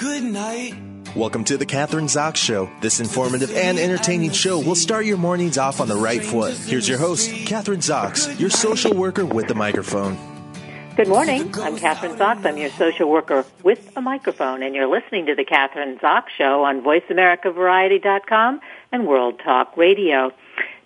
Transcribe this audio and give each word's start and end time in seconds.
good 0.00 0.24
night. 0.24 0.74
Welcome 1.14 1.44
to 1.44 1.58
the 1.58 1.66
Kathryn 1.66 2.04
Zox 2.04 2.36
Show. 2.36 2.70
This 2.80 3.00
informative 3.00 3.54
and 3.54 3.78
entertaining 3.78 4.30
show 4.30 4.58
will 4.58 4.74
start 4.74 5.04
your 5.04 5.18
mornings 5.18 5.58
off 5.58 5.78
on 5.78 5.88
the 5.88 5.96
right 5.96 6.24
foot. 6.24 6.54
Here's 6.56 6.88
your 6.88 6.96
host, 6.96 7.28
Kathryn 7.28 7.82
Zox, 7.82 8.40
your 8.40 8.48
social 8.48 8.94
worker 8.94 9.26
with 9.26 9.46
the 9.46 9.54
microphone. 9.54 10.16
Good 10.96 11.08
morning. 11.08 11.54
I'm 11.58 11.76
Kathryn 11.76 12.16
Zox. 12.16 12.46
I'm 12.46 12.56
your 12.56 12.70
social 12.70 13.10
worker 13.10 13.44
with 13.62 13.92
a 13.94 14.00
microphone, 14.00 14.62
and 14.62 14.74
you're 14.74 14.88
listening 14.88 15.26
to 15.26 15.34
the 15.34 15.44
Kathryn 15.44 16.00
Zox 16.00 16.28
Show 16.38 16.64
on 16.64 16.80
VoiceAmericaVariety.com 16.80 18.60
and 18.92 19.06
World 19.06 19.38
Talk 19.44 19.76
Radio. 19.76 20.32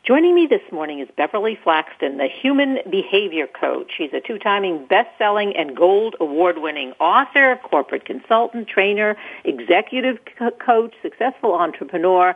Joining 0.04 0.34
me 0.34 0.46
this 0.46 0.60
morning 0.70 1.00
is 1.00 1.08
Beverly 1.16 1.58
Flaxington, 1.64 2.18
the 2.18 2.28
human 2.28 2.80
behavior 2.90 3.46
coach. 3.46 3.90
She's 3.96 4.12
a 4.12 4.20
two-timing 4.20 4.84
best-selling 4.84 5.56
and 5.56 5.74
gold 5.74 6.14
award-winning 6.20 6.92
author, 7.00 7.58
corporate 7.62 8.04
consultant, 8.04 8.68
trainer, 8.68 9.16
executive 9.44 10.18
co- 10.38 10.50
coach, 10.50 10.92
successful 11.00 11.54
entrepreneur. 11.54 12.34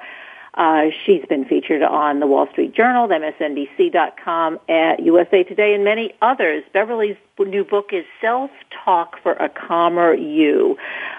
Uh, 0.58 0.90
she's 1.06 1.24
been 1.26 1.44
featured 1.44 1.82
on 1.82 2.18
the 2.18 2.26
Wall 2.26 2.48
Street 2.50 2.74
Journal, 2.74 3.06
MSNBC.com, 3.06 4.58
at 4.68 4.98
USA 4.98 5.44
Today, 5.44 5.72
and 5.72 5.84
many 5.84 6.12
others. 6.20 6.64
Beverly's 6.72 7.16
new 7.38 7.64
book 7.64 7.90
is 7.92 8.04
Self-Talk 8.20 9.22
for 9.22 9.34
a 9.34 9.48
Calmer 9.48 10.14
You, 10.14 10.76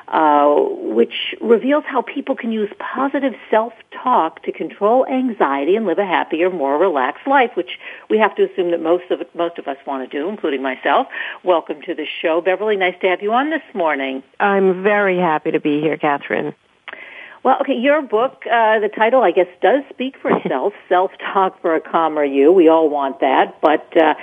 uh, 0.10 0.54
which 0.82 1.34
reveals 1.40 1.86
how 1.88 2.02
people 2.02 2.36
can 2.36 2.52
use 2.52 2.70
positive 2.80 3.34
self-talk 3.50 4.44
to 4.44 4.52
control 4.52 5.06
anxiety 5.08 5.78
and 5.78 5.86
live 5.86 6.00
a 6.00 6.06
happier, 6.06 6.50
more 6.50 6.78
relaxed 6.78 7.26
life, 7.26 7.52
which 7.56 7.80
we 8.10 8.18
have 8.18 8.36
to 8.36 8.44
assume 8.44 8.72
that 8.72 8.82
most 8.82 9.10
of 9.10 9.22
most 9.34 9.58
of 9.58 9.70
us 9.70 9.78
want 9.88 10.10
to 10.12 10.20
do, 10.20 10.28
including 10.28 10.62
myself. 10.62 11.08
Welcome 11.46 11.82
to 11.84 11.96
the 11.96 12.06
show, 12.22 12.42
Beverly. 12.42 12.76
Nice 12.76 13.00
to 13.00 13.08
have 13.08 13.22
you 13.22 13.32
on 13.32 13.50
this 13.50 13.64
morning. 13.74 14.22
I'm 14.42 14.84
very 14.84 15.18
happy 15.18 15.52
to 15.52 15.62
be 15.62 15.80
here, 15.80 15.96
Kathryn. 15.96 16.54
Well, 17.44 17.58
okay, 17.62 17.76
your 17.76 18.02
book, 18.02 18.44
uh, 18.46 18.80
the 18.80 18.90
title, 18.90 19.24
I 19.24 19.32
guess, 19.32 19.48
does 19.62 19.84
speak 19.90 20.18
for 20.22 20.32
itself. 20.38 20.74
Self-talk 20.88 21.62
for 21.62 21.76
a 21.76 21.82
calmer 21.82 22.24
you. 22.24 22.52
We 22.52 22.68
all 22.68 22.90
want 22.90 23.22
that, 23.22 23.62
but 23.62 23.96
uh, 23.96 24.16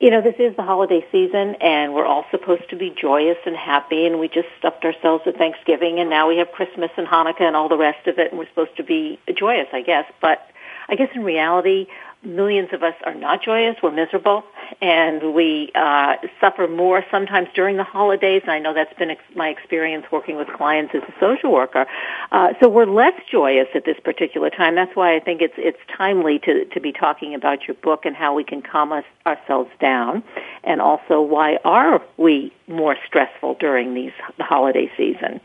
you 0.00 0.10
know, 0.10 0.20
this 0.20 0.34
is 0.40 0.56
the 0.56 0.64
holiday 0.64 1.06
season, 1.12 1.54
and 1.60 1.94
we're 1.94 2.04
all 2.04 2.24
supposed 2.32 2.68
to 2.70 2.76
be 2.76 2.90
joyous 2.90 3.38
and 3.46 3.54
happy. 3.54 4.04
And 4.04 4.18
we 4.18 4.26
just 4.26 4.48
stuffed 4.58 4.84
ourselves 4.84 5.24
with 5.24 5.36
Thanksgiving, 5.36 6.00
and 6.00 6.10
now 6.10 6.28
we 6.28 6.38
have 6.38 6.50
Christmas 6.50 6.90
and 6.96 7.06
Hanukkah 7.06 7.42
and 7.42 7.54
all 7.54 7.68
the 7.68 7.76
rest 7.76 8.08
of 8.08 8.18
it, 8.18 8.30
and 8.30 8.38
we're 8.38 8.48
supposed 8.48 8.76
to 8.78 8.82
be 8.82 9.20
joyous, 9.32 9.68
I 9.72 9.82
guess. 9.82 10.04
But 10.20 10.44
I 10.88 10.96
guess 10.96 11.10
in 11.14 11.22
reality, 11.22 11.86
millions 12.24 12.68
of 12.72 12.82
us 12.82 12.94
are 13.04 13.14
not 13.14 13.42
joyous. 13.42 13.76
We're 13.82 13.90
miserable, 13.90 14.44
and 14.80 15.34
we 15.34 15.70
uh, 15.74 16.16
suffer 16.40 16.68
more 16.68 17.04
sometimes 17.10 17.48
during 17.54 17.76
the 17.76 17.84
holidays. 17.84 18.42
And 18.42 18.52
I 18.52 18.58
know 18.58 18.74
that's 18.74 18.96
been 18.98 19.10
ex- 19.10 19.22
my 19.34 19.48
experience 19.48 20.06
working 20.10 20.36
with 20.36 20.48
clients 20.48 20.94
as 20.94 21.02
a 21.02 21.14
social 21.20 21.52
worker. 21.52 21.86
Uh, 22.30 22.54
so 22.60 22.68
we're 22.68 22.86
less 22.86 23.14
joyous 23.30 23.68
at 23.74 23.84
this 23.84 23.98
particular 24.02 24.50
time. 24.50 24.74
That's 24.74 24.94
why 24.94 25.16
I 25.16 25.20
think 25.20 25.42
it's 25.42 25.54
it's 25.56 25.78
timely 25.96 26.38
to 26.40 26.64
to 26.64 26.80
be 26.80 26.92
talking 26.92 27.34
about 27.34 27.66
your 27.66 27.74
book 27.74 28.04
and 28.04 28.14
how 28.14 28.34
we 28.34 28.44
can 28.44 28.62
calm 28.62 28.92
us 28.92 29.04
ourselves 29.26 29.70
down, 29.80 30.22
and 30.64 30.80
also 30.80 31.20
why 31.20 31.58
are 31.64 32.02
we 32.16 32.52
more 32.66 32.96
stressful 33.06 33.56
during 33.60 33.94
these 33.94 34.12
the 34.38 34.44
holiday 34.44 34.90
season. 34.96 35.40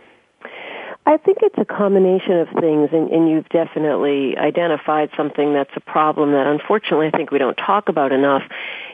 I 1.08 1.16
think 1.16 1.38
it's 1.42 1.58
a 1.58 1.64
combination 1.64 2.34
of 2.34 2.50
things, 2.60 2.90
and, 2.92 3.10
and, 3.10 3.30
you've 3.30 3.48
definitely 3.48 4.38
identified 4.38 5.10
something 5.16 5.54
that's 5.54 5.72
a 5.78 5.80
problem 5.80 6.34
that 6.34 6.48
unfortunately 6.48 7.08
I 7.08 7.12
think 7.12 7.32
we 7.32 7.38
don't 7.40 7.56
talk 7.56 7.88
about 7.88 8.12
enough. 8.12 8.44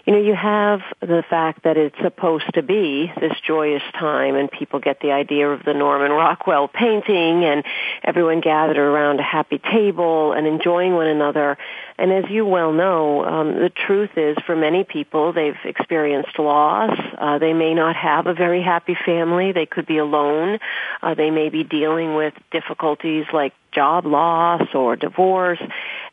You 0.05 0.13
know, 0.13 0.19
you 0.19 0.35
have 0.35 0.81
the 1.01 1.23
fact 1.27 1.63
that 1.63 1.75
it's 1.75 1.95
supposed 2.03 2.53
to 2.53 2.61
be 2.61 3.11
this 3.19 3.33
joyous 3.41 3.81
time, 3.99 4.35
and 4.35 4.51
people 4.51 4.79
get 4.79 4.99
the 4.99 5.11
idea 5.11 5.49
of 5.49 5.63
the 5.65 5.73
Norman 5.73 6.11
Rockwell 6.11 6.67
painting, 6.67 7.45
and 7.45 7.63
everyone 8.03 8.41
gathered 8.41 8.77
around 8.77 9.19
a 9.19 9.23
happy 9.23 9.57
table 9.57 10.33
and 10.33 10.45
enjoying 10.45 10.93
one 10.93 11.07
another. 11.07 11.57
And 12.03 12.11
as 12.11 12.29
you 12.29 12.45
well 12.45 12.73
know, 12.73 13.23
um, 13.23 13.53
the 13.53 13.69
truth 13.69 14.09
is 14.17 14.35
for 14.45 14.57
many 14.57 14.83
people, 14.83 15.31
they've 15.31 15.55
experienced 15.63 16.37
loss. 16.37 16.99
Uh, 17.17 17.39
they 17.39 17.53
may 17.53 17.73
not 17.73 17.95
have 17.95 18.27
a 18.27 18.33
very 18.33 18.61
happy 18.61 18.93
family. 19.05 19.53
They 19.53 19.65
could 19.65 19.85
be 19.85 19.99
alone. 19.99 20.59
Uh, 21.01 21.13
they 21.13 21.31
may 21.31 21.47
be 21.47 21.63
dealing 21.63 22.13
with 22.15 22.33
difficulties 22.51 23.23
like 23.31 23.53
job 23.71 24.05
loss 24.05 24.67
or 24.75 24.97
divorce. 24.97 25.61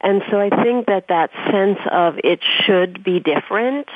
And 0.01 0.23
so 0.31 0.39
I 0.39 0.51
think 0.63 0.87
that 0.87 1.09
that 1.09 1.33
sense 1.51 1.81
of 1.91 2.21
it 2.23 2.39
should 2.65 3.03
be 3.03 3.19
different 3.19 3.89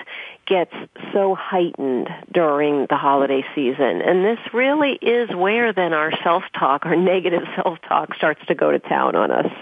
gets 0.49 0.75
so 1.13 1.37
heightened 1.37 2.09
during 2.33 2.87
the 2.91 2.97
holiday 2.97 3.45
season. 3.55 4.03
And 4.03 4.25
this 4.25 4.41
really 4.53 4.99
is 5.01 5.31
where 5.33 5.73
then 5.73 5.93
our 5.93 6.11
self-talk, 6.25 6.87
our 6.87 6.97
negative 7.15 7.45
self-talk 7.55 8.17
starts 8.17 8.45
to 8.47 8.57
go 8.57 8.73
to 8.73 8.81
town 8.81 9.15
on 9.15 9.31
us. 9.31 9.53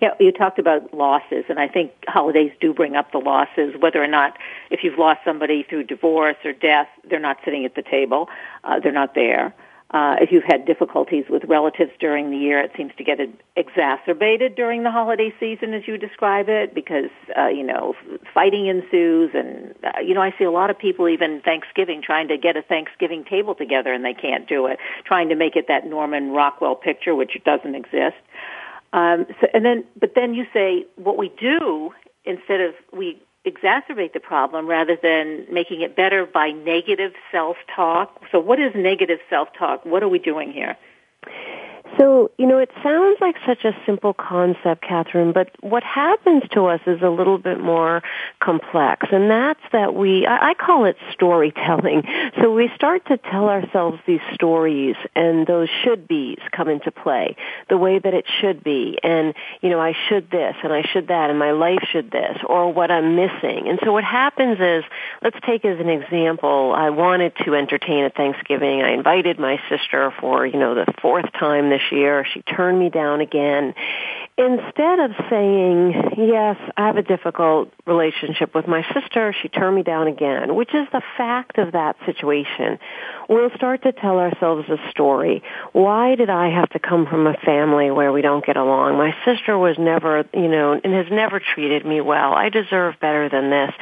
Yeah, 0.00 0.10
you 0.20 0.30
talked 0.30 0.60
about 0.60 0.94
losses, 0.94 1.44
and 1.48 1.58
I 1.58 1.66
think 1.66 1.92
holidays 2.06 2.52
do 2.60 2.72
bring 2.72 2.94
up 2.94 3.10
the 3.10 3.18
losses. 3.18 3.74
Whether 3.78 4.02
or 4.02 4.06
not, 4.06 4.38
if 4.70 4.84
you've 4.84 4.98
lost 4.98 5.20
somebody 5.24 5.64
through 5.68 5.84
divorce 5.84 6.36
or 6.44 6.52
death, 6.52 6.86
they're 7.08 7.18
not 7.18 7.38
sitting 7.44 7.64
at 7.64 7.74
the 7.74 7.82
table. 7.82 8.28
Uh, 8.62 8.78
they're 8.78 8.92
not 8.92 9.14
there. 9.14 9.54
Uh, 9.90 10.16
if 10.20 10.30
you've 10.30 10.44
had 10.44 10.66
difficulties 10.66 11.24
with 11.30 11.42
relatives 11.44 11.90
during 11.98 12.30
the 12.30 12.36
year, 12.36 12.60
it 12.60 12.70
seems 12.76 12.92
to 12.98 13.02
get 13.02 13.18
exacerbated 13.56 14.54
during 14.54 14.82
the 14.82 14.90
holiday 14.90 15.32
season, 15.40 15.72
as 15.72 15.88
you 15.88 15.96
describe 15.96 16.46
it, 16.50 16.74
because 16.74 17.10
uh, 17.38 17.46
you 17.46 17.62
know 17.62 17.94
fighting 18.34 18.66
ensues, 18.66 19.30
and 19.32 19.74
uh, 19.82 19.98
you 20.00 20.12
know 20.12 20.20
I 20.20 20.34
see 20.38 20.44
a 20.44 20.50
lot 20.50 20.68
of 20.68 20.78
people 20.78 21.08
even 21.08 21.40
Thanksgiving 21.40 22.02
trying 22.02 22.28
to 22.28 22.36
get 22.36 22.54
a 22.54 22.62
Thanksgiving 22.62 23.24
table 23.24 23.54
together, 23.54 23.92
and 23.94 24.04
they 24.04 24.12
can't 24.12 24.46
do 24.46 24.66
it, 24.66 24.78
trying 25.06 25.30
to 25.30 25.34
make 25.34 25.56
it 25.56 25.68
that 25.68 25.86
Norman 25.86 26.32
Rockwell 26.32 26.76
picture, 26.76 27.14
which 27.14 27.38
doesn't 27.46 27.74
exist. 27.74 28.16
Um, 28.92 29.26
so, 29.40 29.46
and 29.52 29.64
then, 29.64 29.84
but 29.98 30.14
then 30.14 30.34
you 30.34 30.46
say 30.52 30.86
what 30.96 31.18
we 31.18 31.30
do 31.40 31.92
instead 32.24 32.60
of 32.60 32.74
we 32.92 33.20
exacerbate 33.46 34.12
the 34.12 34.20
problem 34.20 34.66
rather 34.66 34.96
than 35.00 35.46
making 35.52 35.82
it 35.82 35.96
better 35.96 36.26
by 36.26 36.50
negative 36.50 37.12
self-talk. 37.32 38.22
So, 38.32 38.38
what 38.38 38.58
is 38.58 38.72
negative 38.74 39.18
self-talk? 39.30 39.84
What 39.84 40.02
are 40.02 40.08
we 40.08 40.18
doing 40.18 40.52
here? 40.52 40.76
So, 41.96 42.30
you 42.38 42.46
know, 42.46 42.58
it 42.58 42.70
sounds 42.82 43.18
like 43.20 43.36
such 43.46 43.64
a 43.64 43.72
simple 43.86 44.12
concept, 44.12 44.84
Kathryn, 44.84 45.32
but 45.32 45.50
what 45.60 45.82
happens 45.82 46.42
to 46.52 46.66
us 46.66 46.80
is 46.86 47.02
a 47.02 47.08
little 47.08 47.38
bit 47.38 47.58
more 47.60 48.02
complex, 48.40 49.06
and 49.10 49.30
that's 49.30 49.60
that 49.72 49.94
we, 49.94 50.26
I, 50.26 50.54
call 50.54 50.84
it 50.84 50.96
storytelling. 51.12 52.02
So 52.40 52.52
we 52.52 52.70
start 52.74 53.06
to 53.06 53.16
tell 53.16 53.48
ourselves 53.48 53.98
these 54.06 54.20
stories, 54.34 54.96
and 55.16 55.46
those 55.46 55.68
should 55.82 56.06
be's 56.06 56.38
come 56.52 56.68
into 56.68 56.90
play, 56.92 57.36
the 57.68 57.78
way 57.78 57.98
that 57.98 58.14
it 58.14 58.26
should 58.40 58.62
be, 58.62 58.98
and, 59.02 59.34
you 59.60 59.70
know, 59.70 59.80
I 59.80 59.94
should 60.08 60.30
this, 60.30 60.54
and 60.62 60.72
I 60.72 60.82
should 60.82 61.08
that, 61.08 61.30
and 61.30 61.38
my 61.38 61.52
life 61.52 61.82
should 61.90 62.10
this, 62.10 62.38
or 62.46 62.72
what 62.72 62.90
I'm 62.90 63.16
missing. 63.16 63.68
And 63.68 63.78
so 63.84 63.92
what 63.92 64.04
happens 64.04 64.58
is, 64.60 64.84
let's 65.22 65.38
take 65.46 65.64
as 65.64 65.80
an 65.80 65.88
example, 65.88 66.72
I 66.76 66.90
wanted 66.90 67.32
to 67.44 67.54
entertain 67.54 68.04
at 68.04 68.14
Thanksgiving. 68.14 68.82
I 68.82 68.92
invited 68.92 69.38
my 69.38 69.58
sister 69.68 70.12
for, 70.20 70.46
you 70.46 70.58
know, 70.58 70.74
the 70.74 70.86
fourth 71.00 71.32
time 71.32 71.70
this 71.70 71.77
year. 71.90 72.26
She 72.32 72.42
turned 72.42 72.78
me 72.78 72.90
down 72.90 73.20
again. 73.20 73.74
Instead 74.38 75.00
of 75.00 75.10
saying, 75.28 76.14
yes, 76.16 76.56
I 76.76 76.86
have 76.86 76.96
a 76.96 77.02
difficult 77.02 77.72
relationship 77.88 78.54
with 78.54 78.68
my 78.68 78.84
sister, 78.94 79.34
she 79.42 79.48
turned 79.48 79.74
me 79.74 79.82
down 79.82 80.06
again, 80.06 80.54
which 80.54 80.72
is 80.72 80.86
the 80.92 81.02
fact 81.16 81.58
of 81.58 81.72
that 81.72 81.96
situation, 82.06 82.78
we'll 83.28 83.50
start 83.56 83.82
to 83.82 83.90
tell 83.90 84.20
ourselves 84.20 84.68
a 84.68 84.76
story. 84.90 85.42
Why 85.72 86.14
did 86.14 86.30
I 86.30 86.50
have 86.50 86.68
to 86.70 86.78
come 86.78 87.06
from 87.06 87.26
a 87.26 87.34
family 87.44 87.90
where 87.90 88.12
we 88.12 88.22
don't 88.22 88.46
get 88.46 88.56
along? 88.56 88.96
My 88.96 89.12
sister 89.24 89.58
was 89.58 89.76
never, 89.76 90.24
you 90.32 90.46
know, 90.46 90.80
and 90.84 90.94
has 90.94 91.06
never 91.10 91.40
treated 91.40 91.84
me 91.84 92.00
well. 92.00 92.32
I 92.32 92.48
deserve 92.48 92.94
better 93.00 93.28
than 93.28 93.50
this 93.50 93.72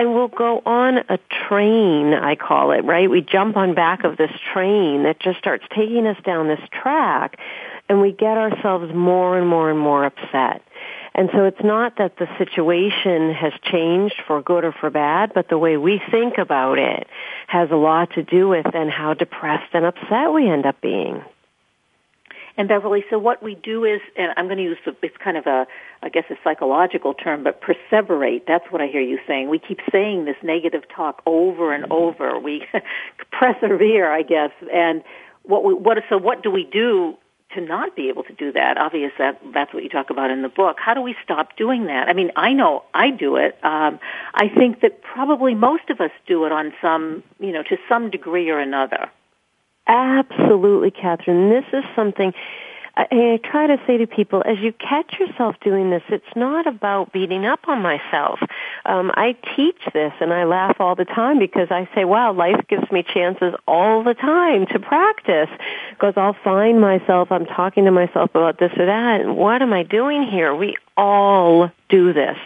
and 0.00 0.14
we'll 0.14 0.28
go 0.28 0.62
on 0.64 0.96
a 0.96 1.18
train, 1.46 2.14
I 2.14 2.34
call 2.34 2.72
it, 2.72 2.86
right? 2.86 3.10
We 3.10 3.20
jump 3.20 3.58
on 3.58 3.74
back 3.74 4.02
of 4.02 4.16
this 4.16 4.30
train 4.50 5.02
that 5.02 5.20
just 5.20 5.38
starts 5.38 5.64
taking 5.76 6.06
us 6.06 6.16
down 6.24 6.48
this 6.48 6.60
track 6.72 7.38
and 7.90 8.00
we 8.00 8.12
get 8.12 8.38
ourselves 8.38 8.94
more 8.94 9.36
and 9.36 9.48
more 9.48 9.68
and 9.68 9.78
more 9.78 10.04
upset. 10.04 10.62
And 11.12 11.28
so 11.32 11.44
it's 11.44 11.62
not 11.62 11.98
that 11.98 12.16
the 12.18 12.28
situation 12.38 13.34
has 13.34 13.52
changed 13.64 14.14
for 14.28 14.40
good 14.40 14.64
or 14.64 14.70
for 14.70 14.90
bad, 14.90 15.32
but 15.34 15.48
the 15.48 15.58
way 15.58 15.76
we 15.76 16.00
think 16.08 16.38
about 16.38 16.78
it 16.78 17.08
has 17.48 17.68
a 17.72 17.76
lot 17.76 18.12
to 18.14 18.22
do 18.22 18.48
with 18.48 18.64
then 18.72 18.88
how 18.88 19.14
depressed 19.14 19.74
and 19.74 19.84
upset 19.84 20.32
we 20.32 20.48
end 20.48 20.66
up 20.66 20.80
being. 20.80 21.24
And 22.56 22.68
Beverly, 22.68 23.04
so 23.10 23.18
what 23.18 23.42
we 23.42 23.56
do 23.56 23.84
is, 23.84 24.00
and 24.16 24.34
I'm 24.36 24.46
going 24.46 24.58
to 24.58 24.62
use 24.62 24.78
the, 24.84 24.94
it's 25.02 25.16
kind 25.16 25.36
of 25.36 25.46
a, 25.46 25.66
I 26.00 26.10
guess 26.10 26.24
a 26.30 26.36
psychological 26.44 27.14
term, 27.14 27.42
but 27.42 27.60
perseverate. 27.60 28.42
That's 28.46 28.70
what 28.70 28.80
I 28.80 28.86
hear 28.86 29.00
you 29.00 29.18
saying. 29.26 29.48
We 29.48 29.58
keep 29.58 29.80
saying 29.90 30.26
this 30.26 30.36
negative 30.44 30.84
talk 30.94 31.22
over 31.26 31.72
and 31.72 31.84
mm-hmm. 31.84 31.92
over. 31.92 32.38
We 32.38 32.68
persevere, 33.32 34.12
I 34.12 34.22
guess. 34.22 34.52
And 34.72 35.02
what 35.42 35.64
we, 35.64 35.74
what, 35.74 35.98
so 36.08 36.18
what 36.18 36.44
do 36.44 36.52
we 36.52 36.68
do 36.70 37.16
to 37.54 37.60
not 37.60 37.96
be 37.96 38.08
able 38.08 38.22
to 38.24 38.32
do 38.32 38.52
that? 38.52 38.78
Obviously, 38.78 39.12
that, 39.18 39.40
that's 39.52 39.72
what 39.74 39.82
you 39.82 39.88
talk 39.88 40.10
about 40.10 40.30
in 40.30 40.42
the 40.42 40.48
book. 40.48 40.76
How 40.78 40.94
do 40.94 41.00
we 41.00 41.14
stop 41.24 41.56
doing 41.56 41.86
that? 41.86 42.08
I 42.08 42.12
mean, 42.12 42.30
I 42.36 42.52
know 42.52 42.84
I 42.94 43.10
do 43.10 43.36
it. 43.36 43.58
Um, 43.62 43.98
I 44.34 44.48
think 44.48 44.80
that 44.80 45.02
probably 45.02 45.54
most 45.54 45.90
of 45.90 46.00
us 46.00 46.10
do 46.26 46.44
it 46.44 46.52
on 46.52 46.72
some, 46.80 47.22
you 47.38 47.52
know, 47.52 47.62
to 47.64 47.76
some 47.88 48.10
degree 48.10 48.50
or 48.50 48.58
another. 48.58 49.10
Absolutely 49.86 50.90
Kathryn. 50.90 51.50
This 51.50 51.64
is 51.72 51.84
something 51.96 52.32
I 52.96 53.40
try 53.44 53.66
to 53.66 53.78
say 53.86 53.98
to 53.98 54.06
people, 54.06 54.42
as 54.44 54.58
you 54.58 54.72
catch 54.72 55.18
yourself 55.18 55.56
doing 55.62 55.90
this, 55.90 56.02
it's 56.08 56.36
not 56.36 56.66
about 56.66 57.12
beating 57.12 57.46
up 57.46 57.60
on 57.68 57.80
myself. 57.82 58.40
Um, 58.84 59.10
I 59.14 59.36
teach 59.56 59.78
this 59.94 60.12
and 60.20 60.32
I 60.32 60.44
laugh 60.44 60.76
all 60.80 60.96
the 60.96 61.04
time 61.04 61.38
because 61.38 61.68
I 61.70 61.88
say, 61.94 62.04
wow, 62.04 62.32
life 62.32 62.60
gives 62.68 62.90
me 62.90 63.02
chances 63.02 63.54
all 63.66 64.02
the 64.02 64.14
time 64.14 64.66
to 64.66 64.78
practice 64.78 65.48
because 66.00 66.14
I'll 66.16 66.36
find 66.42 66.80
myself, 66.80 67.30
I'm 67.30 67.44
talking 67.44 67.84
to 67.84 67.90
myself 67.90 68.30
about 68.30 68.58
this 68.58 68.72
or 68.78 68.86
that 68.86 69.20
and 69.20 69.36
what 69.36 69.60
am 69.60 69.72
I 69.72 69.82
doing 69.82 70.22
here? 70.22 70.54
We 70.54 70.76
all 70.96 71.70
do 71.90 72.12
this. 72.12 72.38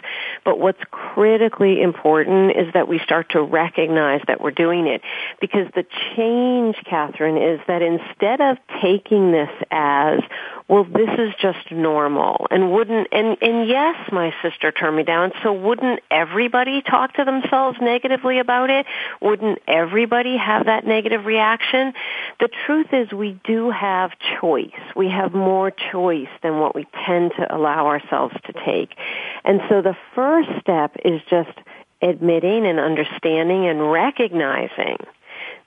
But 0.45 0.59
what's 0.59 0.81
critically 0.91 1.81
important 1.81 2.51
is 2.55 2.71
that 2.73 2.87
we 2.87 2.99
start 2.99 3.31
to 3.31 3.41
recognize 3.41 4.21
that 4.27 4.39
we're 4.39 4.51
doing 4.51 4.85
it. 4.85 5.01
Because 5.41 5.67
the 5.73 5.85
change, 6.15 6.75
Kathryn, 6.85 7.55
is 7.55 7.59
that 7.67 7.81
instead 7.81 8.41
of 8.41 8.57
taking 8.79 9.31
this 9.31 9.49
as, 9.71 10.19
well, 10.67 10.83
this 10.83 11.09
is 11.17 11.33
just 11.41 11.71
normal, 11.71 12.45
and 12.51 12.71
wouldn't, 12.71 13.07
and, 13.11 13.37
and 13.41 13.67
yes, 13.67 13.95
my 14.11 14.33
sister 14.43 14.71
turned 14.71 14.95
me 14.95 15.03
down, 15.03 15.31
so 15.41 15.51
wouldn't 15.51 15.99
everybody 16.11 16.83
talk 16.83 17.13
to 17.15 17.25
themselves 17.25 17.79
negatively 17.81 18.37
about 18.37 18.69
it? 18.69 18.85
Wouldn't 19.21 19.59
everybody 19.67 20.37
have 20.37 20.67
that 20.67 20.85
negative 20.85 21.25
reaction? 21.25 21.93
The 22.39 22.49
truth 22.67 22.87
is 22.93 23.11
we 23.11 23.39
do 23.43 23.71
have 23.71 24.11
choice. 24.39 24.69
We 24.95 25.09
have 25.09 25.33
more 25.33 25.71
choice 25.71 26.29
than 26.43 26.59
what 26.59 26.75
we 26.75 26.85
tend 27.05 27.31
to 27.37 27.55
allow 27.55 27.87
ourselves 27.87 28.35
to 28.45 28.53
take. 28.53 28.95
And 29.43 29.61
so 29.69 29.81
the 29.81 29.95
first 30.13 30.34
step 30.61 30.95
is 31.03 31.21
just 31.29 31.57
admitting 32.01 32.65
and 32.65 32.79
understanding 32.79 33.67
and 33.67 33.91
recognizing 33.91 34.97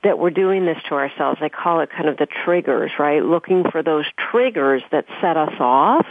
that 0.04 0.18
we're 0.18 0.30
doing 0.30 0.64
this 0.64 0.78
to 0.88 0.94
ourselves. 0.94 1.38
I 1.40 1.48
call 1.48 1.80
it 1.80 1.90
kind 1.90 2.08
of 2.08 2.16
the 2.16 2.26
triggers, 2.44 2.92
right? 2.98 3.22
Looking 3.22 3.64
for 3.70 3.82
those 3.82 4.04
triggers 4.30 4.82
that 4.92 5.06
set 5.20 5.36
us 5.36 5.54
off 5.58 6.06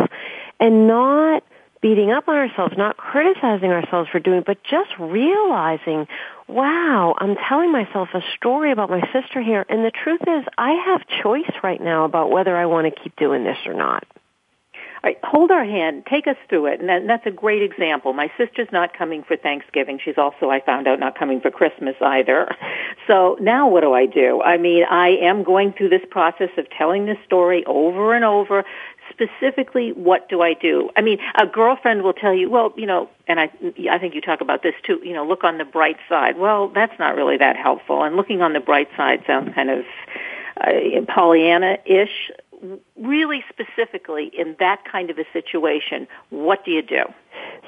and 0.60 0.88
not 0.88 1.44
beating 1.82 2.12
up 2.12 2.28
on 2.28 2.36
ourselves, 2.36 2.74
not 2.76 2.98
criticizing 2.98 3.72
ourselves 3.72 4.10
for 4.10 4.20
doing, 4.20 4.44
but 4.46 4.58
just 4.64 4.90
realizing, 5.00 6.08
wow, 6.48 7.16
I'm 7.18 7.36
telling 7.36 7.72
myself 7.72 8.10
a 8.14 8.22
story 8.36 8.72
about 8.72 8.90
my 8.90 9.02
sister 9.14 9.42
here, 9.42 9.66
and 9.70 9.86
the 9.86 9.92
truth 9.92 10.22
is 10.28 10.44
I 10.58 10.72
have 10.72 11.02
choice 11.24 11.52
right 11.64 11.82
now 11.82 12.06
about 12.06 12.32
whether 12.32 12.58
I 12.58 12.66
want 12.66 12.94
to 12.94 13.02
keep 13.02 13.16
doing 13.16 13.44
this 13.44 13.58
or 13.66 13.74
not. 13.74 14.06
Right, 15.04 15.18
hold 15.24 15.52
our 15.52 15.64
hand, 15.64 16.06
take 16.10 16.28
us 16.28 16.36
through 16.50 16.68
it, 16.68 16.80
and, 16.80 16.90
that, 16.90 17.02
and 17.02 17.10
that's 17.10 17.26
a 17.26 17.32
great 17.32 17.62
example. 17.62 18.14
My 18.14 18.32
sister's 18.38 18.68
not 18.72 18.98
coming 18.98 19.24
for 19.24 19.38
Thanksgiving. 19.38 20.00
She's 20.04 20.18
also, 20.18 20.50
I 20.50 20.60
found 20.60 20.88
out, 20.88 21.00
not 21.00 21.18
coming 21.18 21.40
for 21.40 21.52
Christmas 21.52 21.96
either. 22.02 22.56
So 23.06 23.38
now 23.40 23.70
what 23.70 23.82
do 23.82 23.94
I 23.94 24.06
do? 24.06 24.42
I 24.42 24.58
mean, 24.58 24.84
I 24.84 25.10
am 25.22 25.44
going 25.44 25.72
through 25.72 25.90
this 25.90 26.02
process 26.12 26.50
of 26.58 26.70
telling 26.70 27.06
this 27.06 27.18
story 27.26 27.64
over 27.66 28.14
and 28.14 28.26
over. 28.26 28.66
Specifically, 29.10 29.94
what 29.94 30.28
do 30.28 30.42
I 30.42 30.54
do? 30.54 30.90
I 30.98 31.02
mean, 31.02 31.20
a 31.40 31.48
girlfriend 31.48 32.04
will 32.04 32.12
tell 32.12 32.34
you, 32.34 32.50
well, 32.50 32.74
you 32.76 32.86
know, 32.86 33.10
and 33.26 33.40
I, 33.40 33.50
I 33.90 33.98
think 33.98 34.14
you 34.14 34.20
talk 34.20 34.42
about 34.42 34.62
this 34.62 34.74
too. 34.84 35.00
You 35.06 35.14
know, 35.14 35.26
look 35.26 35.46
on 35.46 35.58
the 35.58 35.64
bright 35.64 35.96
side. 36.10 36.38
Well, 36.38 36.68
that's 36.68 37.00
not 37.00 37.16
really 37.16 37.38
that 37.38 37.56
helpful. 37.56 38.04
And 38.04 38.18
looking 38.18 38.42
on 38.42 38.52
the 38.52 38.60
bright 38.60 38.90
side 38.98 39.24
sounds 39.26 39.56
kind 39.56 39.70
of 39.70 39.86
uh, 40.60 41.02
Pollyanna-ish 41.08 42.32
really 43.00 43.44
specifically 43.50 44.32
in 44.38 44.56
that 44.60 44.84
kind 44.92 45.10
of 45.10 45.18
a 45.18 45.26
situation, 45.34 46.08
what 46.30 46.66
do 46.66 46.72
you 46.72 46.82
do? 46.82 47.04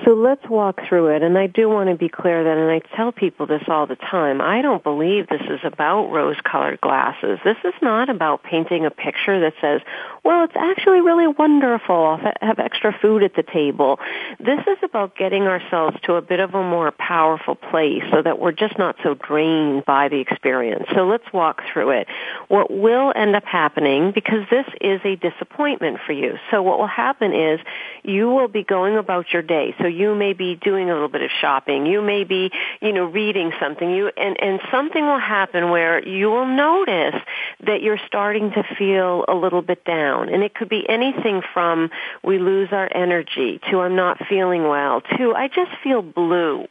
So 0.03 0.13
let's 0.13 0.47
walk 0.49 0.79
through 0.87 1.15
it. 1.15 1.21
And 1.21 1.37
I 1.37 1.45
do 1.45 1.69
want 1.69 1.89
to 1.89 1.95
be 1.95 2.09
clear 2.09 2.43
that, 2.43 2.57
and 2.57 2.71
I 2.71 2.79
tell 2.95 3.11
people 3.11 3.45
this 3.45 3.61
all 3.67 3.85
the 3.85 3.97
time, 3.97 4.41
I 4.41 4.61
don't 4.61 4.83
believe 4.83 5.27
this 5.27 5.41
is 5.47 5.59
about 5.63 6.09
rose-colored 6.09 6.81
glasses. 6.81 7.37
This 7.43 7.57
is 7.63 7.73
not 7.81 8.09
about 8.09 8.41
painting 8.41 8.85
a 8.85 8.91
picture 8.91 9.39
that 9.41 9.53
says, 9.61 9.81
well, 10.23 10.43
it's 10.45 10.55
actually 10.55 11.01
really 11.01 11.27
wonderful. 11.27 11.95
I'll 11.95 12.33
have 12.41 12.59
extra 12.59 12.97
food 12.99 13.23
at 13.23 13.35
the 13.35 13.43
table. 13.43 13.99
This 14.39 14.61
is 14.61 14.77
about 14.81 15.15
getting 15.15 15.43
ourselves 15.43 15.97
to 16.03 16.15
a 16.15 16.21
bit 16.21 16.39
of 16.39 16.55
a 16.55 16.63
more 16.63 16.91
powerful 16.91 17.55
place 17.55 18.03
so 18.11 18.21
that 18.21 18.39
we're 18.39 18.53
just 18.53 18.77
not 18.79 18.95
so 19.03 19.13
drained 19.13 19.85
by 19.85 20.07
the 20.07 20.19
experience. 20.19 20.85
So 20.95 21.05
let's 21.05 21.31
walk 21.31 21.61
through 21.71 21.91
it. 21.91 22.07
What 22.47 22.71
will 22.71 23.13
end 23.15 23.35
up 23.35 23.45
happening, 23.45 24.11
because 24.13 24.47
this 24.49 24.65
is 24.81 25.01
a 25.03 25.15
disappointment 25.19 26.00
for 26.06 26.13
you. 26.13 26.38
So 26.51 26.62
what 26.62 26.80
will 26.80 26.88
happen 26.88 27.33
is 27.33 27.60
you 28.04 28.30
will 28.30 28.48
be 28.48 28.63
going 28.63 28.98
about 28.98 29.31
your 29.31 29.42
day. 29.42 29.75
So 29.80 29.88
you 29.88 30.16
may 30.16 30.33
be 30.33 30.56
doing 30.56 30.89
a 30.89 30.94
little 30.94 31.10
bit 31.10 31.21
of 31.21 31.30
shopping. 31.42 31.86
You 31.86 32.01
may 32.01 32.24
be, 32.24 32.51
you 32.81 32.94
know, 32.94 33.06
reading 33.06 33.51
something. 33.60 33.89
You 33.89 34.12
and 34.16 34.42
and 34.42 34.60
something 34.71 35.06
will 35.06 35.19
happen 35.19 35.69
where 35.69 36.06
you 36.07 36.27
will 36.27 36.48
notice 36.48 37.21
that 37.66 37.81
you're 37.81 38.00
starting 38.07 38.51
to 38.51 38.63
feel 38.77 39.25
a 39.27 39.36
little 39.36 39.62
bit 39.62 39.83
down. 39.86 40.30
And 40.30 40.44
it 40.44 40.54
could 40.54 40.69
be 40.69 40.88
anything 40.88 41.42
from 41.54 41.89
we 42.24 42.39
lose 42.39 42.69
our 42.71 42.89
energy 42.94 43.60
to 43.69 43.81
I'm 43.81 43.95
not 43.95 44.18
feeling 44.27 44.63
well 44.68 45.01
to 45.18 45.33
I 45.36 45.48
just 45.48 45.71
feel 45.83 46.01
blue. 46.01 46.68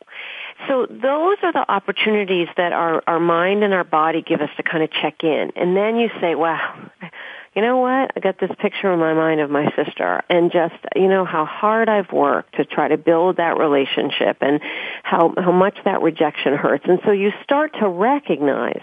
So 0.67 0.87
those 0.87 1.37
are 1.43 1.53
the 1.53 1.65
opportunities 1.69 2.49
that 2.57 2.73
our, 2.73 3.03
our 3.07 3.21
mind 3.21 3.63
and 3.63 3.73
our 3.73 3.85
body 3.85 4.23
give 4.23 4.41
us 4.41 4.51
to 4.57 4.63
kind 4.63 4.83
of 4.83 4.91
check 4.91 5.23
in. 5.23 5.53
And 5.55 5.77
then 5.77 5.97
you 5.97 6.11
say, 6.21 6.35
wow, 6.35 6.91
you 7.55 7.63
know 7.63 7.79
what? 7.79 8.13
I 8.17 8.21
got 8.21 8.39
this 8.39 8.51
picture 8.59 8.93
in 8.93 8.99
my 8.99 9.15
mind 9.15 9.41
of 9.41 9.51
my 9.51 9.73
sister 9.75 10.23
and 10.29 10.53
just, 10.53 10.75
you 10.95 11.09
know, 11.09 11.25
how 11.25 11.45
hard 11.45 11.89
I've 11.89 12.13
worked 12.13 12.57
to 12.57 12.65
try 12.65 12.89
to 12.89 12.97
build 12.97 13.39
that 13.39 13.59
relationship 13.59 14.39
and 14.41 14.61
how, 15.03 15.35
how 15.37 15.53
much 15.53 15.79
that 15.85 16.03
rejection 16.03 16.55
hurts. 16.55 16.85
And 16.87 17.01
so 17.05 17.11
you 17.11 17.33
start 17.43 17.75
to 17.81 17.89
recognize 17.89 18.83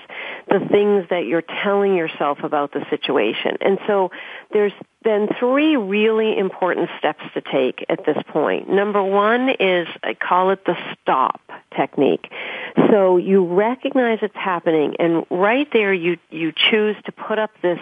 the 0.50 0.60
things 0.72 1.06
that 1.10 1.26
you're 1.26 1.44
telling 1.64 1.96
yourself 1.96 2.40
about 2.44 2.74
the 2.74 2.86
situation. 2.90 3.58
And 3.62 3.80
so 3.88 4.12
there's 4.52 4.74
then 5.04 5.30
three 5.40 5.78
really 5.78 6.38
important 6.38 6.90
steps 6.98 7.24
to 7.36 7.42
take 7.42 7.86
at 7.88 8.06
this 8.06 8.18
point. 8.30 8.70
Number 8.70 9.04
one 9.04 9.50
is, 9.50 9.88
I 10.04 10.16
call 10.16 10.50
it 10.50 10.66
the 10.66 10.76
stop 11.02 11.40
technique. 11.78 12.28
So 12.90 13.18
you 13.18 13.46
recognize 13.46 14.20
it's 14.22 14.36
happening 14.36 14.96
and 15.00 15.26
right 15.30 15.68
there 15.72 15.94
you, 15.94 16.18
you 16.32 16.52
choose 16.72 16.96
to 17.06 17.12
put 17.12 17.38
up 17.38 17.52
this 17.62 17.80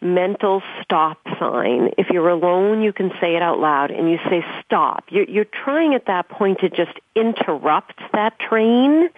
mental 0.00 0.62
stop 0.82 1.18
sign. 1.38 1.90
If 1.98 2.08
you're 2.10 2.28
alone, 2.28 2.82
you 2.82 2.92
can 2.92 3.10
say 3.20 3.36
it 3.36 3.42
out 3.42 3.58
loud 3.58 3.90
and 3.90 4.10
you 4.10 4.18
say 4.28 4.44
stop. 4.64 5.04
You're, 5.10 5.24
you're 5.24 5.44
trying 5.44 5.94
at 5.94 6.06
that 6.06 6.28
point 6.28 6.60
to 6.60 6.70
just 6.70 6.98
interrupt 7.14 8.00
that 8.12 8.38
train. 8.38 9.08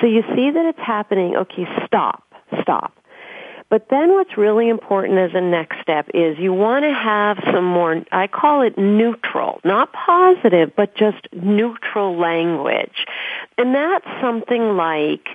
So 0.00 0.06
you 0.06 0.22
see 0.34 0.50
that 0.50 0.66
it's 0.66 0.78
happening. 0.78 1.36
Okay, 1.36 1.66
stop, 1.86 2.22
stop. 2.62 2.92
But 3.70 3.88
then 3.90 4.14
what's 4.14 4.38
really 4.38 4.68
important 4.70 5.18
as 5.18 5.32
a 5.34 5.42
next 5.42 5.82
step 5.82 6.08
is 6.14 6.38
you 6.38 6.54
want 6.54 6.84
to 6.84 6.92
have 6.92 7.38
some 7.52 7.66
more, 7.66 8.02
I 8.10 8.26
call 8.26 8.62
it 8.62 8.78
neutral, 8.78 9.60
not 9.62 9.92
positive, 9.92 10.72
but 10.74 10.94
just 10.94 11.28
neutral 11.32 12.16
language. 12.16 13.04
And 13.58 13.74
that's 13.74 14.06
something 14.22 14.76
like, 14.76 15.28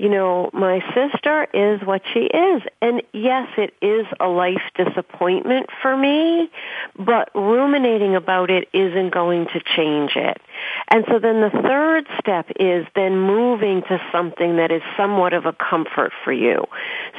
you 0.00 0.08
know, 0.08 0.48
my 0.54 0.80
sister 0.94 1.46
is 1.52 1.86
what 1.86 2.00
she 2.14 2.20
is. 2.20 2.62
And 2.80 3.02
yes, 3.12 3.48
it 3.58 3.74
is 3.82 4.06
a 4.18 4.28
life 4.28 4.62
disappointment 4.74 5.66
for 5.82 5.94
me, 5.94 6.50
but 6.96 7.30
ruminating 7.34 8.16
about 8.16 8.48
it 8.48 8.66
isn't 8.72 9.12
going 9.12 9.44
to 9.52 9.60
change 9.76 10.12
it. 10.16 10.40
And 10.88 11.04
so 11.06 11.18
then 11.18 11.42
the 11.42 11.50
third 11.50 12.06
step 12.18 12.46
is 12.58 12.86
then 12.94 13.18
moving 13.18 13.82
to 13.82 14.00
something 14.10 14.56
that 14.56 14.72
is 14.72 14.80
somewhat 14.96 15.34
of 15.34 15.44
a 15.44 15.52
comfort 15.52 16.12
for 16.24 16.32
you. 16.32 16.64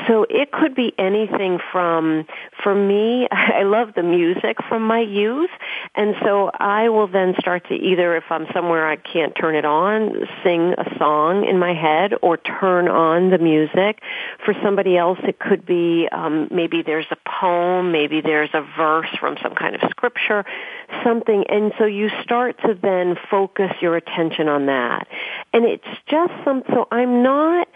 So 0.08 0.26
it 0.28 0.52
could 0.52 0.74
be 0.74 0.92
anything 0.98 1.60
from, 1.72 2.26
for 2.64 2.74
me, 2.74 3.28
I 3.32 3.62
love 3.62 3.94
the 3.96 4.04
music 4.04 4.58
from 4.68 4.88
my 4.88 5.02
youth, 5.02 5.52
and 5.94 6.16
so 6.24 6.50
I 6.60 6.90
will 6.90 7.08
then 7.08 7.36
start 7.38 7.68
to 7.68 7.76
either, 7.76 8.16
if 8.16 8.24
I'm 8.32 8.48
somewhere 8.56 8.90
I 8.90 8.96
can't 8.96 9.36
turn 9.36 9.54
it 9.54 9.66
on, 9.66 10.28
sing 10.44 10.74
a 10.80 10.98
song 10.98 11.46
in 11.48 11.60
my 11.60 11.76
head 11.76 12.14
or 12.24 12.38
turn 12.38 12.71
turn 12.72 12.88
on 12.88 13.30
the 13.30 13.38
music. 13.38 14.02
For 14.46 14.54
somebody 14.64 14.98
else, 14.98 15.20
it 15.24 15.40
could 15.40 15.66
be 15.66 16.08
um, 16.12 16.48
maybe 16.52 16.82
there's 16.82 17.08
a 17.12 17.18
poem, 17.30 17.92
maybe 17.92 18.22
there's 18.22 18.50
a 18.54 18.62
verse 18.78 19.10
from 19.20 19.38
some 19.44 19.56
kind 19.56 19.76
of 19.76 19.82
scripture, 19.90 20.46
something. 21.04 21.44
And 21.50 21.74
so 21.78 21.86
you 21.86 22.10
start 22.24 22.58
to 22.66 22.78
then 22.82 23.18
focus 23.30 23.72
your 23.82 23.96
attention 23.98 24.48
on 24.48 24.68
that. 24.68 25.08
And 25.54 25.66
it's 25.66 25.84
just 26.08 26.34
some, 26.46 26.64
so 26.70 26.88
I'm 26.92 27.24
not 27.24 27.68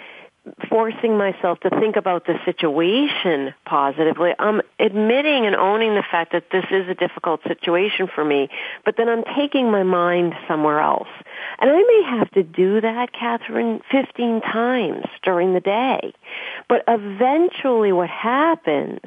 forcing 0.69 1.17
myself 1.17 1.59
to 1.61 1.69
think 1.69 1.95
about 1.95 2.25
the 2.25 2.35
situation 2.45 3.53
positively. 3.65 4.33
I'm 4.37 4.61
admitting 4.79 5.45
and 5.45 5.55
owning 5.55 5.95
the 5.95 6.03
fact 6.09 6.33
that 6.33 6.45
this 6.51 6.65
is 6.71 6.87
a 6.87 6.95
difficult 6.95 7.41
situation 7.47 8.07
for 8.13 8.23
me, 8.23 8.49
but 8.83 8.95
then 8.97 9.09
I'm 9.09 9.23
taking 9.35 9.71
my 9.71 9.83
mind 9.83 10.33
somewhere 10.47 10.79
else. 10.79 11.07
And 11.59 11.69
I 11.69 11.77
may 11.77 12.03
have 12.17 12.31
to 12.31 12.43
do 12.43 12.81
that, 12.81 13.13
Kathryn, 13.13 13.81
15 13.91 14.41
times 14.41 15.05
during 15.23 15.53
the 15.53 15.59
day. 15.59 16.13
But 16.67 16.83
eventually 16.87 17.91
what 17.91 18.09
happens 18.09 18.99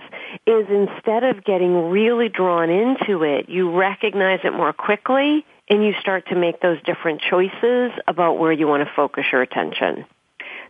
is 0.47 0.67
instead 0.69 1.25
of 1.25 1.45
getting 1.45 1.91
really 1.91 2.29
drawn 2.29 2.71
into 2.71 3.23
it, 3.23 3.49
you 3.49 3.77
recognize 3.77 4.41
it 4.45 4.53
more 4.53 4.73
quickly 4.73 5.45
and 5.69 5.85
you 5.85 5.93
start 6.01 6.29
to 6.29 6.35
make 6.35 6.61
those 6.61 6.83
different 6.83 7.21
choices 7.21 7.93
about 8.07 8.39
where 8.39 8.53
you 8.53 8.67
want 8.67 8.87
to 8.87 8.95
focus 8.95 9.25
your 9.31 9.43
attention. 9.43 10.05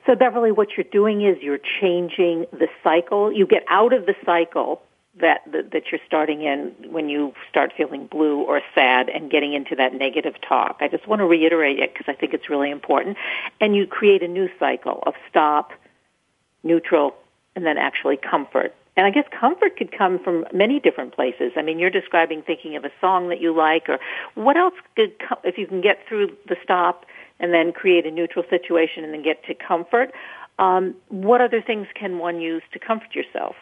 So 0.08 0.14
Beverly, 0.14 0.52
what 0.52 0.68
you're 0.74 0.86
doing 0.90 1.20
is 1.20 1.36
you're 1.42 1.60
changing 1.80 2.46
the 2.50 2.68
cycle. 2.82 3.30
You 3.30 3.46
get 3.46 3.62
out 3.68 3.92
of 3.92 4.06
the 4.06 4.14
cycle 4.24 4.80
that, 5.20 5.42
that, 5.52 5.72
that 5.72 5.82
you're 5.92 6.00
starting 6.06 6.40
in 6.40 6.72
when 6.90 7.10
you 7.10 7.34
start 7.50 7.74
feeling 7.76 8.06
blue 8.06 8.40
or 8.40 8.62
sad 8.74 9.10
and 9.10 9.30
getting 9.30 9.52
into 9.52 9.76
that 9.76 9.92
negative 9.92 10.36
talk. 10.40 10.78
I 10.80 10.88
just 10.88 11.06
want 11.06 11.20
to 11.20 11.26
reiterate 11.26 11.78
it 11.78 11.92
because 11.92 12.06
I 12.08 12.14
think 12.14 12.32
it's 12.32 12.48
really 12.48 12.70
important. 12.70 13.18
And 13.60 13.76
you 13.76 13.86
create 13.86 14.22
a 14.22 14.28
new 14.28 14.48
cycle 14.58 15.02
of 15.06 15.12
stop, 15.28 15.72
neutral, 16.62 17.14
and 17.54 17.66
then 17.66 17.76
actually 17.76 18.16
comfort. 18.16 18.74
And 18.96 19.04
I 19.04 19.10
guess 19.10 19.26
comfort 19.38 19.76
could 19.76 19.92
come 19.92 20.18
from 20.20 20.46
many 20.54 20.80
different 20.80 21.14
places. 21.14 21.52
I 21.54 21.60
mean, 21.60 21.78
you're 21.78 21.90
describing 21.90 22.40
thinking 22.40 22.76
of 22.76 22.86
a 22.86 22.90
song 22.98 23.28
that 23.28 23.42
you 23.42 23.54
like, 23.54 23.90
or 23.90 23.98
what 24.36 24.56
else 24.56 24.74
could, 24.96 25.12
if 25.44 25.58
you 25.58 25.66
can 25.66 25.82
get 25.82 25.98
through 26.08 26.34
the 26.48 26.56
stop 26.64 27.04
and 27.40 27.52
then 27.52 27.72
create 27.72 28.06
a 28.06 28.10
neutral 28.10 28.44
situation 28.50 29.04
and 29.04 29.12
then 29.12 29.22
get 29.22 29.44
to 29.44 29.54
comfort. 29.54 30.12
Um, 30.58 30.94
what 31.08 31.40
other 31.40 31.62
things 31.62 31.86
can 31.94 32.18
one 32.18 32.40
use 32.40 32.62
to 32.72 32.78
comfort 32.78 33.14
yourself? 33.14 33.54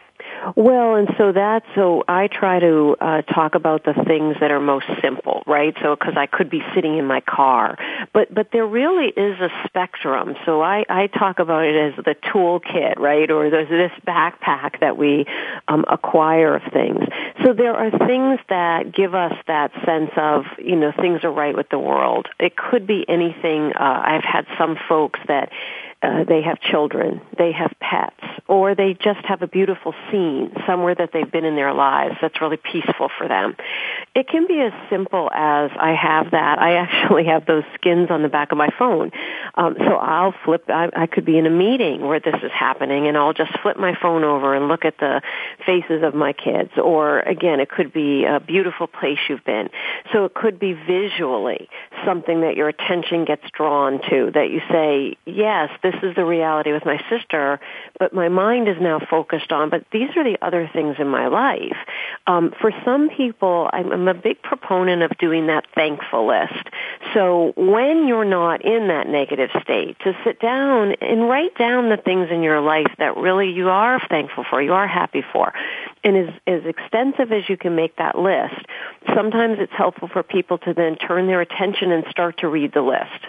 Well, 0.55 0.95
and 0.95 1.09
so 1.17 1.31
that's 1.31 1.65
so 1.75 2.03
I 2.07 2.27
try 2.27 2.59
to 2.59 2.95
uh, 2.99 3.21
talk 3.23 3.55
about 3.55 3.83
the 3.83 3.93
things 3.93 4.37
that 4.39 4.51
are 4.51 4.59
most 4.59 4.85
simple, 5.01 5.43
right? 5.45 5.75
So 5.81 5.95
because 5.95 6.15
I 6.15 6.25
could 6.25 6.49
be 6.49 6.61
sitting 6.73 6.97
in 6.97 7.05
my 7.05 7.21
car, 7.21 7.77
but 8.13 8.33
but 8.33 8.51
there 8.51 8.65
really 8.65 9.07
is 9.07 9.39
a 9.39 9.49
spectrum. 9.65 10.35
So 10.45 10.61
I 10.61 10.85
I 10.89 11.07
talk 11.07 11.39
about 11.39 11.65
it 11.65 11.75
as 11.75 12.03
the 12.03 12.15
toolkit, 12.15 12.97
right? 12.97 13.29
Or 13.29 13.49
there's 13.49 13.69
this 13.69 13.91
backpack 14.07 14.79
that 14.79 14.97
we 14.97 15.25
um, 15.67 15.85
acquire 15.87 16.55
of 16.55 16.63
things. 16.71 17.03
So 17.43 17.53
there 17.53 17.75
are 17.75 17.91
things 17.91 18.39
that 18.49 18.93
give 18.93 19.13
us 19.15 19.33
that 19.47 19.71
sense 19.85 20.11
of 20.17 20.45
you 20.59 20.75
know 20.75 20.91
things 20.91 21.23
are 21.23 21.31
right 21.31 21.55
with 21.55 21.69
the 21.69 21.79
world. 21.79 22.27
It 22.39 22.55
could 22.55 22.87
be 22.87 23.05
anything. 23.07 23.73
Uh, 23.73 24.01
I've 24.05 24.23
had 24.23 24.45
some 24.57 24.77
folks 24.87 25.19
that 25.27 25.51
uh, 26.01 26.23
they 26.25 26.43
have 26.43 26.59
children, 26.61 27.21
they 27.37 27.51
have 27.51 27.73
pets, 27.79 28.21
or 28.47 28.75
they 28.75 28.93
just 28.93 29.25
have 29.25 29.41
a 29.41 29.47
beautiful 29.47 29.95
scene 30.11 30.51
somewhere 30.67 30.93
that 30.93 31.09
they've 31.11 31.31
been 31.31 31.43
in 31.43 31.55
their 31.55 31.73
lives 31.73 32.15
that's 32.21 32.39
really 32.39 32.57
peaceful 32.57 33.09
for 33.17 33.27
them. 33.27 33.55
It 34.13 34.27
can 34.27 34.45
be 34.47 34.61
as 34.61 34.71
simple 34.91 35.29
as 35.33 35.71
I 35.75 35.95
have 35.99 36.31
that. 36.31 36.59
I 36.59 36.73
actually 36.77 37.25
have 37.25 37.47
those 37.47 37.63
skins 37.75 38.11
on 38.11 38.21
the 38.21 38.29
back 38.29 38.51
of 38.51 38.59
my 38.59 38.69
phone. 38.77 39.11
Um, 39.55 39.75
so 39.79 39.95
I'll 39.95 40.35
flip, 40.45 40.65
I, 40.69 40.89
I 40.95 41.07
could 41.07 41.25
be 41.25 41.37
in 41.37 41.47
a 41.47 41.51
meeting 41.51 42.01
where 42.01 42.19
this 42.19 42.35
is 42.43 42.51
happening 42.51 43.07
and 43.07 43.17
I'll 43.17 43.33
just 43.33 43.57
flip 43.63 43.77
my 43.77 43.97
phone 43.99 44.23
over 44.23 44.53
and 44.53 44.67
look 44.67 44.85
at 44.85 44.99
the 44.99 45.21
faces 45.65 46.03
of 46.03 46.13
my 46.13 46.33
kids. 46.33 46.71
Or 46.77 47.19
again, 47.19 47.59
it 47.59 47.69
could 47.69 47.91
be 47.91 48.25
a 48.25 48.39
beautiful 48.39 48.85
place 48.85 49.17
you've 49.27 49.43
been. 49.45 49.69
So 50.13 50.25
it 50.25 50.35
could 50.35 50.59
be 50.59 50.73
visually 50.73 51.69
something 52.05 52.41
that 52.41 52.55
your 52.55 52.69
attention 52.69 53.25
gets 53.25 53.43
drawn 53.51 53.99
to 54.09 54.31
that 54.35 54.49
you 54.51 54.61
say, 54.69 55.17
yes, 55.25 55.69
this 55.91 55.96
is 56.03 56.15
the 56.15 56.25
reality 56.25 56.71
with 56.71 56.85
my 56.85 56.99
sister, 57.09 57.59
but 57.99 58.13
my 58.13 58.29
mind 58.29 58.67
is 58.67 58.77
now 58.79 58.99
focused 58.99 59.51
on, 59.51 59.69
but 59.69 59.85
these 59.91 60.09
are 60.15 60.23
the 60.23 60.37
other 60.41 60.69
things 60.71 60.95
in 60.99 61.07
my 61.07 61.27
life. 61.27 61.77
Um, 62.25 62.53
for 62.59 62.71
some 62.83 63.09
people, 63.09 63.69
I'm, 63.71 63.91
I'm 63.91 64.07
a 64.07 64.13
big 64.13 64.41
proponent 64.41 65.03
of 65.03 65.17
doing 65.17 65.47
that 65.47 65.65
thankful 65.75 66.27
list. 66.27 66.69
So 67.13 67.53
when 67.55 68.07
you're 68.07 68.25
not 68.25 68.63
in 68.63 68.87
that 68.87 69.07
negative 69.07 69.49
state, 69.61 69.97
to 69.99 70.17
sit 70.23 70.39
down 70.39 70.93
and 71.01 71.29
write 71.29 71.57
down 71.57 71.89
the 71.89 71.97
things 71.97 72.29
in 72.31 72.43
your 72.43 72.61
life 72.61 72.91
that 72.97 73.17
really 73.17 73.51
you 73.51 73.69
are 73.69 73.99
thankful 74.09 74.45
for, 74.49 74.61
you 74.61 74.73
are 74.73 74.87
happy 74.87 75.23
for. 75.33 75.53
And 76.03 76.17
as, 76.17 76.33
as 76.45 76.65
extensive 76.65 77.31
as 77.31 77.49
you 77.49 77.57
can 77.57 77.75
make 77.75 77.95
that 77.97 78.17
list, 78.17 78.65
sometimes 79.15 79.57
it's 79.59 79.73
helpful 79.73 80.07
for 80.07 80.23
people 80.23 80.57
to 80.59 80.73
then 80.73 80.95
turn 80.95 81.27
their 81.27 81.41
attention 81.41 81.91
and 81.91 82.05
start 82.09 82.39
to 82.39 82.47
read 82.47 82.73
the 82.73 82.81
list 82.81 83.25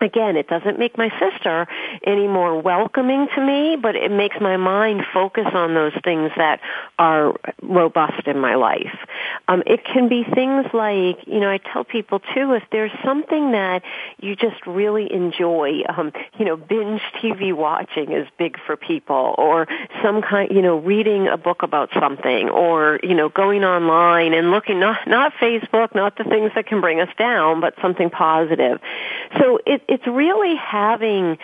again, 0.00 0.36
it 0.36 0.48
doesn't 0.48 0.78
make 0.78 0.96
my 0.98 1.10
sister 1.18 1.66
any 2.04 2.26
more 2.26 2.60
welcoming 2.60 3.28
to 3.34 3.44
me, 3.44 3.76
but 3.80 3.96
it 3.96 4.10
makes 4.10 4.36
my 4.40 4.56
mind 4.56 5.02
focus 5.12 5.46
on 5.52 5.74
those 5.74 5.92
things 6.02 6.30
that 6.36 6.60
are 6.98 7.34
robust 7.62 8.26
in 8.26 8.38
my 8.38 8.54
life. 8.54 8.96
Um, 9.48 9.62
it 9.66 9.84
can 9.84 10.08
be 10.08 10.24
things 10.24 10.66
like, 10.72 11.26
you 11.26 11.40
know, 11.40 11.50
I 11.50 11.58
tell 11.58 11.84
people 11.84 12.20
too, 12.20 12.52
if 12.52 12.62
there's 12.72 12.92
something 13.04 13.52
that 13.52 13.82
you 14.20 14.36
just 14.36 14.66
really 14.66 15.12
enjoy, 15.12 15.82
um, 15.88 16.12
you 16.38 16.44
know, 16.44 16.56
binge 16.56 17.02
TV 17.22 17.52
watching 17.52 18.12
is 18.12 18.26
big 18.38 18.58
for 18.66 18.76
people, 18.76 19.34
or 19.38 19.66
some 20.02 20.22
kind, 20.22 20.50
you 20.50 20.62
know, 20.62 20.78
reading 20.78 21.28
a 21.28 21.36
book 21.36 21.62
about 21.62 21.90
something, 21.98 22.48
or 22.48 23.00
you 23.02 23.14
know, 23.14 23.28
going 23.28 23.64
online 23.64 24.32
and 24.34 24.50
looking 24.50 24.80
not 24.80 25.06
not 25.06 25.32
Facebook, 25.34 25.94
not 25.94 26.16
the 26.16 26.24
things 26.24 26.52
that 26.54 26.66
can 26.66 26.80
bring 26.80 27.00
us 27.00 27.08
down, 27.18 27.60
but 27.60 27.74
something 27.80 28.10
positive. 28.10 28.80
So 29.38 29.58
it, 29.66 29.83
it's 29.88 30.06
really 30.06 30.56
having 30.56 31.38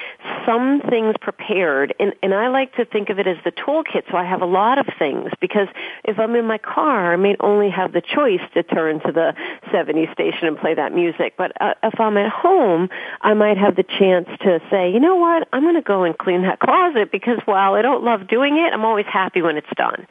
some 0.46 0.80
things 0.88 1.14
prepared, 1.20 1.94
and, 1.98 2.14
and 2.22 2.34
I 2.34 2.48
like 2.48 2.74
to 2.76 2.84
think 2.84 3.10
of 3.10 3.18
it 3.18 3.26
as 3.26 3.36
the 3.44 3.52
toolkit. 3.52 4.10
So 4.10 4.16
I 4.16 4.24
have 4.24 4.42
a 4.42 4.46
lot 4.46 4.78
of 4.78 4.86
things 4.98 5.30
because 5.40 5.68
if 6.04 6.18
I'm 6.18 6.34
in 6.34 6.46
my 6.46 6.58
car, 6.58 7.12
I 7.12 7.16
may 7.16 7.36
only 7.40 7.70
have 7.70 7.92
the 7.92 8.00
choice 8.00 8.40
to 8.54 8.62
turn 8.62 9.00
to 9.00 9.12
the 9.12 9.34
70 9.70 10.08
station 10.12 10.48
and 10.48 10.58
play 10.58 10.74
that 10.74 10.92
music. 10.92 11.34
But 11.36 11.52
uh, 11.60 11.74
if 11.82 12.00
I'm 12.00 12.16
at 12.16 12.30
home, 12.30 12.88
I 13.20 13.34
might 13.34 13.58
have 13.58 13.76
the 13.76 13.82
chance 13.82 14.28
to 14.40 14.60
say, 14.70 14.90
you 14.92 15.00
know 15.00 15.16
what, 15.16 15.48
I'm 15.52 15.62
going 15.62 15.74
to 15.74 15.82
go 15.82 16.04
and 16.04 16.16
clean 16.16 16.42
that 16.42 16.60
closet 16.60 17.10
because 17.12 17.38
while 17.44 17.74
I 17.74 17.82
don't 17.82 18.04
love 18.04 18.28
doing 18.28 18.56
it, 18.56 18.72
I'm 18.72 18.84
always 18.84 19.06
happy 19.06 19.42
when 19.42 19.56
it's 19.56 19.74
done. 19.76 20.06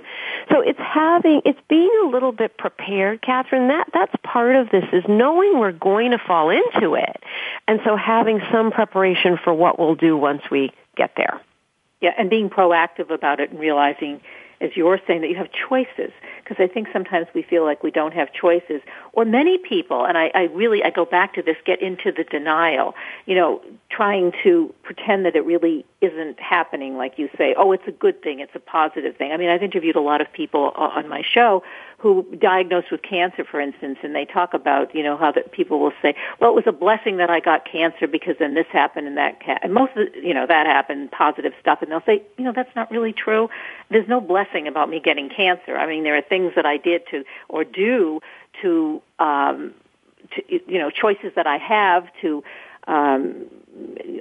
So 0.52 0.62
it's 0.62 0.80
having, 0.80 1.42
it's 1.46 1.60
being 1.70 1.92
a 2.04 2.08
little 2.08 2.32
bit 2.32 2.58
prepared, 2.58 3.22
Kathryn. 3.22 3.68
That 3.70 3.90
that's 3.94 4.14
part 4.24 4.56
of 4.56 4.70
this 4.70 4.86
is 4.92 5.04
knowing 5.08 5.60
we're 5.60 5.72
going 5.72 6.12
to 6.12 6.18
fall 6.18 6.50
into 6.50 6.96
it, 6.96 7.24
and 7.68 7.80
so 7.84 7.96
having 7.96 8.19
some 8.52 8.72
preparation 8.72 9.38
for 9.44 9.54
what 9.54 9.80
we'll 9.80 9.96
do 9.96 10.18
once 10.18 10.42
we 10.52 10.72
get 10.96 11.12
there. 11.16 11.42
Yeah, 12.02 12.12
and 12.18 12.30
being 12.30 12.50
proactive 12.50 13.10
about 13.10 13.40
it 13.40 13.52
and 13.52 13.60
realizing 13.60 14.22
as 14.62 14.72
you're 14.76 15.00
saying, 15.08 15.22
that 15.22 15.30
you 15.30 15.36
have 15.36 15.50
choices. 15.52 16.12
Because 16.44 16.58
I 16.60 16.68
think 16.68 16.88
sometimes 16.92 17.28
we 17.34 17.44
feel 17.44 17.64
like 17.64 17.84
we 17.84 17.92
don't 17.92 18.14
have 18.14 18.34
choices. 18.34 18.82
Or 19.14 19.26
many 19.26 19.58
people, 19.58 20.06
and 20.06 20.18
I, 20.18 20.32
I 20.34 20.44
really, 20.54 20.84
I 20.84 20.90
go 20.90 21.06
back 21.06 21.34
to 21.36 21.42
this, 21.42 21.58
get 21.66 21.82
into 21.82 22.12
the 22.12 22.24
denial. 22.24 22.96
You 23.26 23.36
know, 23.36 23.62
trying 23.90 24.32
to 24.44 24.74
pretend 24.84 25.26
that 25.26 25.36
it 25.36 25.46
really 25.46 25.86
isn't 26.02 26.40
happening 26.40 26.96
like 26.98 27.18
you 27.18 27.30
say, 27.38 27.54
oh, 27.58 27.72
it's 27.72 27.88
a 27.88 27.92
good 27.92 28.22
thing, 28.22 28.40
it's 28.40 28.56
a 28.56 28.60
positive 28.60 29.18
thing. 29.18 29.32
I 29.32 29.38
mean, 29.38 29.50
I've 29.50 29.64
interviewed 29.64 29.96
a 29.96 30.02
lot 30.02 30.22
of 30.22 30.32
people 30.32 30.72
on 30.76 31.08
my 31.10 31.22
show 31.22 31.64
who 31.98 32.26
diagnosed 32.40 32.92
with 32.92 33.02
cancer, 33.02 33.44
for 33.44 33.60
instance, 33.60 34.00
and 34.04 34.16
they 34.16 34.24
talk 34.24 34.54
about, 34.54 34.96
you 34.96 35.04
know, 35.04 35.18
how 35.18 35.32
that 35.34 35.52
people 35.52 35.80
will 35.82 35.92
say, 36.02 36.16
well, 36.40 36.52
it 36.52 36.56
was 36.56 36.64
a 36.66 36.72
blessing 36.72 37.18
that 37.18 37.30
I 37.30 37.42
got 37.42 37.70
cancer 37.70 38.08
because 38.08 38.38
then 38.40 38.54
this 38.54 38.68
happened 38.72 39.08
and 39.08 39.18
that, 39.18 39.44
ca-. 39.44 39.60
and 39.62 39.74
most 39.74 39.98
of 39.98 40.14
the, 40.14 40.22
you 40.22 40.34
know, 40.34 40.48
that 40.48 40.66
happened, 40.66 41.12
positive 41.12 41.54
stuff, 41.60 41.82
and 41.82 41.92
they'll 41.92 42.04
say, 42.06 42.24
you 42.38 42.46
know, 42.46 42.54
that's 42.56 42.74
not 42.76 42.90
really 42.90 43.12
true. 43.12 43.50
There's 43.90 44.08
no 44.08 44.22
blessing 44.22 44.49
about 44.68 44.90
me 44.90 45.00
getting 45.00 45.30
cancer. 45.30 45.78
I 45.78 45.86
mean, 45.88 46.04
there 46.04 46.16
are 46.16 46.22
things 46.22 46.54
that 46.56 46.66
I 46.66 46.78
did 46.78 47.02
to, 47.12 47.24
or 47.48 47.64
do 47.64 48.22
to, 48.62 49.02
um, 49.20 49.74
to, 50.36 50.44
you 50.50 50.80
know, 50.80 50.90
choices 50.90 51.32
that 51.36 51.48
I 51.48 51.58
have 51.58 52.08
to, 52.22 52.44
um, 52.88 53.46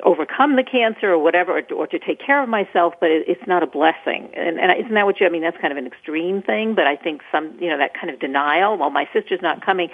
overcome 0.03 0.57
the 0.57 0.63
cancer 0.63 1.11
or 1.11 1.19
whatever, 1.19 1.59
or, 1.59 1.63
or 1.75 1.87
to 1.87 1.99
take 1.99 2.21
care 2.21 2.43
of 2.43 2.49
myself, 2.49 2.95
but 3.01 3.11
it, 3.11 3.25
it's 3.27 3.47
not 3.47 3.63
a 3.63 3.67
blessing. 3.67 4.31
And, 4.35 4.61
and 4.61 4.71
isn't 4.79 4.95
that 4.95 5.07
what 5.07 5.21
you? 5.21 5.27
I 5.27 5.31
mean, 5.31 5.43
that's 5.43 5.57
kind 5.59 5.73
of 5.73 5.79
an 5.79 5.87
extreme 5.87 6.43
thing, 6.43 6.75
but 6.75 6.87
I 6.87 6.97
think 6.97 7.23
some, 7.33 7.57
you 7.61 7.69
know, 7.69 7.79
that 7.79 7.95
kind 7.95 8.11
of 8.11 8.21
denial. 8.21 8.77
Well, 8.77 8.91
my 8.91 9.09
sister's 9.13 9.41
not 9.43 9.65
coming. 9.65 9.91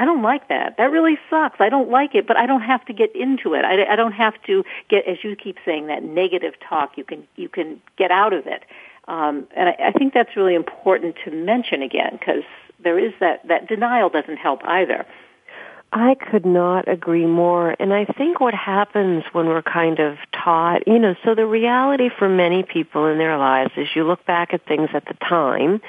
I 0.00 0.04
don't 0.04 0.22
like 0.22 0.48
that. 0.48 0.76
That 0.76 0.92
really 0.92 1.18
sucks. 1.28 1.60
I 1.60 1.68
don't 1.68 1.90
like 1.90 2.14
it, 2.14 2.26
but 2.26 2.36
I 2.36 2.46
don't 2.46 2.60
have 2.60 2.84
to 2.84 2.92
get 2.92 3.16
into 3.16 3.54
it. 3.54 3.64
I, 3.64 3.92
I 3.92 3.96
don't 3.96 4.12
have 4.12 4.40
to 4.46 4.64
get, 4.88 5.08
as 5.08 5.24
you 5.24 5.34
keep 5.34 5.56
saying, 5.64 5.88
that 5.88 6.04
negative 6.04 6.54
talk. 6.68 6.96
You 6.96 7.04
can 7.04 7.26
you 7.34 7.48
can 7.48 7.80
get 7.96 8.12
out 8.12 8.32
of 8.32 8.46
it, 8.46 8.62
um, 9.08 9.48
and 9.56 9.70
I, 9.70 9.88
I 9.88 9.92
think 9.92 10.14
that's 10.14 10.36
really 10.36 10.54
important 10.54 11.16
to 11.24 11.30
mention 11.30 11.82
again 11.82 12.12
because 12.12 12.44
there 12.82 12.98
is 12.98 13.12
that 13.20 13.48
that 13.48 13.66
denial 13.66 14.10
doesn't 14.10 14.36
help 14.36 14.60
either. 14.64 15.06
I 15.90 16.16
could 16.16 16.44
not 16.44 16.86
agree 16.86 17.24
more. 17.24 17.74
And 17.80 17.94
I 17.94 18.04
think 18.04 18.40
what 18.40 18.52
happens 18.52 19.24
when 19.32 19.46
we're 19.46 19.62
kind 19.62 20.00
of 20.00 20.18
taught, 20.32 20.86
you 20.86 20.98
know, 20.98 21.14
so 21.24 21.34
the 21.34 21.46
reality 21.46 22.10
for 22.18 22.28
many 22.28 22.62
people 22.62 23.06
in 23.06 23.16
their 23.16 23.38
lives 23.38 23.70
is 23.76 23.88
you 23.94 24.04
look 24.04 24.24
back 24.26 24.52
at 24.52 24.66
things 24.66 24.90
at 24.92 25.06
the 25.06 25.14
time 25.14 25.80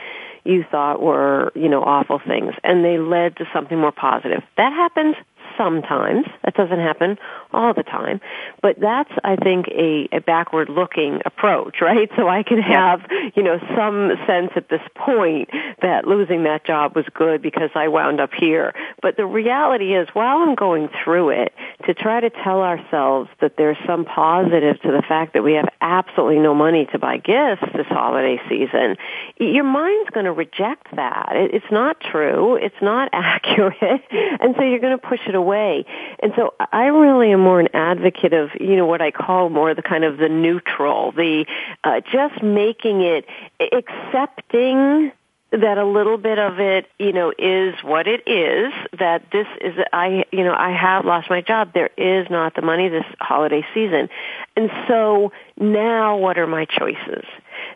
you 0.46 0.64
thought 0.72 1.02
were, 1.02 1.52
you 1.54 1.68
know, 1.68 1.84
awful 1.84 2.20
things 2.26 2.54
and 2.64 2.84
they 2.84 2.98
led 2.98 3.36
to 3.38 3.46
something 3.54 3.78
more 3.78 3.92
positive. 3.92 4.42
That 4.56 4.72
happens 4.72 5.16
sometimes. 5.60 6.26
That 6.46 6.56
doesn't 6.56 6.80
happen 6.80 7.18
all 7.52 7.74
the 7.74 7.84
time. 7.84 8.22
But 8.62 8.80
that's, 8.80 9.12
I 9.24 9.36
think, 9.36 9.68
a, 9.68 10.08
a 10.12 10.22
backward 10.22 10.70
looking 10.70 11.22
approach, 11.26 11.82
right? 11.82 12.10
So 12.20 12.28
I 12.28 12.44
can 12.44 12.62
have, 12.62 13.06
you 13.36 13.44
know, 13.44 13.60
some 13.78 14.12
sense 14.28 14.52
at 14.58 14.68
this 14.68 14.82
point 14.94 15.50
that 15.82 16.06
losing 16.06 16.44
that 16.44 16.66
job 16.66 16.94
was 16.94 17.06
good 17.14 17.42
because 17.42 17.70
I 17.76 17.88
wound 17.88 18.20
up 18.20 18.32
here. 18.34 18.74
But 19.02 19.16
the 19.16 19.26
reality 19.26 19.96
is, 19.96 20.10
while 20.12 20.40
I'm 20.40 20.56
going 20.56 20.90
through 21.02 21.30
it, 21.30 21.54
to 21.86 21.94
try 21.94 22.20
to 22.20 22.30
tell 22.30 22.62
ourselves 22.62 23.30
that 23.40 23.56
there's 23.58 23.78
some 23.88 24.04
positive 24.04 24.82
to 24.82 24.92
the 24.92 25.02
fact 25.08 25.34
that 25.34 25.44
we 25.44 25.54
have 25.54 25.70
absolutely 25.80 26.40
no 26.40 26.54
money 26.54 26.88
to 26.92 27.00
buy 27.00 27.18
gifts 27.18 27.64
this 27.74 27.88
holiday 27.88 28.42
season, 28.50 28.98
your 29.40 29.64
mind's 29.64 30.10
going 30.10 30.26
to 30.26 30.34
reject 30.34 30.94
that. 30.96 31.30
It's 31.34 31.72
not 31.72 32.02
true. 32.02 32.56
It's 32.56 32.82
not 32.82 33.10
accurate. 33.14 34.04
And 34.12 34.56
so 34.58 34.64
you're 34.64 34.80
going 34.80 34.98
to 35.00 35.08
push 35.08 35.22
it 35.26 35.36
away. 35.36 35.49
And 35.58 36.34
so 36.36 36.54
I 36.72 36.86
really 36.86 37.32
am 37.32 37.42
more 37.42 37.60
an 37.60 37.70
advocate 37.74 38.34
of, 38.34 38.50
you 38.60 38.76
know, 38.76 38.86
what 38.86 39.02
I 39.02 39.12
call 39.12 39.50
more 39.50 39.74
the 39.74 39.82
kind 39.82 40.04
of 40.04 40.18
the 40.18 40.30
neutral, 40.30 41.12
the 41.12 41.46
uh, 41.84 42.02
just 42.12 42.42
making 42.44 43.02
it 43.02 43.26
accepting 43.60 45.12
that 45.52 45.80
a 45.80 45.86
little 45.86 46.18
bit 46.18 46.38
of 46.38 46.60
it, 46.60 46.86
you 47.00 47.12
know, 47.12 47.34
is 47.38 47.74
what 47.84 48.08
it 48.08 48.28
is, 48.28 48.72
that 49.00 49.24
this 49.32 49.48
is, 49.62 49.74
I, 49.92 50.26
you 50.32 50.44
know, 50.44 50.54
I 50.54 50.72
have 50.72 51.06
lost 51.06 51.30
my 51.30 51.42
job. 51.42 51.74
There 51.74 51.90
is 51.98 52.30
not 52.30 52.54
the 52.54 52.62
money 52.62 52.88
this 52.90 53.06
holiday 53.20 53.66
season. 53.74 54.10
And 54.56 54.70
so 54.88 55.32
now 55.58 56.18
what 56.18 56.38
are 56.38 56.46
my 56.46 56.66
choices? 56.66 57.26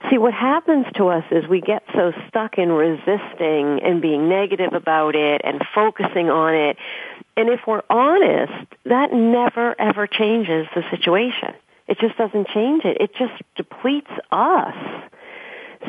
See, 0.10 0.18
what 0.18 0.34
happens 0.34 0.86
to 0.96 1.08
us 1.08 1.24
is 1.32 1.48
we 1.48 1.62
get 1.62 1.84
so 1.94 2.12
stuck 2.28 2.58
in 2.58 2.72
resisting 2.72 3.80
and 3.84 4.02
being 4.02 4.28
negative 4.28 4.74
about 4.74 5.16
it 5.16 5.42
and 5.44 5.62
focusing 5.74 6.30
on 6.30 6.54
it. 6.54 6.78
And 7.38 7.50
if 7.50 7.62
we're 7.66 7.84
honest, 7.90 8.68
that 8.86 9.14
never 9.14 9.80
ever 9.80 10.08
changes 10.08 10.68
the 10.76 10.84
situation. 10.92 11.54
It 11.88 12.00
just 12.00 12.18
doesn't 12.18 12.48
change 12.50 12.86
it. 12.86 12.98
It 13.00 13.12
just 13.18 13.42
depletes 13.56 14.12
us. 14.32 14.76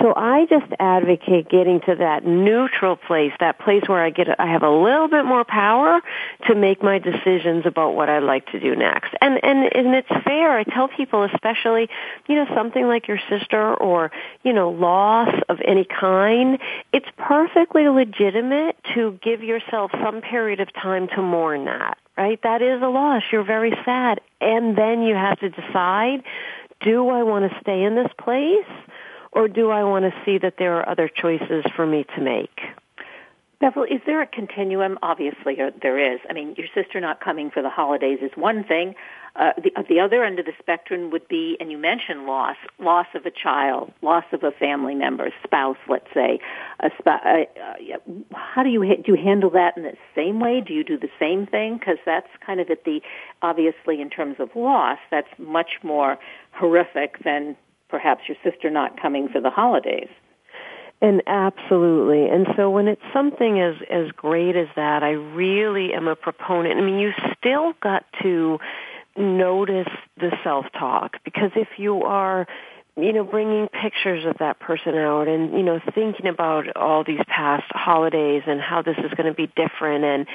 So 0.00 0.12
I 0.16 0.46
just 0.46 0.66
advocate 0.78 1.48
getting 1.48 1.80
to 1.82 1.94
that 1.96 2.24
neutral 2.24 2.96
place, 2.96 3.32
that 3.40 3.58
place 3.58 3.82
where 3.86 4.02
I 4.02 4.10
get, 4.10 4.40
I 4.40 4.46
have 4.46 4.62
a 4.62 4.70
little 4.70 5.08
bit 5.08 5.24
more 5.24 5.44
power 5.44 6.00
to 6.46 6.54
make 6.54 6.82
my 6.82 6.98
decisions 6.98 7.64
about 7.66 7.94
what 7.94 8.08
I'd 8.08 8.22
like 8.22 8.46
to 8.52 8.60
do 8.60 8.74
next. 8.74 9.14
And, 9.20 9.42
and, 9.44 9.64
and 9.74 9.94
it's 9.94 10.24
fair. 10.24 10.58
I 10.58 10.64
tell 10.64 10.88
people, 10.88 11.22
especially, 11.24 11.88
you 12.26 12.34
know, 12.34 12.46
something 12.54 12.86
like 12.86 13.06
your 13.06 13.20
sister 13.28 13.74
or, 13.74 14.10
you 14.42 14.52
know, 14.52 14.70
loss 14.70 15.32
of 15.48 15.58
any 15.64 15.84
kind, 15.84 16.58
it's 16.92 17.08
perfectly 17.16 17.88
legitimate 17.88 18.76
to 18.94 19.18
give 19.22 19.42
yourself 19.42 19.92
some 20.02 20.22
period 20.22 20.60
of 20.60 20.72
time 20.72 21.08
to 21.08 21.22
mourn 21.22 21.66
that 21.66 21.98
right? 22.16 22.40
That 22.44 22.62
is 22.62 22.80
a 22.80 22.86
loss. 22.86 23.24
You're 23.32 23.42
very 23.42 23.72
sad. 23.84 24.20
And 24.40 24.78
then 24.78 25.02
you 25.02 25.16
have 25.16 25.40
to 25.40 25.50
decide, 25.50 26.22
do 26.80 27.08
I 27.08 27.24
want 27.24 27.50
to 27.50 27.60
stay 27.60 27.82
in 27.82 27.96
this 27.96 28.10
place 28.18 28.66
or 29.34 29.48
do 29.48 29.70
I 29.70 29.84
want 29.84 30.04
to 30.04 30.12
see 30.24 30.38
that 30.38 30.54
there 30.58 30.76
are 30.78 30.88
other 30.88 31.08
choices 31.08 31.64
for 31.74 31.86
me 31.86 32.04
to 32.16 32.20
make? 32.20 32.60
Beverly, 33.60 33.92
is 33.92 34.02
there 34.04 34.20
a 34.20 34.26
continuum? 34.26 34.98
Obviously, 35.02 35.60
uh, 35.60 35.70
there 35.80 35.98
is. 35.98 36.20
I 36.28 36.32
mean, 36.32 36.54
your 36.58 36.66
sister 36.74 37.00
not 37.00 37.20
coming 37.20 37.50
for 37.50 37.62
the 37.62 37.70
holidays 37.70 38.18
is 38.20 38.30
one 38.34 38.64
thing. 38.64 38.94
Uh, 39.36 39.52
the, 39.56 39.72
uh, 39.74 39.82
the 39.88 40.00
other 40.00 40.22
end 40.22 40.38
of 40.38 40.44
the 40.44 40.52
spectrum 40.58 41.10
would 41.10 41.26
be, 41.28 41.56
and 41.58 41.70
you 41.70 41.78
mentioned 41.78 42.26
loss, 42.26 42.56
loss 42.78 43.06
of 43.14 43.26
a 43.26 43.30
child, 43.30 43.92
loss 44.02 44.24
of 44.32 44.44
a 44.44 44.50
family 44.50 44.94
member, 44.94 45.30
spouse, 45.42 45.78
let's 45.88 46.06
say. 46.12 46.38
A 46.80 46.90
sp- 46.92 47.24
uh, 47.24 47.44
uh, 47.58 47.96
how 48.34 48.62
do 48.62 48.68
you 48.68 48.80
do 48.96 49.12
you 49.12 49.16
handle 49.16 49.50
that 49.50 49.76
in 49.76 49.82
the 49.82 49.96
same 50.14 50.40
way? 50.40 50.60
Do 50.60 50.74
you 50.74 50.84
do 50.84 50.98
the 50.98 51.10
same 51.18 51.46
thing? 51.46 51.78
Because 51.78 51.98
that's 52.04 52.28
kind 52.44 52.60
of 52.60 52.70
at 52.70 52.84
the 52.84 53.00
obviously 53.40 54.00
in 54.00 54.10
terms 54.10 54.36
of 54.40 54.50
loss, 54.54 54.98
that's 55.10 55.38
much 55.38 55.78
more 55.82 56.18
horrific 56.52 57.24
than 57.24 57.56
perhaps 57.88 58.22
your 58.28 58.36
sister 58.42 58.70
not 58.70 59.00
coming 59.00 59.28
for 59.28 59.40
the 59.40 59.50
holidays. 59.50 60.08
And 61.02 61.22
absolutely. 61.26 62.28
And 62.28 62.46
so 62.56 62.70
when 62.70 62.88
it's 62.88 63.02
something 63.12 63.60
as 63.60 63.74
as 63.90 64.10
great 64.12 64.56
as 64.56 64.68
that, 64.76 65.02
I 65.02 65.10
really 65.10 65.92
am 65.92 66.08
a 66.08 66.16
proponent. 66.16 66.78
I 66.78 66.82
mean, 66.82 66.98
you 66.98 67.12
still 67.36 67.74
got 67.82 68.04
to 68.22 68.58
notice 69.16 69.92
the 70.16 70.32
self-talk 70.42 71.18
because 71.24 71.50
if 71.56 71.68
you 71.76 72.02
are 72.02 72.46
you 72.96 73.12
know, 73.12 73.24
bringing 73.24 73.66
pictures 73.68 74.24
of 74.24 74.38
that 74.38 74.60
person 74.60 74.94
out 74.94 75.26
and, 75.26 75.52
you 75.52 75.64
know, 75.64 75.80
thinking 75.94 76.28
about 76.28 76.76
all 76.76 77.02
these 77.02 77.20
past 77.26 77.64
holidays 77.70 78.42
and 78.46 78.60
how 78.60 78.82
this 78.82 78.96
is 78.98 79.10
going 79.16 79.26
to 79.26 79.34
be 79.34 79.50
different 79.56 80.04
and, 80.04 80.26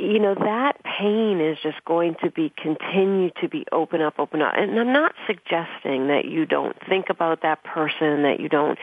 you 0.00 0.18
know, 0.18 0.34
that 0.34 0.82
pain 0.82 1.40
is 1.40 1.58
just 1.62 1.84
going 1.84 2.16
to 2.22 2.30
be 2.30 2.52
continue 2.56 3.30
to 3.42 3.48
be 3.48 3.66
open 3.70 4.00
up, 4.00 4.14
open 4.18 4.40
up. 4.40 4.54
And 4.56 4.78
I'm 4.78 4.92
not 4.92 5.12
suggesting 5.26 6.08
that 6.08 6.24
you 6.24 6.46
don't 6.46 6.76
think 6.88 7.10
about 7.10 7.42
that 7.42 7.62
person, 7.64 8.22
that 8.22 8.40
you 8.40 8.48
don't, 8.48 8.78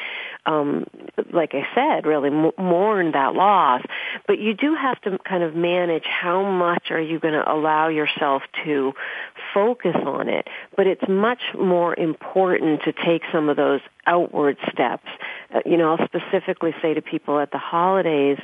um, 0.46 0.86
like 1.34 1.54
I 1.54 1.66
said, 1.74 2.06
really 2.06 2.30
mourn 2.30 3.12
that 3.14 3.34
loss. 3.34 3.82
But 4.28 4.40
you 4.40 4.54
do 4.54 4.76
have 4.76 5.02
to 5.02 5.18
kind 5.28 5.44
of 5.44 5.56
manage 5.56 6.06
how 6.06 6.44
much 6.50 6.92
are 6.92 7.02
you 7.02 7.20
going 7.20 7.34
to 7.34 7.52
allow 7.52 7.88
yourself 7.88 8.44
to 8.66 8.94
focus 9.54 9.96
on 10.06 10.30
it. 10.30 10.48
But 10.76 10.86
it's 10.86 11.08
much 11.10 11.42
more 11.58 11.98
important 11.98 12.84
to 12.84 12.94
take 12.94 13.24
some 13.32 13.50
of 13.50 13.58
those 13.58 13.82
outward 14.06 14.58
steps. 14.72 15.08
Uh, 15.54 15.62
you 15.66 15.78
know, 15.78 15.96
I'll 15.96 16.08
specifically 16.08 16.76
say 16.82 16.94
to 16.94 17.02
people 17.02 17.40
at 17.40 17.52
the 17.52 17.58
holidays, 17.58 18.38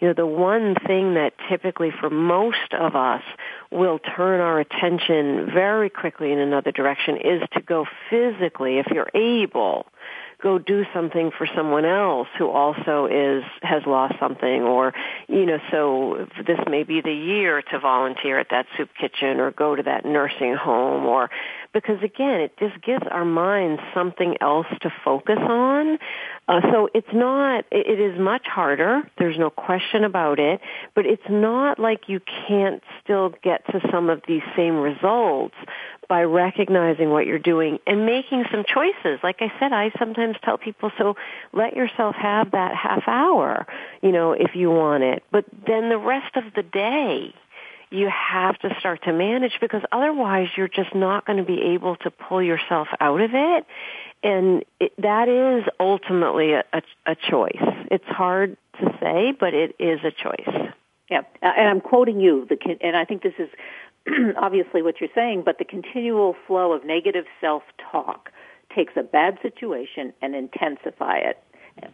you 0.00 0.08
know, 0.08 0.14
the 0.14 0.26
one 0.26 0.74
thing 0.86 1.14
that 1.14 1.34
typically 1.48 1.90
for 1.90 2.08
most 2.08 2.72
of 2.72 2.96
us 2.96 3.22
will 3.70 3.98
turn 3.98 4.40
our 4.40 4.58
attention 4.58 5.50
very 5.52 5.90
quickly 5.90 6.32
in 6.32 6.38
another 6.38 6.72
direction 6.72 7.16
is 7.16 7.42
to 7.52 7.60
go 7.60 7.86
physically, 8.08 8.78
if 8.78 8.86
you're 8.86 9.10
able, 9.14 9.86
go 10.42 10.58
do 10.58 10.84
something 10.94 11.30
for 11.36 11.46
someone 11.54 11.84
else 11.84 12.28
who 12.38 12.48
also 12.48 13.06
is 13.06 13.44
has 13.62 13.82
lost 13.86 14.14
something 14.18 14.62
or 14.62 14.92
you 15.28 15.46
know 15.46 15.58
so 15.70 16.26
this 16.46 16.58
may 16.68 16.82
be 16.82 17.00
the 17.00 17.12
year 17.12 17.62
to 17.62 17.78
volunteer 17.78 18.38
at 18.38 18.48
that 18.50 18.66
soup 18.76 18.88
kitchen 19.00 19.40
or 19.40 19.50
go 19.50 19.76
to 19.76 19.82
that 19.82 20.04
nursing 20.04 20.54
home 20.54 21.06
or 21.06 21.30
because 21.72 22.02
again 22.02 22.40
it 22.40 22.56
just 22.58 22.82
gives 22.82 23.04
our 23.10 23.24
minds 23.24 23.80
something 23.94 24.36
else 24.40 24.66
to 24.82 24.90
focus 25.04 25.38
on. 25.38 25.98
Uh, 26.48 26.60
so 26.72 26.88
it's 26.94 27.12
not 27.12 27.64
it, 27.70 28.00
is 28.00 28.18
much 28.18 28.46
harder. 28.46 29.02
There's 29.18 29.38
no 29.38 29.50
question 29.50 30.04
about 30.04 30.38
it. 30.38 30.60
But 30.94 31.06
it's 31.06 31.28
not 31.28 31.78
like 31.78 32.08
you 32.08 32.20
can't 32.48 32.82
still 33.02 33.32
get 33.42 33.64
to 33.66 33.80
some 33.90 34.10
of 34.10 34.22
these 34.26 34.42
same 34.56 34.76
results 34.76 35.54
by 36.10 36.24
recognizing 36.24 37.10
what 37.10 37.24
you're 37.24 37.38
doing 37.38 37.78
and 37.86 38.04
making 38.04 38.44
some 38.50 38.64
choices. 38.64 39.20
Like 39.22 39.36
I 39.38 39.52
said, 39.60 39.72
I 39.72 39.92
sometimes 39.96 40.36
tell 40.42 40.58
people, 40.58 40.90
so 40.98 41.14
let 41.52 41.76
yourself 41.76 42.16
have 42.16 42.50
that 42.50 42.74
half 42.74 43.04
hour, 43.06 43.64
you 44.02 44.10
know, 44.10 44.32
if 44.32 44.56
you 44.56 44.70
want 44.70 45.04
it. 45.04 45.22
But 45.30 45.44
then 45.68 45.88
the 45.88 45.98
rest 45.98 46.36
of 46.36 46.42
the 46.56 46.64
day, 46.64 47.32
you 47.90 48.10
have 48.10 48.58
to 48.58 48.74
start 48.80 49.04
to 49.04 49.12
manage 49.12 49.52
because 49.60 49.82
otherwise 49.92 50.48
you're 50.56 50.68
just 50.68 50.96
not 50.96 51.26
going 51.26 51.38
to 51.38 51.44
be 51.44 51.62
able 51.74 51.94
to 51.96 52.10
pull 52.10 52.42
yourself 52.42 52.88
out 52.98 53.20
of 53.20 53.30
it. 53.32 53.66
And 54.24 54.64
it, 54.80 54.92
that 54.98 55.28
is 55.28 55.64
ultimately 55.78 56.54
a, 56.54 56.64
a, 56.72 56.82
a 57.06 57.14
choice. 57.14 57.62
It's 57.88 58.04
hard 58.06 58.56
to 58.80 58.98
say, 59.00 59.32
but 59.38 59.54
it 59.54 59.76
is 59.78 60.00
a 60.02 60.10
choice. 60.10 60.72
Yeah, 61.08 61.22
and 61.40 61.68
I'm 61.68 61.80
quoting 61.80 62.20
you, 62.20 62.46
the, 62.48 62.56
kid, 62.56 62.78
and 62.82 62.96
I 62.96 63.04
think 63.04 63.22
this 63.22 63.34
is 63.38 63.48
obviously 64.36 64.82
what 64.82 65.00
you're 65.00 65.10
saying, 65.14 65.42
but 65.44 65.58
the 65.58 65.64
continual 65.64 66.36
flow 66.46 66.72
of 66.72 66.84
negative 66.84 67.24
self-talk 67.40 68.30
takes 68.74 68.94
a 68.96 69.02
bad 69.02 69.38
situation 69.42 70.12
and 70.22 70.34
intensify 70.34 71.18
it 71.18 71.42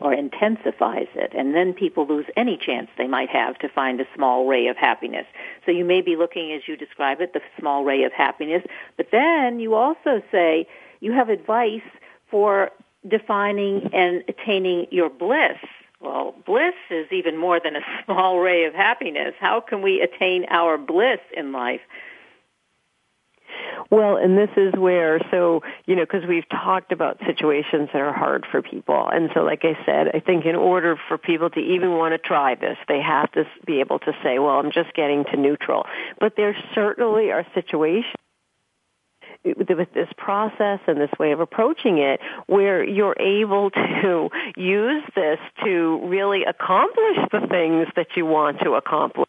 or 0.01 0.13
intensifies 0.13 1.07
it 1.15 1.33
and 1.35 1.55
then 1.55 1.73
people 1.73 2.07
lose 2.07 2.25
any 2.37 2.57
chance 2.57 2.89
they 2.99 3.07
might 3.07 3.29
have 3.29 3.57
to 3.59 3.69
find 3.69 4.01
a 4.01 4.07
small 4.15 4.47
ray 4.47 4.67
of 4.67 4.77
happiness. 4.77 5.27
So 5.65 5.71
you 5.71 5.85
may 5.85 6.01
be 6.01 6.17
looking 6.17 6.53
as 6.53 6.63
you 6.67 6.77
describe 6.77 7.21
it, 7.21 7.33
the 7.33 7.41
small 7.59 7.85
ray 7.85 8.03
of 8.03 8.13
happiness, 8.13 8.63
but 8.97 9.09
then 9.13 9.61
you 9.61 9.75
also 9.75 10.23
say 10.33 10.67
you 11.01 11.13
have 11.13 11.29
advice 11.29 11.83
for 12.31 12.71
defining 13.07 13.91
and 13.93 14.25
attaining 14.29 14.87
your 14.91 15.09
bliss 15.09 15.59
well, 16.01 16.35
bliss 16.45 16.75
is 16.91 17.07
even 17.11 17.37
more 17.37 17.59
than 17.59 17.77
a 17.77 17.81
small 18.05 18.39
ray 18.39 18.65
of 18.65 18.75
happiness. 18.75 19.35
How 19.41 19.61
can 19.61 19.83
we 19.83 20.01
attain 20.01 20.45
our 20.51 20.79
bliss 20.79 21.21
in 21.37 21.53
life? 21.53 21.81
Well, 23.91 24.17
and 24.17 24.37
this 24.37 24.51
is 24.57 24.75
where, 24.75 25.21
so, 25.31 25.63
you 25.87 25.95
know, 25.95 26.03
because 26.03 26.27
we've 26.27 26.49
talked 26.49 26.93
about 26.93 27.19
situations 27.27 27.89
that 27.93 28.03
are 28.03 28.13
hard 28.13 28.45
for 28.51 28.63
people. 28.63 29.09
And 29.09 29.31
so, 29.35 29.41
like 29.41 29.65
I 29.65 29.79
said, 29.87 30.09
I 30.15 30.21
think 30.21 30.45
in 30.45 30.57
order 30.57 30.99
for 31.09 31.19
people 31.19 31.51
to 31.51 31.61
even 31.61 31.93
want 31.93 32.13
to 32.13 32.19
try 32.19 32.55
this, 32.57 32.77
they 32.89 33.01
have 33.01 33.31
to 33.33 33.45
be 33.65 33.81
able 33.81 33.99
to 34.01 34.13
say, 34.23 34.39
well, 34.39 34.59
I'm 34.59 34.73
just 34.73 34.93
getting 34.95 35.25
to 35.27 35.37
neutral. 35.37 35.87
But 36.19 36.35
there 36.37 36.57
certainly 36.75 37.31
are 37.31 37.47
situations 37.55 38.15
with 39.45 39.93
this 39.95 40.09
process 40.17 40.81
and 40.89 41.01
this 41.01 41.11
way 41.21 41.31
of 41.31 41.39
approaching 41.39 41.99
it 41.99 42.21
where 42.47 42.83
you're 42.83 43.17
able 43.21 43.71
to 43.71 44.29
use 44.57 45.05
this 45.15 45.39
to 45.65 46.01
really 46.09 46.45
accomplish 46.45 47.19
the 47.31 47.47
things 47.49 47.87
that 47.95 48.09
you 48.17 48.27
want 48.27 48.59
to 48.61 48.73
accomplish 48.73 49.29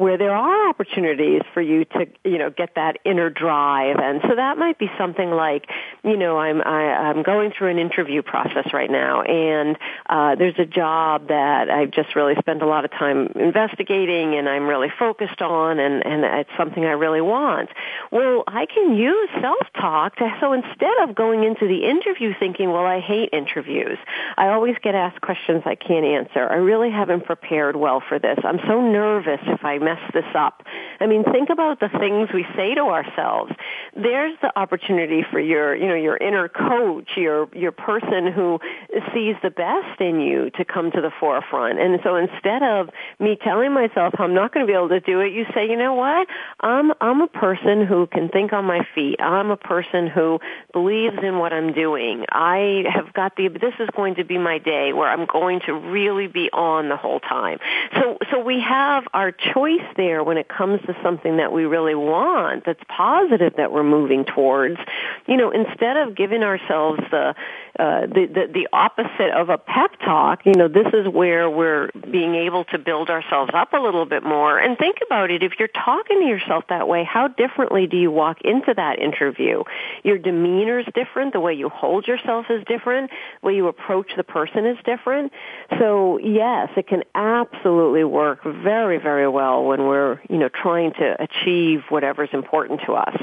where 0.00 0.16
there 0.16 0.34
are 0.34 0.70
opportunities 0.70 1.42
for 1.52 1.60
you 1.60 1.84
to, 1.84 2.06
you 2.24 2.38
know, 2.38 2.48
get 2.48 2.74
that 2.74 2.96
inner 3.04 3.28
drive. 3.28 3.96
And 3.98 4.22
so 4.22 4.34
that 4.34 4.56
might 4.56 4.78
be 4.78 4.90
something 4.96 5.30
like, 5.30 5.66
you 6.02 6.16
know, 6.16 6.38
I'm, 6.38 6.62
I, 6.62 7.10
I'm 7.10 7.22
going 7.22 7.52
through 7.52 7.68
an 7.68 7.78
interview 7.78 8.22
process 8.22 8.72
right 8.72 8.90
now 8.90 9.20
and, 9.20 9.76
uh, 10.08 10.36
there's 10.36 10.58
a 10.58 10.64
job 10.64 11.28
that 11.28 11.68
I've 11.68 11.90
just 11.90 12.16
really 12.16 12.34
spent 12.38 12.62
a 12.62 12.66
lot 12.66 12.86
of 12.86 12.90
time 12.92 13.30
investigating 13.34 14.36
and 14.36 14.48
I'm 14.48 14.66
really 14.66 14.88
focused 14.98 15.42
on 15.42 15.78
and, 15.78 16.04
and 16.06 16.24
it's 16.24 16.50
something 16.56 16.82
I 16.82 16.92
really 16.92 17.20
want. 17.20 17.68
Well, 18.10 18.44
I 18.46 18.64
can 18.64 18.96
use 18.96 19.28
self-talk 19.38 20.16
to, 20.16 20.34
so 20.40 20.54
instead 20.54 20.96
of 21.02 21.14
going 21.14 21.44
into 21.44 21.68
the 21.68 21.84
interview 21.84 22.32
thinking, 22.40 22.70
well, 22.70 22.86
I 22.86 23.00
hate 23.00 23.28
interviews, 23.34 23.98
I 24.38 24.48
always 24.48 24.76
get 24.82 24.94
asked 24.94 25.20
questions 25.20 25.64
I 25.66 25.74
can't 25.74 26.06
answer. 26.06 26.40
I 26.48 26.56
really 26.56 26.90
haven't 26.90 27.26
prepared 27.26 27.76
well 27.76 28.02
for 28.08 28.18
this. 28.18 28.38
I'm 28.42 28.60
so 28.66 28.80
nervous 28.80 29.40
if 29.46 29.62
I 29.62 29.78
mess 29.90 30.10
this 30.12 30.24
up. 30.34 30.62
I 31.00 31.06
mean, 31.06 31.24
think 31.24 31.50
about 31.50 31.80
the 31.80 31.88
things 31.88 32.28
we 32.32 32.46
say 32.56 32.74
to 32.74 32.82
ourselves. 32.82 33.52
There's 33.94 34.36
the 34.42 34.52
opportunity 34.58 35.24
for 35.30 35.40
your, 35.40 35.74
you 35.74 35.88
know, 35.88 35.94
your 35.94 36.16
inner 36.16 36.48
coach, 36.48 37.08
your, 37.16 37.48
your 37.54 37.72
person 37.72 38.30
who 38.32 38.60
sees 39.12 39.36
the 39.42 39.50
best 39.50 40.00
in 40.00 40.20
you 40.20 40.50
to 40.50 40.64
come 40.64 40.90
to 40.92 41.00
the 41.00 41.10
forefront. 41.18 41.80
And 41.80 41.98
so 42.04 42.16
instead 42.16 42.62
of 42.62 42.90
me 43.18 43.36
telling 43.42 43.72
myself 43.72 44.14
I'm 44.18 44.34
not 44.34 44.52
going 44.52 44.66
to 44.66 44.70
be 44.70 44.76
able 44.76 44.90
to 44.90 45.00
do 45.00 45.20
it, 45.20 45.32
you 45.32 45.46
say, 45.54 45.68
you 45.68 45.76
know 45.76 45.94
what? 45.94 46.28
I'm, 46.60 46.92
I'm 47.00 47.20
a 47.22 47.28
person 47.28 47.86
who 47.86 48.06
can 48.06 48.28
think 48.28 48.52
on 48.52 48.64
my 48.64 48.86
feet. 48.94 49.20
I'm 49.20 49.50
a 49.50 49.56
person 49.56 50.06
who 50.06 50.38
believes 50.72 51.16
in 51.22 51.38
what 51.38 51.52
I'm 51.52 51.72
doing. 51.72 52.24
I 52.30 52.84
have 52.92 53.12
got 53.12 53.36
the, 53.36 53.48
this 53.48 53.74
is 53.80 53.88
going 53.96 54.16
to 54.16 54.24
be 54.24 54.38
my 54.38 54.58
day 54.58 54.92
where 54.92 55.08
I'm 55.08 55.26
going 55.26 55.60
to 55.66 55.72
really 55.72 56.26
be 56.26 56.50
on 56.52 56.88
the 56.88 56.96
whole 56.96 57.20
time. 57.20 57.58
So, 57.94 58.18
so 58.30 58.40
we 58.40 58.60
have 58.60 59.04
our 59.14 59.32
choice 59.32 59.69
there 59.96 60.24
when 60.24 60.36
it 60.36 60.48
comes 60.48 60.80
to 60.82 60.96
something 61.02 61.36
that 61.36 61.52
we 61.52 61.64
really 61.64 61.94
want, 61.94 62.64
that's 62.64 62.82
positive 62.88 63.54
that 63.56 63.72
we're 63.72 63.84
moving 63.84 64.24
towards. 64.24 64.78
You 65.26 65.36
know, 65.36 65.50
instead 65.50 65.96
of 65.96 66.16
giving 66.16 66.42
ourselves 66.42 67.00
the, 67.10 67.34
uh, 67.78 68.00
the, 68.06 68.26
the, 68.26 68.50
the 68.52 68.68
opposite 68.72 69.30
of 69.34 69.48
a 69.48 69.58
pep 69.58 69.92
talk, 70.00 70.44
you 70.44 70.54
know, 70.54 70.68
this 70.68 70.88
is 70.92 71.08
where 71.08 71.48
we're 71.48 71.90
being 72.10 72.34
able 72.34 72.64
to 72.64 72.78
build 72.78 73.10
ourselves 73.10 73.50
up 73.54 73.72
a 73.72 73.78
little 73.78 74.06
bit 74.06 74.22
more. 74.22 74.58
And 74.58 74.76
think 74.76 74.98
about 75.06 75.30
it, 75.30 75.42
if 75.42 75.52
you're 75.58 75.68
talking 75.68 76.20
to 76.20 76.26
yourself 76.26 76.64
that 76.68 76.88
way, 76.88 77.04
how 77.04 77.28
differently 77.28 77.86
do 77.86 77.96
you 77.96 78.10
walk 78.10 78.38
into 78.42 78.74
that 78.74 78.98
interview? 78.98 79.64
Your 80.02 80.18
demeanor 80.18 80.80
is 80.80 80.86
different, 80.94 81.32
the 81.32 81.40
way 81.40 81.54
you 81.54 81.68
hold 81.68 82.06
yourself 82.06 82.46
is 82.50 82.64
different, 82.64 83.10
the 83.40 83.46
way 83.46 83.54
you 83.54 83.68
approach 83.68 84.12
the 84.16 84.24
person 84.24 84.66
is 84.66 84.76
different. 84.84 85.32
So 85.78 86.18
yes, 86.18 86.70
it 86.76 86.86
can 86.86 87.02
absolutely 87.14 88.04
work 88.04 88.42
very, 88.44 88.98
very 88.98 89.28
well 89.28 89.59
when 89.66 89.84
we're, 89.84 90.20
you 90.28 90.38
know, 90.38 90.48
trying 90.48 90.92
to 90.94 91.22
achieve 91.22 91.82
whatever's 91.88 92.30
important 92.32 92.80
to 92.86 92.94
us. 92.94 93.16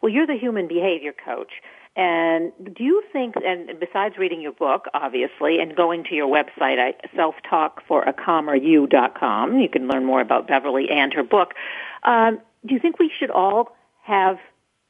Well, 0.00 0.12
you're 0.12 0.26
the 0.26 0.36
human 0.36 0.68
behavior 0.68 1.14
coach. 1.24 1.52
And 1.96 2.52
do 2.76 2.82
you 2.82 3.04
think, 3.12 3.36
and 3.36 3.78
besides 3.78 4.18
reading 4.18 4.40
your 4.40 4.50
book, 4.52 4.86
obviously, 4.92 5.60
and 5.60 5.76
going 5.76 6.02
to 6.04 6.14
your 6.14 6.26
website, 6.26 6.92
selftalkforacalmeryou.com, 7.16 9.60
you 9.60 9.68
can 9.68 9.86
learn 9.86 10.04
more 10.04 10.20
about 10.20 10.48
Beverly 10.48 10.90
and 10.90 11.14
her 11.14 11.22
book. 11.22 11.54
Um, 12.02 12.40
do 12.66 12.74
you 12.74 12.80
think 12.80 12.98
we 12.98 13.12
should 13.16 13.30
all 13.30 13.76
have 14.02 14.38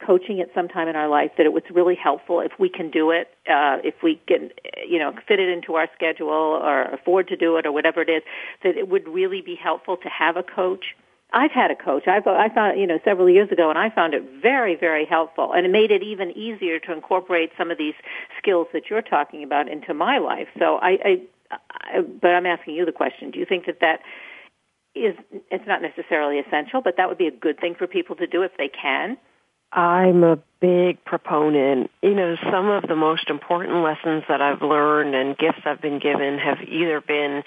coaching 0.05 0.41
at 0.41 0.47
some 0.53 0.67
time 0.67 0.87
in 0.87 0.95
our 0.95 1.07
life 1.07 1.31
that 1.37 1.45
it 1.45 1.53
was 1.53 1.63
really 1.73 1.95
helpful 1.95 2.41
if 2.41 2.51
we 2.59 2.69
can 2.69 2.91
do 2.91 3.11
it, 3.11 3.27
uh, 3.49 3.77
if 3.83 3.95
we 4.03 4.21
can, 4.27 4.49
you 4.87 4.99
know, 4.99 5.13
fit 5.27 5.39
it 5.39 5.49
into 5.49 5.75
our 5.75 5.87
schedule 5.95 6.29
or 6.29 6.83
afford 6.83 7.27
to 7.29 7.35
do 7.35 7.57
it 7.57 7.65
or 7.65 7.71
whatever 7.71 8.01
it 8.01 8.09
is, 8.09 8.21
that 8.63 8.77
it 8.77 8.89
would 8.89 9.07
really 9.07 9.41
be 9.41 9.55
helpful 9.55 9.97
to 9.97 10.09
have 10.09 10.35
a 10.35 10.43
coach? 10.43 10.95
I've 11.33 11.51
had 11.51 11.71
a 11.71 11.75
coach. 11.75 12.07
I've, 12.07 12.27
I 12.27 12.49
found, 12.53 12.79
you 12.79 12.87
know, 12.87 12.99
several 13.03 13.29
years 13.29 13.51
ago, 13.51 13.69
and 13.69 13.79
I 13.79 13.89
found 13.89 14.13
it 14.13 14.23
very, 14.41 14.75
very 14.75 15.05
helpful, 15.05 15.51
and 15.53 15.65
it 15.65 15.69
made 15.69 15.91
it 15.91 16.03
even 16.03 16.31
easier 16.31 16.79
to 16.79 16.93
incorporate 16.93 17.51
some 17.57 17.71
of 17.71 17.77
these 17.77 17.95
skills 18.37 18.67
that 18.73 18.83
you're 18.89 19.01
talking 19.01 19.43
about 19.43 19.67
into 19.67 19.93
my 19.93 20.17
life. 20.19 20.47
So 20.59 20.75
I, 20.77 20.97
I, 21.03 21.21
I 21.51 22.01
but 22.01 22.29
I'm 22.29 22.45
asking 22.45 22.75
you 22.75 22.85
the 22.85 22.93
question: 22.93 23.31
Do 23.31 23.39
you 23.39 23.45
think 23.45 23.65
that 23.65 23.79
that 23.81 23.99
is? 24.93 25.15
It's 25.51 25.67
not 25.67 25.81
necessarily 25.81 26.39
essential, 26.39 26.81
but 26.81 26.95
that 26.97 27.09
would 27.09 27.17
be 27.17 27.27
a 27.27 27.31
good 27.31 27.59
thing 27.59 27.75
for 27.77 27.87
people 27.87 28.15
to 28.17 28.27
do 28.27 28.43
if 28.43 28.51
they 28.57 28.69
can. 28.69 29.17
I'm 29.71 30.23
a 30.23 30.39
big 30.61 31.03
proponent. 31.03 31.91
You 32.01 32.15
know, 32.15 32.35
some 32.51 32.69
of 32.69 32.87
the 32.87 32.95
most 32.95 33.29
important 33.29 33.83
lessons 33.83 34.23
that 34.29 34.41
I've 34.41 34.61
learned 34.61 35.13
and 35.13 35.37
gifts 35.37 35.59
I've 35.65 35.81
been 35.81 35.99
given 35.99 36.37
have 36.39 36.59
either 36.61 37.01
been 37.01 37.43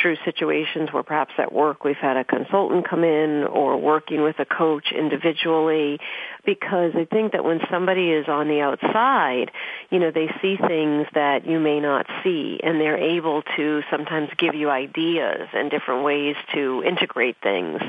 through 0.00 0.16
situations 0.24 0.90
where 0.92 1.02
perhaps 1.02 1.32
at 1.38 1.52
work 1.52 1.84
we've 1.84 1.96
had 1.96 2.16
a 2.16 2.24
consultant 2.24 2.88
come 2.88 3.02
in 3.02 3.44
or 3.44 3.76
working 3.78 4.22
with 4.22 4.38
a 4.38 4.44
coach 4.44 4.92
individually 4.92 5.98
because 6.44 6.92
I 6.94 7.06
think 7.06 7.32
that 7.32 7.44
when 7.44 7.60
somebody 7.70 8.10
is 8.10 8.28
on 8.28 8.48
the 8.48 8.60
outside, 8.60 9.50
you 9.90 9.98
know, 9.98 10.10
they 10.10 10.28
see 10.40 10.56
things 10.56 11.06
that 11.14 11.46
you 11.46 11.58
may 11.58 11.80
not 11.80 12.06
see 12.22 12.60
and 12.62 12.80
they're 12.80 12.98
able 12.98 13.42
to 13.56 13.82
sometimes 13.90 14.28
give 14.38 14.54
you 14.54 14.70
ideas 14.70 15.48
and 15.54 15.70
different 15.70 16.04
ways 16.04 16.36
to 16.54 16.82
integrate 16.86 17.36
things. 17.42 17.80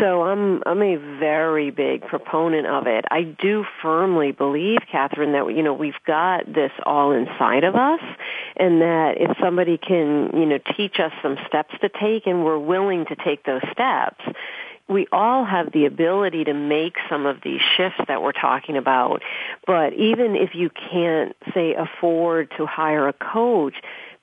So 0.00 0.22
I'm, 0.22 0.62
I'm 0.66 0.82
a 0.82 0.96
very 0.96 1.70
big 1.70 2.06
proponent 2.06 2.66
of 2.66 2.86
it. 2.86 3.04
I 3.10 3.22
do 3.22 3.64
firmly 3.82 4.03
believe, 4.32 4.80
Kathryn, 4.92 5.32
that, 5.32 5.54
you 5.54 5.62
know, 5.62 5.72
we've 5.72 5.94
got 6.06 6.46
this 6.46 6.72
all 6.84 7.12
inside 7.12 7.64
of 7.64 7.74
us 7.74 8.00
and 8.56 8.80
that 8.80 9.14
if 9.18 9.36
somebody 9.42 9.78
can, 9.78 10.30
you 10.34 10.46
know, 10.46 10.58
teach 10.76 10.98
us 10.98 11.12
some 11.22 11.36
steps 11.46 11.74
to 11.80 11.88
take 11.88 12.26
and 12.26 12.44
we're 12.44 12.58
willing 12.58 13.06
to 13.06 13.16
take 13.16 13.44
those 13.44 13.62
steps, 13.72 14.22
we 14.88 15.06
all 15.12 15.44
have 15.44 15.72
the 15.72 15.86
ability 15.86 16.44
to 16.44 16.52
make 16.52 16.96
some 17.08 17.24
of 17.24 17.38
these 17.42 17.60
shifts 17.76 18.00
that 18.06 18.22
we're 18.22 18.32
talking 18.32 18.76
about. 18.76 19.22
But 19.66 19.94
even 19.94 20.36
if 20.36 20.54
you 20.54 20.70
can't, 20.70 21.34
say, 21.54 21.74
afford 21.74 22.52
to 22.58 22.66
hire 22.66 23.08
a 23.08 23.14
coach, 23.14 23.74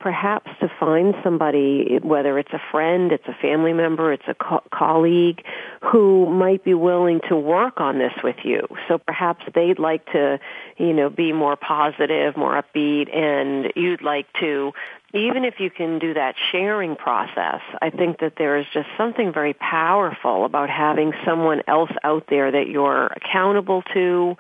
perhaps 0.02 0.50
to 0.60 0.72
find 0.80 1.16
somebody, 1.24 2.00
whether 2.02 2.38
it's 2.40 2.52
a 2.54 2.62
friend, 2.72 3.12
it's 3.12 3.28
a 3.28 3.34
family 3.42 3.74
member, 3.74 4.12
it's 4.12 4.28
a 4.28 4.34
co- 4.34 4.64
colleague, 4.72 5.44
who 5.82 6.30
might 6.30 6.64
be 6.64 6.74
willing 6.74 7.22
to 7.30 7.36
work 7.36 7.80
on 7.80 8.00
this 8.00 8.14
with 8.24 8.38
you. 8.44 8.68
So 8.88 8.98
perhaps 8.98 9.46
they'd 9.54 9.80
like 9.80 10.06
to, 10.12 10.40
you 10.78 10.94
know, 10.94 11.10
be 11.10 11.34
more 11.34 11.56
positive, 11.56 12.36
more 12.36 12.62
upbeat, 12.62 13.16
and 13.16 13.72
you'd 13.76 14.02
like 14.02 14.28
to 14.40 14.74
even 15.14 15.44
if 15.44 15.60
you 15.60 15.70
can 15.70 16.00
do 16.00 16.14
that 16.14 16.36
sharing 16.52 16.96
process, 16.96 17.60
I 17.82 17.90
think 17.90 18.20
that 18.20 18.36
there 18.38 18.58
is 18.58 18.66
just 18.74 18.88
something 18.98 19.34
very 19.34 19.54
powerful 19.54 20.46
about 20.46 20.70
having 20.70 21.12
someone 21.26 21.64
else 21.68 21.92
out 22.04 22.28
there 22.30 22.50
that 22.50 22.70
you're 22.70 23.08
accountable 23.08 23.82
to, 23.94 24.38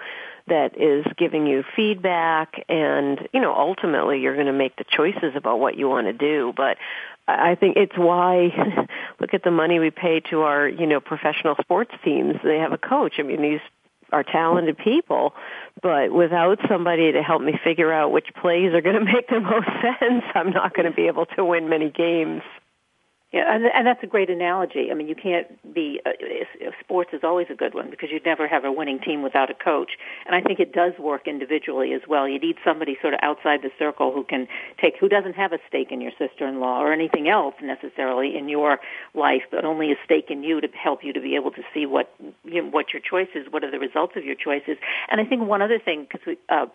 that 0.47 0.79
is 0.79 1.05
giving 1.17 1.45
you 1.45 1.63
feedback 1.75 2.63
and, 2.67 3.27
you 3.33 3.39
know, 3.39 3.53
ultimately 3.53 4.19
you're 4.19 4.35
going 4.35 4.47
to 4.47 4.53
make 4.53 4.75
the 4.75 4.85
choices 4.89 5.35
about 5.35 5.59
what 5.59 5.77
you 5.77 5.87
want 5.87 6.07
to 6.07 6.13
do. 6.13 6.53
But 6.55 6.77
I 7.27 7.55
think 7.55 7.77
it's 7.77 7.97
why 7.97 8.87
look 9.19 9.33
at 9.33 9.43
the 9.43 9.51
money 9.51 9.79
we 9.79 9.91
pay 9.91 10.21
to 10.31 10.41
our, 10.41 10.67
you 10.67 10.87
know, 10.87 10.99
professional 10.99 11.55
sports 11.61 11.91
teams. 12.03 12.35
They 12.43 12.57
have 12.57 12.73
a 12.73 12.77
coach. 12.77 13.15
I 13.19 13.23
mean, 13.23 13.41
these 13.41 13.61
are 14.11 14.23
talented 14.23 14.77
people, 14.77 15.33
but 15.81 16.11
without 16.11 16.59
somebody 16.67 17.13
to 17.13 17.23
help 17.23 17.41
me 17.41 17.57
figure 17.63 17.91
out 17.93 18.11
which 18.11 18.27
plays 18.41 18.73
are 18.73 18.81
going 18.81 18.95
to 18.99 19.05
make 19.05 19.27
the 19.29 19.39
most 19.39 19.67
sense, 19.81 20.23
I'm 20.35 20.51
not 20.51 20.73
going 20.73 20.89
to 20.89 20.95
be 20.95 21.07
able 21.07 21.25
to 21.37 21.45
win 21.45 21.69
many 21.69 21.89
games. 21.89 22.41
Yeah, 23.31 23.43
and, 23.47 23.63
and 23.63 23.87
that's 23.87 24.03
a 24.03 24.07
great 24.07 24.29
analogy. 24.29 24.89
I 24.91 24.93
mean, 24.93 25.07
you 25.07 25.15
can't 25.15 25.47
be. 25.73 26.01
Uh, 26.05 26.11
sports 26.81 27.11
is 27.13 27.21
always 27.23 27.47
a 27.49 27.55
good 27.55 27.73
one 27.73 27.89
because 27.89 28.09
you'd 28.11 28.25
never 28.25 28.45
have 28.45 28.65
a 28.65 28.71
winning 28.71 28.99
team 28.99 29.23
without 29.23 29.49
a 29.49 29.53
coach. 29.53 29.91
And 30.25 30.35
I 30.35 30.41
think 30.41 30.59
it 30.59 30.73
does 30.73 30.91
work 30.99 31.29
individually 31.29 31.93
as 31.93 32.01
well. 32.09 32.27
You 32.27 32.39
need 32.39 32.57
somebody 32.65 32.97
sort 33.01 33.13
of 33.13 33.21
outside 33.23 33.61
the 33.61 33.71
circle 33.79 34.11
who 34.11 34.25
can 34.25 34.49
take, 34.81 34.95
who 34.99 35.07
doesn't 35.07 35.35
have 35.35 35.53
a 35.53 35.59
stake 35.69 35.93
in 35.93 36.01
your 36.01 36.11
sister-in-law 36.19 36.81
or 36.81 36.91
anything 36.91 37.29
else 37.29 37.55
necessarily 37.63 38.35
in 38.37 38.49
your 38.49 38.79
life, 39.13 39.43
but 39.49 39.63
only 39.63 39.93
a 39.93 39.95
stake 40.03 40.25
in 40.29 40.43
you 40.43 40.59
to 40.59 40.67
help 40.67 40.99
you 41.01 41.13
to 41.13 41.21
be 41.21 41.37
able 41.37 41.51
to 41.51 41.61
see 41.73 41.85
what 41.85 42.13
you 42.43 42.61
know, 42.61 42.69
what 42.69 42.87
your 42.91 43.01
choices, 43.01 43.47
what 43.49 43.63
are 43.63 43.71
the 43.71 43.79
results 43.79 44.13
of 44.17 44.25
your 44.25 44.35
choices. 44.35 44.75
And 45.09 45.21
I 45.21 45.23
think 45.23 45.47
one 45.47 45.61
other 45.61 45.79
thing, 45.79 46.05
because 46.11 46.35
uh, 46.49 46.65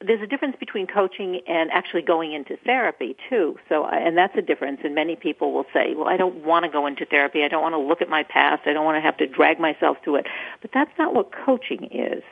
there's 0.00 0.20
a 0.20 0.26
difference 0.26 0.56
between 0.60 0.86
coaching 0.86 1.40
and 1.46 1.70
actually 1.70 2.02
going 2.02 2.32
into 2.32 2.56
therapy 2.64 3.16
too. 3.30 3.58
So, 3.68 3.84
uh, 3.84 3.90
and 3.92 4.16
that's 4.16 4.36
a 4.36 4.42
difference. 4.42 4.80
And 4.84 4.94
many 4.94 5.16
people 5.16 5.52
will 5.52 5.66
say, 5.72 5.94
"Well, 5.94 6.08
I 6.08 6.16
don't 6.16 6.44
want 6.44 6.64
to 6.64 6.70
go 6.70 6.86
into 6.86 7.06
therapy. 7.06 7.44
I 7.44 7.48
don't 7.48 7.62
want 7.62 7.74
to 7.74 7.78
look 7.78 8.02
at 8.02 8.08
my 8.08 8.22
past. 8.22 8.66
I 8.66 8.72
don't 8.72 8.84
want 8.84 8.96
to 8.96 9.00
have 9.00 9.16
to 9.18 9.26
drag 9.26 9.58
myself 9.58 9.96
to 10.04 10.16
it." 10.16 10.26
But 10.60 10.72
that's 10.72 10.90
not 10.98 11.14
what 11.14 11.32
coaching 11.32 11.84
is. 11.84 12.22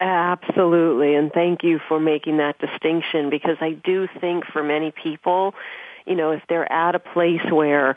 Absolutely, 0.00 1.14
and 1.14 1.32
thank 1.32 1.62
you 1.62 1.80
for 1.88 1.98
making 1.98 2.38
that 2.38 2.58
distinction 2.58 3.30
because 3.30 3.56
I 3.60 3.72
do 3.72 4.08
think 4.20 4.44
for 4.44 4.62
many 4.62 4.92
people, 4.92 5.54
you 6.06 6.14
know, 6.14 6.30
if 6.30 6.42
they're 6.48 6.70
at 6.72 6.94
a 6.94 7.00
place 7.00 7.42
where 7.50 7.96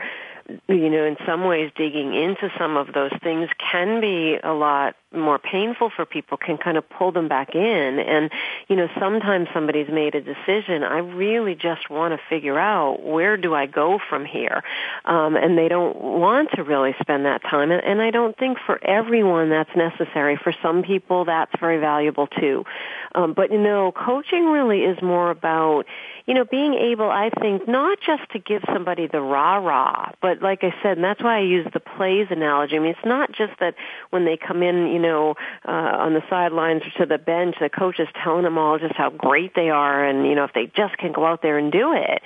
you 0.67 0.89
know, 0.89 1.05
in 1.05 1.17
some 1.25 1.45
ways 1.45 1.71
digging 1.75 2.13
into 2.13 2.51
some 2.57 2.75
of 2.75 2.93
those 2.93 3.11
things 3.23 3.49
can 3.71 4.01
be 4.01 4.37
a 4.43 4.51
lot 4.51 4.95
more 5.13 5.39
painful 5.39 5.91
for 5.95 6.05
people 6.05 6.37
can 6.37 6.57
kind 6.57 6.77
of 6.77 6.89
pull 6.89 7.11
them 7.11 7.27
back 7.27 7.55
in. 7.55 7.99
And, 7.99 8.31
you 8.67 8.75
know, 8.75 8.87
sometimes 8.99 9.49
somebody's 9.53 9.89
made 9.89 10.15
a 10.15 10.21
decision, 10.21 10.83
I 10.83 10.99
really 10.99 11.55
just 11.55 11.89
want 11.89 12.13
to 12.13 12.19
figure 12.29 12.57
out 12.57 13.03
where 13.03 13.37
do 13.37 13.53
I 13.53 13.65
go 13.65 13.99
from 14.09 14.25
here? 14.25 14.63
Um, 15.05 15.35
and 15.35 15.57
they 15.57 15.67
don't 15.67 15.99
want 15.99 16.51
to 16.55 16.63
really 16.63 16.95
spend 17.01 17.25
that 17.25 17.41
time. 17.43 17.71
And, 17.71 17.83
and 17.83 18.01
I 18.01 18.11
don't 18.11 18.37
think 18.37 18.57
for 18.65 18.79
everyone 18.83 19.49
that's 19.49 19.75
necessary. 19.75 20.37
For 20.37 20.53
some 20.61 20.83
people 20.83 21.25
that's 21.25 21.51
very 21.59 21.79
valuable 21.79 22.27
too. 22.27 22.65
Um, 23.13 23.33
but 23.33 23.51
you 23.51 23.59
know, 23.59 23.91
coaching 23.91 24.45
really 24.45 24.83
is 24.83 25.01
more 25.01 25.29
about, 25.29 25.85
you 26.25 26.33
know, 26.33 26.45
being 26.45 26.75
able, 26.75 27.09
I 27.09 27.29
think, 27.29 27.67
not 27.67 27.99
just 27.99 28.29
to 28.31 28.39
give 28.39 28.63
somebody 28.71 29.07
the 29.07 29.19
rah-rah, 29.19 30.11
but 30.21 30.41
like 30.41 30.63
I 30.63 30.73
said, 30.81 30.97
and 30.97 31.03
that's 31.03 31.21
why 31.21 31.37
I 31.37 31.41
use 31.41 31.67
the 31.73 31.79
plays 31.81 32.27
analogy. 32.29 32.77
I 32.77 32.79
mean, 32.79 32.91
it's 32.91 33.05
not 33.05 33.31
just 33.31 33.53
that 33.59 33.75
when 34.11 34.23
they 34.23 34.37
come 34.37 34.63
in, 34.63 34.87
you 34.87 34.99
know, 35.01 35.35
uh, 35.67 35.71
on 35.71 36.13
the 36.13 36.21
sidelines 36.29 36.83
or 36.83 36.99
to 36.99 37.05
the 37.05 37.17
bench, 37.17 37.55
the 37.59 37.69
coach 37.69 37.99
is 37.99 38.07
telling 38.23 38.43
them 38.43 38.57
all 38.57 38.79
just 38.79 38.95
how 38.95 39.09
great 39.09 39.53
they 39.55 39.69
are 39.69 40.05
and, 40.05 40.25
you 40.25 40.35
know, 40.35 40.43
if 40.45 40.53
they 40.53 40.67
just 40.67 40.97
can 40.97 41.11
go 41.11 41.25
out 41.25 41.41
there 41.41 41.57
and 41.57 41.71
do 41.71 41.93
it, 41.93 42.21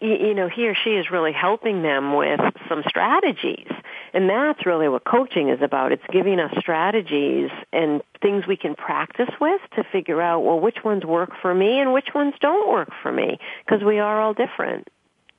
you, 0.00 0.28
you 0.28 0.34
know, 0.34 0.48
he 0.48 0.68
or 0.68 0.74
she 0.74 0.90
is 0.90 1.10
really 1.10 1.32
helping 1.32 1.82
them 1.82 2.14
with 2.14 2.40
some 2.68 2.82
strategies. 2.88 3.70
And 4.14 4.28
that's 4.28 4.64
really 4.64 4.88
what 4.88 5.04
coaching 5.04 5.48
is 5.48 5.60
about. 5.62 5.92
It's 5.92 6.02
giving 6.12 6.40
us 6.40 6.52
strategies 6.58 7.50
and 7.72 8.02
things 8.22 8.46
we 8.46 8.56
can 8.56 8.74
practice 8.74 9.30
with 9.40 9.60
to 9.76 9.84
figure 9.84 10.20
out, 10.20 10.40
well, 10.40 10.60
which 10.60 10.84
ones 10.84 11.04
work 11.04 11.30
for 11.40 11.54
me 11.54 11.80
and 11.80 11.92
which 11.92 12.08
ones 12.14 12.34
don't 12.40 12.68
work 12.70 12.90
for 13.02 13.12
me, 13.12 13.38
because 13.64 13.84
we 13.84 13.98
are 13.98 14.20
all 14.20 14.34
different. 14.34 14.88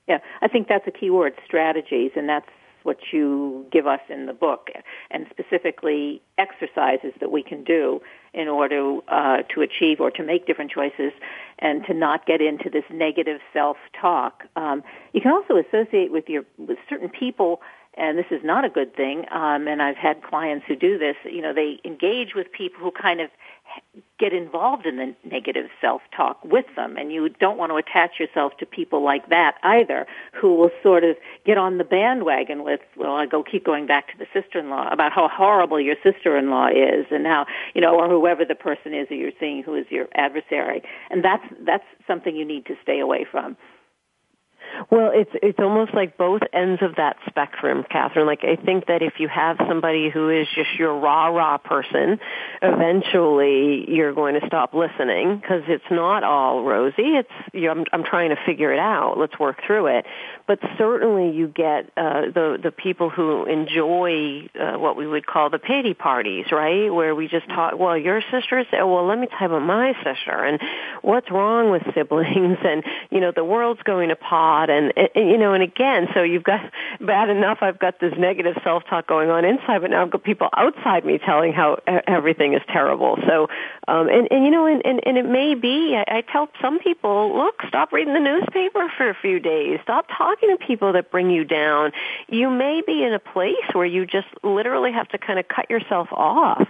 Yeah, 0.08 0.20
I 0.42 0.48
think 0.48 0.68
that's 0.68 0.88
a 0.88 0.92
key 0.92 1.10
word, 1.10 1.34
strategies, 1.46 2.12
and 2.16 2.28
that's 2.28 2.50
what 2.84 2.98
you 3.12 3.66
give 3.72 3.88
us 3.88 4.00
in 4.10 4.26
the 4.26 4.34
book, 4.34 4.70
and 5.12 5.26
specifically 5.30 6.22
exercises 6.38 7.14
that 7.20 7.32
we 7.32 7.44
can 7.44 7.64
do 7.64 8.02
in 8.34 8.48
order 8.48 9.00
uh, 9.08 9.38
to 9.54 9.62
achieve 9.62 10.00
or 10.00 10.12
to 10.12 10.24
make 10.24 10.46
different 10.46 10.72
choices 10.72 11.12
and 11.60 11.86
to 11.86 11.94
not 11.94 12.26
get 12.26 12.42
into 12.42 12.70
this 12.70 12.84
negative 12.92 13.40
self-talk. 13.54 14.44
Um, 14.56 14.84
you 15.14 15.22
can 15.22 15.32
also 15.32 15.56
associate 15.58 16.12
with 16.12 16.30
your 16.30 16.44
with 16.58 16.78
certain 16.90 17.10
people 17.10 17.62
and 18.00 18.18
this 18.18 18.28
is 18.32 18.42
not 18.44 18.64
a 18.64 18.70
good 18.70 18.96
thing. 18.96 19.26
Um, 19.32 19.68
and 19.68 19.82
I've 19.82 19.98
had 19.98 20.24
clients 20.24 20.66
who 20.68 20.76
do 20.76 20.98
this. 20.98 21.16
You 21.26 21.42
know, 21.42 21.54
they 21.54 21.80
engage 21.84 22.34
with 22.34 22.52
people 22.52 22.80
who 22.82 22.92
kind 22.92 23.20
of 23.20 23.30
get 24.20 24.34
involved 24.34 24.86
in 24.86 24.98
the 24.98 25.16
negative 25.24 25.70
self-talk 25.80 26.44
with 26.44 26.66
them, 26.76 26.98
and 26.98 27.12
you 27.12 27.30
don't 27.30 27.58
want 27.58 27.72
to 27.72 27.76
attach 27.76 28.20
yourself 28.20 28.56
to 28.58 28.66
people 28.66 29.04
like 29.04 29.30
that 29.30 29.56
either, 29.64 30.06
who 30.34 30.56
will 30.56 30.72
sort 30.84 31.04
of 31.04 31.16
get 31.46 31.58
on 31.58 31.78
the 31.78 31.84
bandwagon 31.84 32.64
with, 32.64 32.82
well, 32.98 33.16
I 33.16 33.26
go 33.26 33.44
keep 33.44 33.66
going 33.66 33.88
back 33.88 34.12
to 34.12 34.18
the 34.18 34.28
sister-in-law 34.34 34.90
about 34.92 35.12
how 35.14 35.28
horrible 35.30 35.80
your 35.80 35.96
sister-in-law 36.04 36.70
is, 36.70 37.06
and 37.12 37.26
how 37.26 37.46
you 37.74 37.82
know, 37.82 37.96
or 37.96 38.10
whoever 38.10 38.44
the 38.46 38.56
person 38.56 38.94
is 38.94 39.08
that 39.10 39.16
you're 39.16 39.32
seeing 39.40 39.64
who 39.64 39.76
is 39.76 39.86
your 39.90 40.08
adversary, 40.16 40.84
and 41.10 41.24
that's 41.24 41.46
that's 41.62 41.86
something 42.06 42.36
you 42.36 42.46
need 42.46 42.66
to 42.66 42.76
stay 42.84 43.00
away 43.00 43.26
from. 43.30 43.56
Well, 44.90 45.12
it's 45.14 45.32
it's 45.42 45.60
almost 45.60 45.94
like 45.94 46.18
both 46.18 46.42
ends 46.54 46.82
of 46.82 46.96
that 46.96 47.18
spectrum, 47.28 47.84
Kathryn. 47.92 48.26
Like 48.26 48.44
I 48.44 48.56
think 48.56 48.88
that 48.88 49.02
if 49.02 49.14
you 49.20 49.28
have 49.28 49.58
somebody 49.68 50.10
who 50.10 50.30
is 50.30 50.48
just 50.56 50.74
your 50.78 50.98
rah 51.00 51.28
rah 51.28 51.58
person, 51.58 52.20
eventually 52.62 53.86
you're 53.88 54.14
going 54.14 54.40
to 54.40 54.46
stop 54.48 54.74
listening 54.74 55.38
because 55.38 55.64
it's 55.68 55.90
not 55.92 56.24
all 56.24 56.64
rosy. 56.64 57.18
It's 57.18 57.30
you 57.54 57.66
know, 57.66 57.72
I'm 57.72 57.86
I'm 57.92 58.04
trying 58.04 58.30
to 58.30 58.38
figure 58.46 58.74
it 58.74 58.80
out. 58.80 59.18
Let's 59.18 59.38
work 59.40 59.58
through 59.66 59.98
it. 59.98 60.06
But 60.48 60.60
certainly 60.78 61.36
you 61.36 61.48
get 61.48 61.92
uh, 61.98 62.32
the 62.34 62.58
the 62.62 62.72
people 62.72 63.10
who 63.10 63.46
enjoy 63.46 64.50
uh, 64.60 64.78
what 64.78 64.96
we 64.96 65.06
would 65.06 65.26
call 65.26 65.50
the 65.50 65.60
pity 65.60 65.94
parties, 65.94 66.46
right? 66.52 66.90
Where 66.90 67.14
we 67.14 67.28
just 67.28 67.48
talk. 67.48 67.78
Well, 67.78 67.98
your 67.98 68.22
sister 68.32 68.60
is. 68.60 68.66
Well, 68.72 69.06
let 69.06 69.20
me 69.20 69.28
tell 69.28 69.50
you 69.50 69.56
about 69.56 69.66
my 69.66 69.94
sister 70.04 70.44
and 70.44 70.60
what's 71.02 71.30
wrong 71.30 71.72
with 71.72 71.84
siblings, 71.96 72.58
and 72.64 72.84
you 73.12 73.20
know 73.20 73.32
the 73.36 73.44
world's 73.44 73.82
going 73.84 74.10
to 74.10 74.16
and, 74.68 74.92
and 74.98 75.30
you 75.30 75.38
know 75.38 75.54
and 75.54 75.62
again 75.62 76.08
so 76.16 76.24
you've 76.24 76.44
got 76.44 76.60
bad 77.00 77.30
enough 77.30 77.60
I've 77.62 77.78
got 77.78 78.00
this 78.00 78.14
negative 78.18 78.56
self-talk 78.64 79.06
going 79.06 79.30
on 79.30 79.46
inside 79.46 79.82
but 79.82 79.92
now 79.92 80.02
I've 80.02 80.10
got 80.10 80.24
people 80.24 80.50
outside 80.58 81.06
me 81.06 81.20
telling 81.20 81.54
how 81.54 81.78
everything 82.08 82.54
is 82.54 82.62
terrible. 82.68 83.18
So 83.28 83.48
um 83.88 84.10
and 84.10 84.28
and 84.32 84.44
you 84.44 84.50
know 84.50 84.66
and 84.66 84.84
and, 84.84 85.00
and 85.06 85.18
it 85.20 85.30
may 85.30 85.54
be 85.54 85.96
I, 85.96 86.18
I 86.18 86.22
tell 86.22 86.50
some 86.60 86.80
people 86.80 87.38
look 87.38 87.62
stop 87.68 87.94
reading 87.94 88.16
the 88.16 88.20
newspaper 88.20 88.92
for 88.98 89.10
a 89.10 89.16
few 89.22 89.40
days. 89.40 89.80
Stop 89.84 90.08
talking 90.18 90.50
to 90.50 90.66
people 90.66 90.94
that 90.94 91.12
bring 91.12 91.30
you 91.30 91.44
down. 91.44 91.92
You 92.28 92.50
may 92.50 92.82
be 92.86 93.04
in 93.04 93.14
a 93.14 93.20
place 93.20 93.54
where 93.74 93.86
you 93.86 94.08
just 94.08 94.28
literally 94.44 94.92
have 94.92 95.08
to 95.10 95.20
kind 95.20 95.38
of 95.38 95.48
cut 95.48 95.70
yourself 95.70 96.08
off 96.12 96.68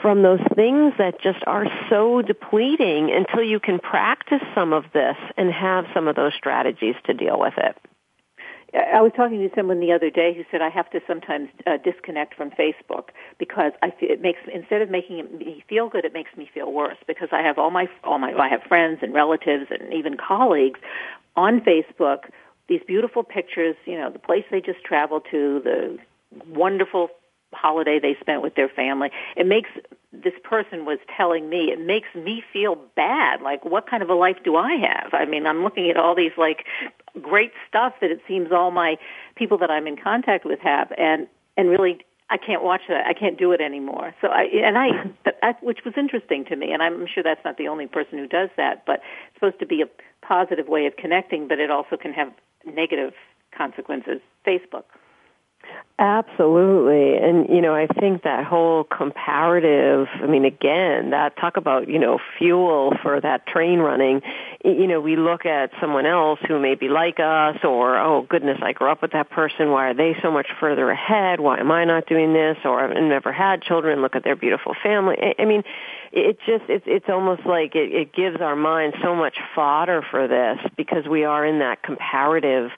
from 0.00 0.22
those 0.22 0.40
things 0.54 0.94
that 0.98 1.20
just 1.20 1.40
are 1.46 1.66
so 1.88 2.22
depleting 2.22 3.10
until 3.10 3.42
you 3.42 3.60
can 3.60 3.78
practice 3.78 4.42
some 4.54 4.72
of 4.72 4.84
this 4.92 5.16
and 5.36 5.52
have 5.52 5.86
some 5.94 6.08
of 6.08 6.16
those 6.16 6.32
strategies 6.34 6.94
to 7.04 7.14
deal 7.14 7.38
with 7.38 7.54
it. 7.56 7.76
I 8.72 9.00
was 9.00 9.10
talking 9.16 9.40
to 9.40 9.54
someone 9.54 9.80
the 9.80 9.92
other 9.92 10.10
day 10.10 10.32
who 10.32 10.44
said 10.50 10.62
I 10.62 10.68
have 10.68 10.88
to 10.90 11.00
sometimes 11.06 11.48
uh, 11.66 11.78
disconnect 11.78 12.34
from 12.34 12.50
Facebook 12.50 13.08
because 13.38 13.72
I 13.82 13.90
feel, 13.90 14.10
it 14.10 14.22
makes 14.22 14.38
instead 14.52 14.80
of 14.80 14.90
making 14.90 15.26
me 15.38 15.64
feel 15.68 15.88
good, 15.88 16.04
it 16.04 16.12
makes 16.12 16.30
me 16.36 16.48
feel 16.54 16.70
worse 16.72 16.96
because 17.08 17.30
I 17.32 17.42
have 17.42 17.58
all 17.58 17.72
my 17.72 17.88
all 18.04 18.18
my 18.18 18.32
I 18.32 18.48
have 18.48 18.62
friends 18.62 19.00
and 19.02 19.12
relatives 19.12 19.66
and 19.70 19.92
even 19.92 20.16
colleagues 20.16 20.78
on 21.34 21.60
Facebook. 21.62 22.30
These 22.68 22.82
beautiful 22.86 23.24
pictures, 23.24 23.74
you 23.86 23.98
know, 23.98 24.08
the 24.10 24.20
place 24.20 24.44
they 24.52 24.60
just 24.60 24.84
traveled 24.84 25.26
to, 25.32 25.60
the 25.64 25.98
wonderful 26.48 27.08
holiday 27.52 27.98
they 27.98 28.16
spent 28.20 28.42
with 28.42 28.54
their 28.54 28.68
family. 28.68 29.10
It 29.36 29.46
makes 29.46 29.70
this 30.12 30.34
person 30.42 30.84
was 30.84 30.98
telling 31.16 31.48
me 31.48 31.70
it 31.70 31.80
makes 31.80 32.08
me 32.14 32.42
feel 32.52 32.76
bad. 32.96 33.42
Like 33.42 33.64
what 33.64 33.88
kind 33.88 34.02
of 34.02 34.10
a 34.10 34.14
life 34.14 34.36
do 34.44 34.56
I 34.56 34.74
have? 34.74 35.14
I 35.14 35.24
mean, 35.24 35.46
I'm 35.46 35.62
looking 35.62 35.88
at 35.90 35.96
all 35.96 36.14
these 36.14 36.32
like 36.36 36.66
great 37.20 37.52
stuff 37.68 37.94
that 38.00 38.10
it 38.10 38.20
seems 38.26 38.52
all 38.52 38.70
my 38.70 38.96
people 39.36 39.58
that 39.58 39.70
I'm 39.70 39.86
in 39.86 39.96
contact 39.96 40.44
with 40.44 40.60
have 40.60 40.92
and 40.96 41.26
and 41.56 41.68
really 41.68 42.00
I 42.30 42.36
can't 42.36 42.62
watch 42.62 42.82
that. 42.88 43.06
I 43.06 43.12
can't 43.12 43.36
do 43.36 43.50
it 43.50 43.60
anymore. 43.60 44.14
So 44.20 44.28
I 44.28 44.44
and 44.44 44.78
I, 44.78 44.88
that, 45.24 45.62
which 45.62 45.80
was 45.84 45.94
interesting 45.96 46.44
to 46.46 46.56
me, 46.56 46.72
and 46.72 46.82
I'm 46.82 47.06
sure 47.12 47.24
that's 47.24 47.44
not 47.44 47.58
the 47.58 47.68
only 47.68 47.88
person 47.88 48.18
who 48.18 48.28
does 48.28 48.50
that. 48.56 48.86
But 48.86 49.00
it's 49.28 49.34
supposed 49.34 49.58
to 49.58 49.66
be 49.66 49.82
a 49.82 49.88
positive 50.24 50.68
way 50.68 50.86
of 50.86 50.96
connecting, 50.96 51.48
but 51.48 51.58
it 51.58 51.70
also 51.70 51.96
can 51.96 52.12
have 52.12 52.32
negative 52.64 53.14
consequences. 53.56 54.20
Facebook. 54.46 54.84
Absolutely. 56.00 57.18
And, 57.18 57.50
you 57.50 57.60
know, 57.60 57.74
I 57.74 57.86
think 57.86 58.22
that 58.22 58.46
whole 58.46 58.84
comparative, 58.84 60.08
I 60.22 60.26
mean, 60.26 60.46
again, 60.46 61.10
that 61.10 61.36
talk 61.36 61.58
about, 61.58 61.88
you 61.88 61.98
know, 61.98 62.18
fuel 62.38 62.96
for 63.02 63.20
that 63.20 63.46
train 63.46 63.80
running. 63.80 64.22
You 64.64 64.86
know, 64.86 64.98
we 65.02 65.16
look 65.16 65.44
at 65.44 65.72
someone 65.78 66.06
else 66.06 66.38
who 66.48 66.58
may 66.58 66.74
be 66.74 66.88
like 66.88 67.20
us 67.20 67.58
or, 67.64 67.98
oh 67.98 68.22
goodness, 68.22 68.56
I 68.62 68.72
grew 68.72 68.90
up 68.90 69.02
with 69.02 69.12
that 69.12 69.28
person. 69.28 69.72
Why 69.72 69.90
are 69.90 69.94
they 69.94 70.16
so 70.22 70.30
much 70.30 70.46
further 70.58 70.90
ahead? 70.90 71.38
Why 71.38 71.60
am 71.60 71.70
I 71.70 71.84
not 71.84 72.06
doing 72.06 72.32
this? 72.32 72.56
Or 72.64 72.82
I've 72.82 72.96
never 72.96 73.30
had 73.30 73.60
children. 73.60 74.00
Look 74.00 74.16
at 74.16 74.24
their 74.24 74.36
beautiful 74.36 74.74
family. 74.82 75.18
I 75.38 75.44
mean, 75.44 75.64
it 76.12 76.38
just, 76.46 76.64
it's, 76.70 76.84
it's 76.86 77.10
almost 77.10 77.44
like 77.44 77.74
it, 77.74 77.92
it 77.92 78.14
gives 78.14 78.40
our 78.40 78.56
mind 78.56 78.94
so 79.02 79.14
much 79.14 79.36
fodder 79.54 80.02
for 80.10 80.26
this 80.26 80.56
because 80.78 81.06
we 81.06 81.24
are 81.24 81.44
in 81.44 81.58
that 81.58 81.82
comparative 81.82 82.70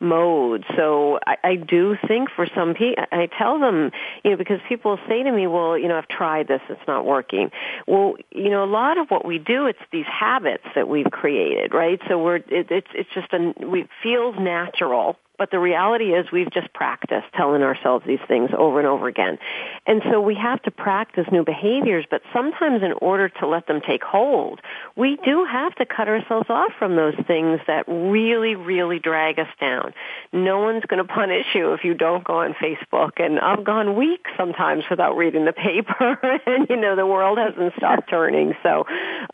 mode. 0.00 0.64
So 0.76 1.18
I, 1.26 1.36
I 1.44 1.54
do 1.56 1.96
think 2.08 2.30
for 2.34 2.46
some 2.54 2.74
people, 2.74 3.04
I 3.12 3.28
tell 3.38 3.58
them, 3.60 3.92
you 4.24 4.32
know, 4.32 4.36
because 4.36 4.60
people 4.68 4.98
say 5.08 5.22
to 5.22 5.30
me, 5.30 5.46
well, 5.46 5.78
you 5.78 5.88
know, 5.88 5.96
I've 5.96 6.08
tried 6.08 6.48
this, 6.48 6.60
it's 6.68 6.80
not 6.88 7.04
working. 7.04 7.50
Well, 7.86 8.14
you 8.30 8.50
know, 8.50 8.64
a 8.64 8.66
lot 8.66 8.98
of 8.98 9.08
what 9.10 9.24
we 9.24 9.38
do, 9.38 9.66
it's 9.66 9.78
these 9.92 10.06
habits 10.06 10.64
that 10.74 10.88
we've 10.88 11.10
created, 11.10 11.74
right? 11.74 12.00
So 12.08 12.18
we're, 12.18 12.36
it, 12.36 12.70
it's, 12.70 12.88
it's 12.94 13.10
just 13.14 13.32
a, 13.32 13.54
we 13.66 13.86
feels 14.02 14.36
natural 14.38 15.16
but 15.40 15.50
the 15.50 15.58
reality 15.58 16.12
is 16.12 16.30
we've 16.30 16.52
just 16.52 16.70
practiced 16.74 17.26
telling 17.34 17.62
ourselves 17.62 18.04
these 18.06 18.20
things 18.28 18.50
over 18.56 18.78
and 18.78 18.86
over 18.86 19.08
again. 19.08 19.38
And 19.86 20.02
so 20.10 20.20
we 20.20 20.34
have 20.34 20.60
to 20.64 20.70
practice 20.70 21.24
new 21.32 21.44
behaviors, 21.46 22.04
but 22.10 22.20
sometimes 22.30 22.82
in 22.82 22.92
order 23.00 23.30
to 23.30 23.46
let 23.46 23.66
them 23.66 23.80
take 23.80 24.04
hold, 24.04 24.60
we 24.96 25.16
do 25.24 25.46
have 25.50 25.74
to 25.76 25.86
cut 25.86 26.08
ourselves 26.08 26.50
off 26.50 26.72
from 26.78 26.94
those 26.94 27.14
things 27.26 27.58
that 27.66 27.86
really, 27.88 28.54
really 28.54 28.98
drag 28.98 29.38
us 29.38 29.48
down. 29.58 29.94
No 30.30 30.58
one's 30.58 30.84
going 30.84 31.02
to 31.02 31.10
punish 31.10 31.46
you 31.54 31.72
if 31.72 31.84
you 31.84 31.94
don't 31.94 32.22
go 32.22 32.40
on 32.40 32.52
Facebook. 32.62 33.12
And 33.16 33.40
I've 33.40 33.64
gone 33.64 33.96
weeks 33.96 34.30
sometimes 34.36 34.84
without 34.90 35.16
reading 35.16 35.46
the 35.46 35.54
paper 35.54 36.18
and 36.46 36.66
you 36.68 36.76
know, 36.76 36.96
the 36.96 37.06
world 37.06 37.38
hasn't 37.38 37.72
stopped 37.78 38.10
turning. 38.10 38.52
So, 38.62 38.84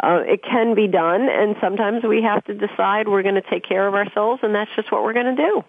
uh, 0.05 0.21
it 0.25 0.45
can 0.45 0.77
be 0.77 0.87
done 0.87 1.29
and 1.29 1.57
sometimes 1.61 2.05
we 2.05 2.23
have 2.23 2.45
to 2.45 2.55
decide 2.55 3.09
we're 3.09 3.25
going 3.25 3.35
to 3.35 3.51
take 3.51 3.65
care 3.65 3.89
of 3.89 3.95
ourselves 3.95 4.43
and 4.45 4.55
that's 4.55 4.71
just 4.77 4.93
what 4.93 5.03
we're 5.03 5.13
going 5.13 5.35
to 5.35 5.43
do. 5.43 5.65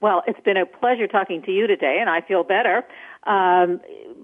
Well, 0.00 0.22
it's 0.28 0.38
been 0.40 0.56
a 0.56 0.64
pleasure 0.64 1.08
talking 1.08 1.42
to 1.42 1.50
you 1.50 1.66
today, 1.66 1.98
and 2.00 2.08
I 2.08 2.20
feel 2.20 2.44
better. 2.44 2.84
Um, 3.24 3.80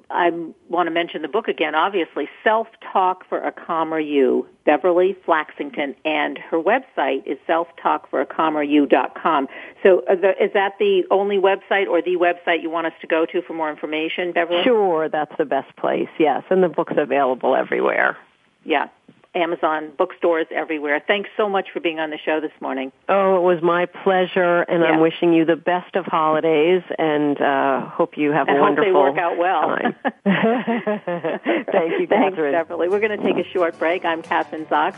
I 0.08 0.30
want 0.68 0.86
to 0.86 0.92
mention 0.92 1.22
the 1.22 1.28
book 1.28 1.48
again, 1.48 1.74
obviously, 1.74 2.28
Self-Talk 2.44 3.28
for 3.28 3.42
a 3.42 3.50
Calmer 3.50 3.98
You, 3.98 4.46
Beverly 4.64 5.16
Flaxington, 5.26 5.96
and 6.04 6.38
her 6.38 6.62
website 6.62 7.26
is 7.26 7.38
selftalkforacalmeryou.com. 7.48 9.48
So 9.82 10.04
uh, 10.08 10.12
is 10.40 10.52
that 10.54 10.74
the 10.78 11.02
only 11.10 11.38
website 11.38 11.88
or 11.88 12.00
the 12.00 12.16
website 12.16 12.62
you 12.62 12.70
want 12.70 12.86
us 12.86 12.92
to 13.00 13.08
go 13.08 13.26
to 13.26 13.42
for 13.42 13.54
more 13.54 13.70
information, 13.70 14.30
Beverly? 14.32 14.62
Sure, 14.62 15.08
that's 15.08 15.36
the 15.38 15.44
best 15.44 15.74
place, 15.76 16.08
yes, 16.20 16.44
and 16.50 16.62
the 16.62 16.68
book's 16.68 16.94
available 16.96 17.56
everywhere. 17.56 18.16
Yeah, 18.64 18.90
Amazon, 19.34 19.92
bookstores 19.96 20.46
everywhere. 20.50 21.02
Thanks 21.04 21.30
so 21.36 21.48
much 21.48 21.68
for 21.72 21.80
being 21.80 21.98
on 21.98 22.10
the 22.10 22.18
show 22.18 22.40
this 22.40 22.52
morning. 22.60 22.92
Oh, 23.08 23.36
it 23.36 23.42
was 23.42 23.62
my 23.62 23.86
pleasure, 23.86 24.62
and 24.62 24.82
yeah. 24.82 24.90
I'm 24.90 25.00
wishing 25.00 25.32
you 25.32 25.44
the 25.44 25.56
best 25.56 25.96
of 25.96 26.04
holidays, 26.06 26.82
and 26.98 27.40
uh, 27.40 27.88
hope 27.88 28.16
you 28.16 28.30
have 28.32 28.48
and 28.48 28.58
a 28.58 28.60
wonderful 28.60 28.92
hope 28.92 29.14
they 29.14 29.18
work 29.18 29.18
out 29.18 29.38
well. 29.38 29.76
Thank 31.72 32.00
you, 32.00 32.06
Kathryn. 32.06 32.08
Thanks, 32.08 32.36
Beverly. 32.36 32.88
We're 32.88 33.00
going 33.00 33.18
to 33.18 33.24
take 33.24 33.44
a 33.44 33.48
short 33.50 33.78
break. 33.78 34.04
I'm 34.04 34.22
Kathryn 34.22 34.66
Zox, 34.66 34.96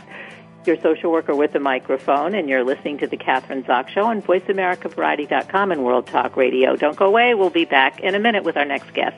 your 0.65 0.79
social 0.81 1.11
worker 1.11 1.35
with 1.35 1.55
a 1.55 1.59
microphone, 1.59 2.35
and 2.35 2.47
you're 2.47 2.63
listening 2.63 2.99
to 2.99 3.07
the 3.07 3.17
Kathryn 3.17 3.65
Zox 3.65 3.89
Show 3.89 4.05
on 4.05 4.21
VoiceAmericaVariety.com 4.21 5.71
and 5.71 5.83
World 5.83 6.07
Talk 6.07 6.37
Radio. 6.37 6.75
Don't 6.75 6.95
go 6.95 7.07
away. 7.07 7.33
We'll 7.33 7.49
be 7.49 7.65
back 7.65 7.99
in 8.01 8.13
a 8.15 8.19
minute 8.19 8.43
with 8.43 8.57
our 8.57 8.65
next 8.65 8.93
guest. 8.93 9.17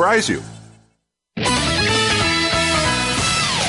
surprise 0.01 0.27
you. 0.27 0.41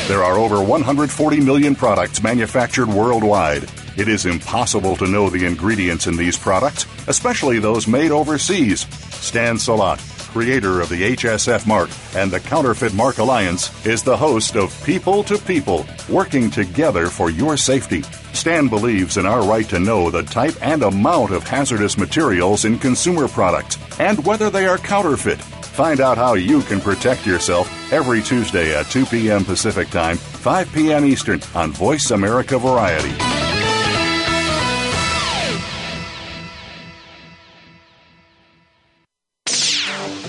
There 0.08 0.24
are 0.24 0.38
over 0.38 0.64
140 0.64 1.40
million 1.40 1.74
products 1.74 2.22
manufactured 2.22 2.88
worldwide. 2.88 3.64
It 3.98 4.08
is 4.08 4.24
impossible 4.24 4.96
to 4.96 5.06
know 5.06 5.28
the 5.28 5.44
ingredients 5.44 6.06
in 6.06 6.16
these 6.16 6.38
products, 6.38 6.86
especially 7.06 7.58
those 7.58 7.86
made 7.86 8.12
overseas. 8.12 8.86
Stan 9.14 9.56
Salot, 9.56 9.98
creator 10.32 10.80
of 10.80 10.88
the 10.88 11.14
HSF 11.14 11.66
mark 11.66 11.90
and 12.16 12.30
the 12.30 12.40
Counterfeit 12.40 12.94
Mark 12.94 13.18
Alliance, 13.18 13.68
is 13.84 14.02
the 14.02 14.16
host 14.16 14.56
of 14.56 14.72
People 14.84 15.22
to 15.24 15.36
People, 15.36 15.84
working 16.08 16.50
together 16.50 17.08
for 17.08 17.28
your 17.28 17.58
safety. 17.58 18.00
Stan 18.32 18.68
believes 18.68 19.18
in 19.18 19.26
our 19.26 19.46
right 19.46 19.68
to 19.68 19.78
know 19.78 20.10
the 20.10 20.22
type 20.22 20.54
and 20.62 20.82
amount 20.82 21.30
of 21.30 21.46
hazardous 21.46 21.98
materials 21.98 22.64
in 22.64 22.78
consumer 22.78 23.28
products 23.28 23.76
and 24.00 24.24
whether 24.24 24.48
they 24.48 24.66
are 24.66 24.78
counterfeit. 24.78 25.38
Find 25.72 26.00
out 26.00 26.18
how 26.18 26.34
you 26.34 26.60
can 26.60 26.82
protect 26.82 27.26
yourself 27.26 27.66
every 27.92 28.20
Tuesday 28.20 28.76
at 28.78 28.86
2 28.90 29.06
p.m. 29.06 29.42
Pacific 29.42 29.88
Time, 29.88 30.18
5 30.18 30.70
p.m. 30.70 31.06
Eastern 31.06 31.40
on 31.54 31.72
Voice 31.72 32.10
America 32.10 32.58
Variety. 32.58 33.12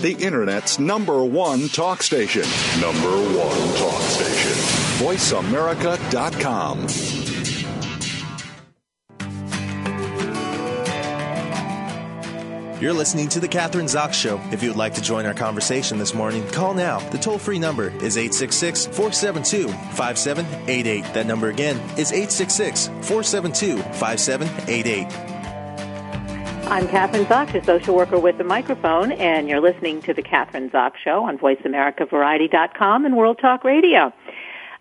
The 0.03 0.15
Internet's 0.19 0.79
number 0.79 1.23
one 1.23 1.67
talk 1.67 2.03
station. 2.03 2.43
Number 2.81 3.09
one 3.09 3.77
talk 3.77 4.01
station. 4.01 4.51
VoiceAmerica.com. 5.05 6.87
You're 12.83 12.91
listening 12.91 13.29
to 13.29 13.39
The 13.39 13.47
Kathryn 13.47 13.85
Zox 13.85 14.11
Show. 14.11 14.41
If 14.51 14.61
you 14.61 14.67
would 14.67 14.77
like 14.77 14.93
to 14.95 15.01
join 15.01 15.25
our 15.25 15.33
conversation 15.33 15.97
this 15.97 16.13
morning, 16.13 16.45
call 16.49 16.73
now. 16.73 16.99
The 17.11 17.17
toll 17.17 17.37
free 17.37 17.57
number 17.57 17.87
is 18.03 18.17
866 18.17 18.87
472 18.87 19.69
5788. 19.69 21.13
That 21.13 21.25
number 21.25 21.47
again 21.47 21.77
is 21.97 22.11
866 22.11 22.87
472 22.87 23.77
5788. 23.77 25.07
I'm 26.69 26.87
Kathryn 26.89 27.25
Zox, 27.27 27.55
a 27.55 27.63
social 27.63 27.95
worker 27.95 28.19
with 28.19 28.37
a 28.41 28.43
microphone, 28.43 29.13
and 29.13 29.47
you're 29.47 29.61
listening 29.61 30.01
to 30.01 30.13
The 30.13 30.21
Kathryn 30.21 30.69
Zox 30.69 30.97
Show 31.01 31.23
on 31.23 31.37
VoiceAmericaVariety.com 31.37 33.05
and 33.05 33.15
World 33.15 33.39
Talk 33.39 33.63
Radio. 33.63 34.11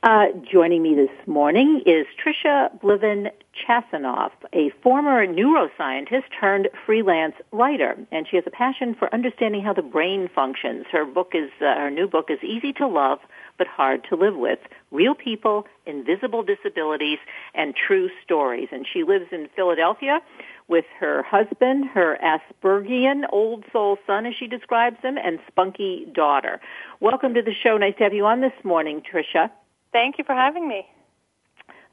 Uh, 0.05 0.27
joining 0.51 0.83
me 0.83 0.97
this 0.97 1.29
morning 1.29 1.81
is 1.87 2.07
Tricia 2.19 2.77
Bliven 2.81 3.31
Chasinoff, 3.55 4.33
a 4.53 4.71
former 4.83 5.25
neuroscientist 5.29 6.25
turned 6.41 6.69
freelance 6.85 7.37
writer, 7.53 7.97
and 8.11 8.27
she 8.29 8.35
has 8.35 8.45
a 8.45 8.51
passion 8.51 8.97
for 8.97 9.15
understanding 9.15 9.63
how 9.63 9.73
the 9.73 9.81
brain 9.81 10.29
functions. 10.35 10.87
Her 10.91 11.05
book 11.05 11.35
is 11.35 11.51
uh, 11.61 11.77
her 11.77 11.89
new 11.89 12.09
book 12.09 12.31
is 12.31 12.41
easy 12.43 12.73
to 12.79 12.89
love 12.89 13.21
but 13.59 13.69
hard 13.69 14.05
to 14.09 14.17
live 14.17 14.35
with: 14.35 14.59
real 14.91 15.15
people, 15.15 15.69
invisible 15.87 16.43
disabilities, 16.43 17.19
and 17.55 17.73
true 17.77 18.11
stories. 18.25 18.71
And 18.73 18.85
she 18.93 19.05
lives 19.05 19.27
in 19.31 19.49
Philadelphia 19.55 20.19
with 20.67 20.87
her 20.99 21.23
husband, 21.23 21.85
her 21.95 22.19
Aspergian 22.21 23.23
old 23.31 23.65
soul 23.73 23.99
son, 24.05 24.27
as 24.27 24.35
she 24.35 24.49
describes 24.49 24.97
him, 25.01 25.17
and 25.17 25.39
spunky 25.47 26.09
daughter. 26.13 26.61
Welcome 26.99 27.35
to 27.35 27.43
the 27.43 27.55
show. 27.55 27.77
Nice 27.77 27.95
to 27.99 28.03
have 28.03 28.15
you 28.15 28.27
on 28.27 28.41
this 28.41 28.65
morning, 28.65 29.01
Tricia. 29.01 29.49
Thank 29.93 30.19
you 30.19 30.25
for 30.25 30.35
having 30.35 30.67
me. 30.69 30.87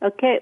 Okay. 0.01 0.41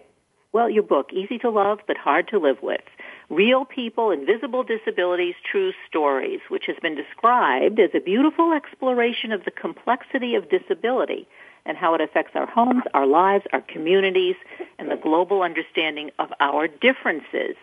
Well, 0.53 0.69
your 0.69 0.83
book, 0.83 1.11
Easy 1.11 1.37
to 1.39 1.49
Love 1.49 1.79
but 1.87 1.97
Hard 1.97 2.27
to 2.29 2.39
Live 2.39 2.61
With. 2.61 2.81
Real 3.29 3.65
People, 3.65 4.11
Invisible 4.11 4.63
Disabilities, 4.63 5.35
True 5.49 5.73
Stories, 5.87 6.39
which 6.49 6.65
has 6.67 6.77
been 6.81 6.95
described 6.95 7.79
as 7.79 7.89
a 7.93 7.99
beautiful 7.99 8.53
exploration 8.53 9.31
of 9.31 9.43
the 9.43 9.51
complexity 9.51 10.35
of 10.35 10.49
disability 10.49 11.27
and 11.65 11.77
how 11.77 11.93
it 11.93 12.01
affects 12.01 12.31
our 12.35 12.45
homes, 12.45 12.83
our 12.93 13.05
lives, 13.05 13.43
our 13.51 13.61
communities, 13.61 14.35
and 14.79 14.89
the 14.89 14.95
global 14.95 15.41
understanding 15.41 16.11
of 16.17 16.31
our 16.39 16.67
differences. 16.67 17.57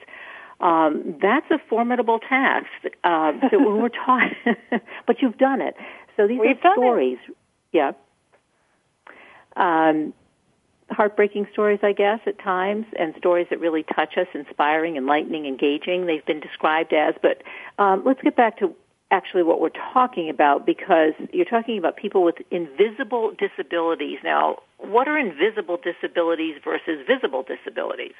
Um, 0.61 1.16
that's 1.22 1.50
a 1.50 1.59
formidable 1.70 2.18
task. 2.18 2.66
Uh, 3.02 3.33
so 3.50 3.59
when 3.59 3.80
we're 3.80 3.88
talking, 4.07 4.57
but 5.07 5.22
you've 5.22 5.38
done 5.38 5.62
it. 5.62 5.74
So 6.16 6.28
these 6.28 6.38
We've 6.38 6.59
are 6.62 6.74
stories. 6.74 7.18
It. 7.26 7.37
Yeah 7.72 7.92
um, 9.56 10.12
heartbreaking 10.90 11.46
stories, 11.52 11.80
I 11.82 11.92
guess, 11.92 12.20
at 12.26 12.38
times, 12.38 12.86
and 12.98 13.14
stories 13.18 13.46
that 13.50 13.60
really 13.60 13.82
touch 13.82 14.16
us, 14.16 14.26
inspiring, 14.34 14.96
enlightening, 14.96 15.46
engaging. 15.46 16.06
They've 16.06 16.24
been 16.24 16.40
described 16.40 16.92
as. 16.92 17.14
But 17.20 17.42
um, 17.78 18.02
let's 18.04 18.20
get 18.22 18.36
back 18.36 18.58
to 18.58 18.74
actually 19.10 19.42
what 19.42 19.60
we're 19.60 19.70
talking 19.92 20.28
about 20.28 20.66
because 20.66 21.12
you're 21.32 21.44
talking 21.44 21.78
about 21.78 21.96
people 21.96 22.24
with 22.24 22.36
invisible 22.50 23.32
disabilities. 23.38 24.18
Now, 24.24 24.58
what 24.78 25.08
are 25.08 25.18
invisible 25.18 25.78
disabilities 25.82 26.56
versus 26.64 27.06
visible 27.06 27.44
disabilities? 27.44 28.14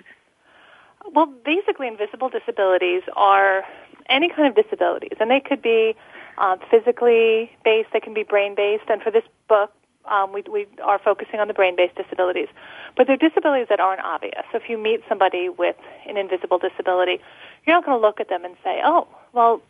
Well, 1.13 1.33
basically, 1.45 1.89
invisible 1.89 2.31
disabilities 2.31 3.03
are 3.15 3.65
any 4.09 4.31
kind 4.31 4.49
of 4.49 4.55
disabilities, 4.63 5.17
and 5.21 5.31
they 5.31 5.41
could 5.41 5.61
be 5.61 5.95
uh, 6.39 6.57
physically 6.71 7.51
based, 7.65 7.89
they 7.93 8.01
can 8.01 8.15
be 8.15 8.23
brain 8.23 8.55
based, 8.55 8.85
and 8.89 9.03
for 9.03 9.11
this 9.11 9.25
book, 9.49 9.71
um, 10.11 10.33
we, 10.33 10.43
we 10.51 10.67
are 10.83 10.99
focusing 10.99 11.41
on 11.41 11.49
the 11.49 11.55
brain-based 11.55 11.95
disabilities. 11.95 12.49
But 12.97 13.07
they're 13.07 13.17
disabilities 13.17 13.69
that 13.71 13.81
aren't 13.81 14.03
obvious. 14.03 14.43
So 14.53 14.59
if 14.59 14.69
you 14.69 14.79
meet 14.79 15.03
somebody 15.09 15.49
with 15.49 15.77
an 16.07 16.17
invisible 16.17 16.59
disability, 16.59 17.21
you're 17.67 17.77
not 17.77 17.85
going 17.85 17.99
to 17.99 18.03
look 18.07 18.21
at 18.21 18.29
them 18.29 18.45
and 18.45 18.55
say, 18.63 18.81
oh, 18.85 19.09
well, 19.33 19.63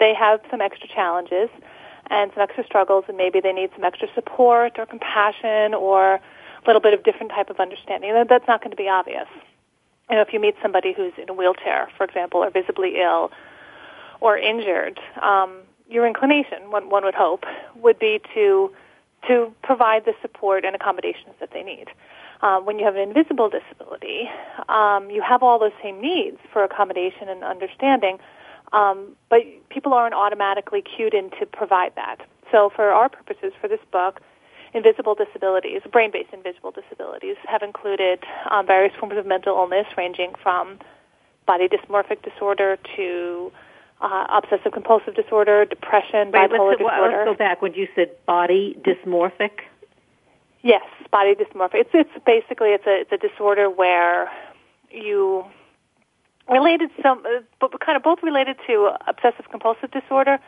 they 0.00 0.14
have 0.14 0.40
some 0.50 0.60
extra 0.60 0.88
challenges 0.88 1.50
and 2.10 2.30
some 2.32 2.42
extra 2.42 2.64
struggles, 2.64 3.04
and 3.08 3.16
maybe 3.16 3.40
they 3.40 3.52
need 3.52 3.70
some 3.74 3.84
extra 3.84 4.08
support 4.14 4.78
or 4.78 4.86
compassion 4.86 5.74
or 5.74 6.14
a 6.14 6.20
little 6.66 6.80
bit 6.80 6.94
of 6.94 7.02
different 7.02 7.30
type 7.30 7.50
of 7.50 7.60
understanding. 7.60 8.12
That's 8.28 8.46
not 8.48 8.60
going 8.60 8.70
to 8.70 8.76
be 8.76 8.88
obvious. 8.88 9.26
You 10.08 10.16
know, 10.16 10.22
if 10.22 10.32
you 10.32 10.40
meet 10.40 10.54
somebody 10.62 10.94
who's 10.94 11.12
in 11.18 11.28
a 11.28 11.34
wheelchair, 11.34 11.90
for 11.96 12.04
example, 12.04 12.42
or 12.42 12.50
visibly 12.50 13.00
ill 13.00 13.30
or 14.20 14.38
injured, 14.38 14.98
um, 15.22 15.58
your 15.88 16.06
inclination, 16.06 16.70
one, 16.70 16.88
one 16.88 17.04
would 17.04 17.14
hope, 17.14 17.44
would 17.76 17.98
be 17.98 18.20
to 18.34 18.72
to 19.26 19.52
provide 19.62 20.04
the 20.04 20.14
support 20.22 20.64
and 20.64 20.76
accommodations 20.76 21.34
that 21.40 21.50
they 21.52 21.62
need. 21.62 21.86
Um, 22.40 22.64
when 22.64 22.78
you 22.78 22.84
have 22.84 22.94
an 22.94 23.02
invisible 23.02 23.50
disability, 23.50 24.30
um, 24.68 25.10
you 25.10 25.22
have 25.22 25.42
all 25.42 25.58
those 25.58 25.72
same 25.82 26.00
needs 26.00 26.38
for 26.52 26.62
accommodation 26.62 27.28
and 27.28 27.42
understanding, 27.42 28.18
Um, 28.72 29.16
but 29.30 29.40
people 29.70 29.94
aren't 29.94 30.14
automatically 30.14 30.82
cued 30.82 31.14
in 31.14 31.30
to 31.38 31.46
provide 31.46 31.94
that. 31.96 32.18
So 32.52 32.70
for 32.76 32.90
our 32.90 33.08
purposes, 33.08 33.52
for 33.60 33.68
this 33.68 33.80
book, 33.90 34.20
invisible 34.74 35.14
disabilities, 35.14 35.80
brain-based 35.90 36.32
invisible 36.32 36.70
disabilities, 36.70 37.36
have 37.46 37.62
included 37.62 38.24
um, 38.50 38.66
various 38.66 38.94
forms 39.00 39.16
of 39.16 39.24
mental 39.24 39.56
illness 39.56 39.86
ranging 39.96 40.34
from 40.42 40.78
body 41.46 41.66
dysmorphic 41.68 42.20
disorder 42.22 42.76
to 42.96 43.50
uh, 44.00 44.26
obsessive 44.30 44.72
compulsive 44.72 45.14
disorder, 45.14 45.64
depression, 45.64 46.30
Wait, 46.30 46.50
bipolar 46.50 46.68
let's, 46.70 46.78
disorder. 46.78 47.16
Let's 47.16 47.30
go 47.30 47.34
back 47.34 47.62
when 47.62 47.74
you 47.74 47.88
said 47.94 48.10
body 48.26 48.76
dysmorphic. 48.82 49.60
Yes, 50.62 50.84
body 51.10 51.34
dysmorphic. 51.34 51.74
It's 51.74 51.90
it's 51.94 52.24
basically 52.24 52.70
it's 52.70 52.86
a 52.86 53.00
it's 53.00 53.12
a 53.12 53.18
disorder 53.18 53.70
where 53.70 54.30
you 54.90 55.44
related 56.48 56.90
some, 57.02 57.24
uh, 57.26 57.40
but 57.60 57.78
kind 57.80 57.96
of 57.96 58.02
both 58.02 58.22
related 58.22 58.56
to 58.66 58.90
obsessive 59.06 59.50
compulsive 59.50 59.90
disorder 59.90 60.38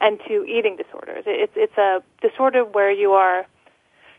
and 0.00 0.18
to 0.28 0.44
eating 0.44 0.76
disorders. 0.76 1.24
It's 1.26 1.52
it's 1.56 1.76
a 1.76 2.02
disorder 2.20 2.64
where 2.64 2.90
you 2.90 3.12
are 3.12 3.46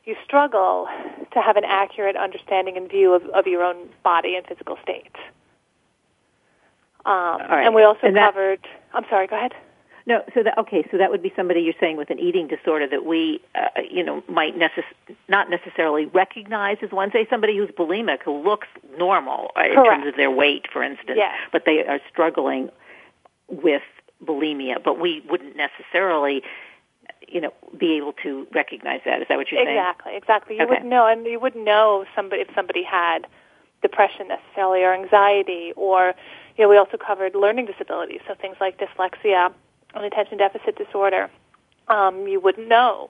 you 0.05 0.15
struggle 0.23 0.87
to 1.31 1.41
have 1.41 1.57
an 1.57 1.63
accurate 1.65 2.15
understanding 2.15 2.75
and 2.75 2.89
view 2.89 3.13
of, 3.13 3.23
of 3.29 3.45
your 3.45 3.63
own 3.63 3.89
body 4.03 4.35
and 4.35 4.45
physical 4.45 4.77
state. 4.81 5.15
Um, 7.05 7.41
right. 7.49 7.65
And 7.65 7.73
we 7.75 7.83
also 7.83 7.99
And 8.07 8.15
that- 8.15 8.33
covered. 8.33 8.67
I'm 8.93 9.05
sorry. 9.09 9.27
Go 9.27 9.35
ahead. 9.37 9.53
No, 10.07 10.23
so 10.33 10.41
that 10.41 10.57
okay, 10.57 10.83
so 10.89 10.97
that 10.97 11.11
would 11.11 11.21
be 11.21 11.31
somebody 11.35 11.61
you're 11.61 11.75
saying 11.79 11.95
with 11.95 12.09
an 12.09 12.17
eating 12.17 12.47
disorder 12.47 12.87
that 12.87 13.05
we, 13.05 13.39
uh, 13.53 13.67
you 13.89 14.03
know, 14.03 14.23
might 14.27 14.57
necess- 14.57 15.15
not 15.27 15.47
necessarily 15.49 16.07
recognize 16.07 16.77
as 16.81 16.91
one. 16.91 17.11
Say 17.11 17.27
somebody 17.29 17.55
who's 17.55 17.69
bulimic 17.69 18.23
who 18.23 18.41
looks 18.41 18.67
normal 18.97 19.51
uh, 19.55 19.61
in 19.61 19.75
terms 19.75 20.07
of 20.07 20.15
their 20.15 20.31
weight, 20.31 20.65
for 20.73 20.81
instance, 20.81 21.17
Yes. 21.17 21.35
but 21.51 21.65
they 21.65 21.85
are 21.85 21.99
struggling 22.09 22.71
with 23.47 23.83
bulimia, 24.25 24.81
but 24.83 24.99
we 24.99 25.21
wouldn't 25.29 25.55
necessarily, 25.55 26.41
you 27.27 27.39
know, 27.39 27.53
be 27.77 27.93
able 27.93 28.13
to 28.23 28.47
recognize 28.53 29.01
that. 29.05 29.21
Is 29.21 29.27
that 29.27 29.37
what 29.37 29.51
you're 29.51 29.63
saying? 29.63 29.77
Exactly, 29.77 30.15
exactly. 30.15 30.55
You 30.55 30.63
Okay. 30.63 30.69
wouldn't 30.71 30.89
know, 30.89 31.05
and 31.05 31.27
you 31.27 31.39
wouldn't 31.39 31.63
know 31.63 32.05
somebody 32.15 32.41
if 32.41 32.47
somebody 32.55 32.81
had 32.81 33.27
depression 33.83 34.27
necessarily 34.29 34.83
or 34.83 34.93
anxiety, 34.93 35.73
or 35.75 36.15
you 36.57 36.63
know, 36.63 36.69
we 36.69 36.77
also 36.77 36.97
covered 36.97 37.35
learning 37.35 37.65
disabilities, 37.65 38.21
so 38.27 38.35
things 38.35 38.57
like 38.59 38.77
dyslexia 38.77 39.53
and 39.93 40.05
attention 40.05 40.37
deficit 40.37 40.77
disorder. 40.77 41.29
Um, 41.87 42.27
you 42.27 42.39
wouldn't 42.39 42.67
know 42.67 43.09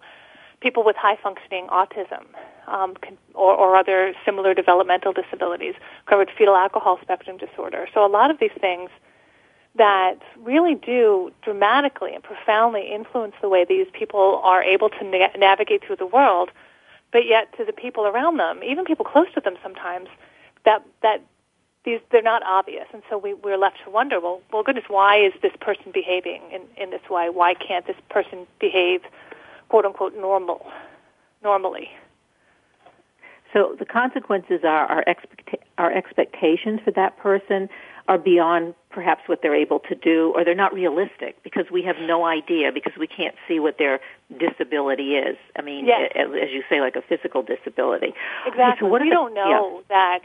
people 0.62 0.84
with 0.84 0.96
high 0.96 1.18
functioning 1.22 1.68
autism 1.68 2.24
um, 2.68 2.96
can, 2.96 3.18
or, 3.34 3.54
or 3.54 3.76
other 3.76 4.14
similar 4.24 4.54
developmental 4.54 5.12
disabilities. 5.12 5.76
Covered 6.06 6.32
fetal 6.38 6.56
alcohol 6.56 7.00
spectrum 7.02 7.38
disorder. 7.38 7.88
So 7.94 8.06
a 8.06 8.08
lot 8.08 8.32
of 8.32 8.39
these 8.39 8.52
things 8.60 8.89
that 9.76 10.20
really 10.38 10.76
do 10.76 11.32
dramatically 11.42 12.14
and 12.14 12.24
profoundly 12.24 12.92
influence 12.92 13.34
the 13.42 13.50
way 13.50 13.66
these 13.66 13.88
people 13.94 14.42
are 14.44 14.64
able 14.64 14.89
to 14.89 15.04
na- 15.04 15.30
navigate 15.38 15.84
through 15.84 15.96
the 15.96 16.06
world, 16.06 16.52
but 17.12 17.26
yet 17.26 17.56
to 17.58 17.64
the 17.64 17.74
people 17.74 18.06
around 18.06 18.38
them, 18.38 18.62
even 18.64 18.86
people 18.86 19.06
close 19.06 19.28
to 19.34 19.39
them 19.42 19.56
sometimes, 19.64 20.10
that 20.66 20.84
that 21.02 21.24
these 21.84 22.00
they're 22.12 22.22
not 22.22 22.44
obvious, 22.46 22.86
and 22.94 23.02
so 23.10 23.18
we, 23.18 23.34
we're 23.34 23.58
left 23.58 23.78
to 23.86 23.90
wonder, 23.90 24.20
well, 24.20 24.42
well, 24.52 24.64
goodness, 24.64 24.86
why 24.88 25.18
is 25.18 25.34
this 25.42 25.54
person 25.60 25.92
behaving 25.94 26.42
in, 26.52 26.62
in 26.82 26.92
this 26.92 27.02
way? 27.10 27.30
Why 27.30 27.54
can't 27.56 27.88
this 27.88 27.96
person 28.10 28.46
behave, 28.60 29.02
quote 29.70 29.86
unquote, 29.86 30.16
normal, 30.16 30.66
normally? 31.44 31.90
So 33.54 33.76
the 33.78 33.86
consequences 33.86 34.62
are 34.64 34.86
our, 34.86 35.04
expecta- 35.06 35.60
our 35.78 35.92
expectations 35.92 36.80
for 36.86 36.92
that 36.92 37.18
person 37.18 37.68
are 38.08 38.18
beyond 38.18 38.74
perhaps 38.90 39.22
what 39.28 39.42
they're 39.42 39.56
able 39.56 39.80
to 39.80 39.96
do, 39.96 40.32
or 40.36 40.44
they're 40.46 40.56
not 40.56 40.74
realistic 40.74 41.42
because 41.44 41.66
we 41.72 41.82
have 41.84 41.98
no 42.00 42.26
idea 42.26 42.72
because 42.72 42.94
we 42.98 43.08
can't 43.08 43.36
see 43.48 43.60
what 43.60 43.78
their 43.78 44.00
disability 44.38 45.16
is. 45.16 45.38
I 45.58 45.62
mean, 45.62 45.86
Yes. 45.86 46.12
a- 46.16 46.20
as 46.44 46.52
you 46.52 46.64
say, 46.70 46.80
like 46.82 46.96
a 46.96 47.02
physical 47.02 47.42
disability. 47.42 48.14
Exactly. 48.46 48.86
So 48.86 48.92
what 48.92 49.02
we 49.02 49.10
the- 49.10 49.16
don't 49.16 49.34
know 49.34 49.84
that, 49.90 50.24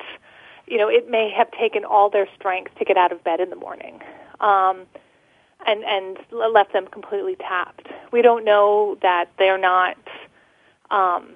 you 0.66 0.78
know, 0.78 0.88
it 0.88 1.10
may 1.10 1.30
have 1.30 1.50
taken 1.52 1.84
all 1.84 2.10
their 2.10 2.28
strength 2.34 2.76
to 2.78 2.84
get 2.84 2.96
out 2.96 3.12
of 3.12 3.22
bed 3.22 3.40
in 3.40 3.50
the 3.50 3.56
morning, 3.56 4.00
um, 4.40 4.82
and 5.66 5.84
and 5.84 6.18
left 6.32 6.72
them 6.72 6.86
completely 6.88 7.36
tapped. 7.36 7.88
We 8.12 8.22
don't 8.22 8.44
know 8.44 8.98
that 9.02 9.30
they're 9.38 9.58
not 9.58 9.96
um, 10.90 11.34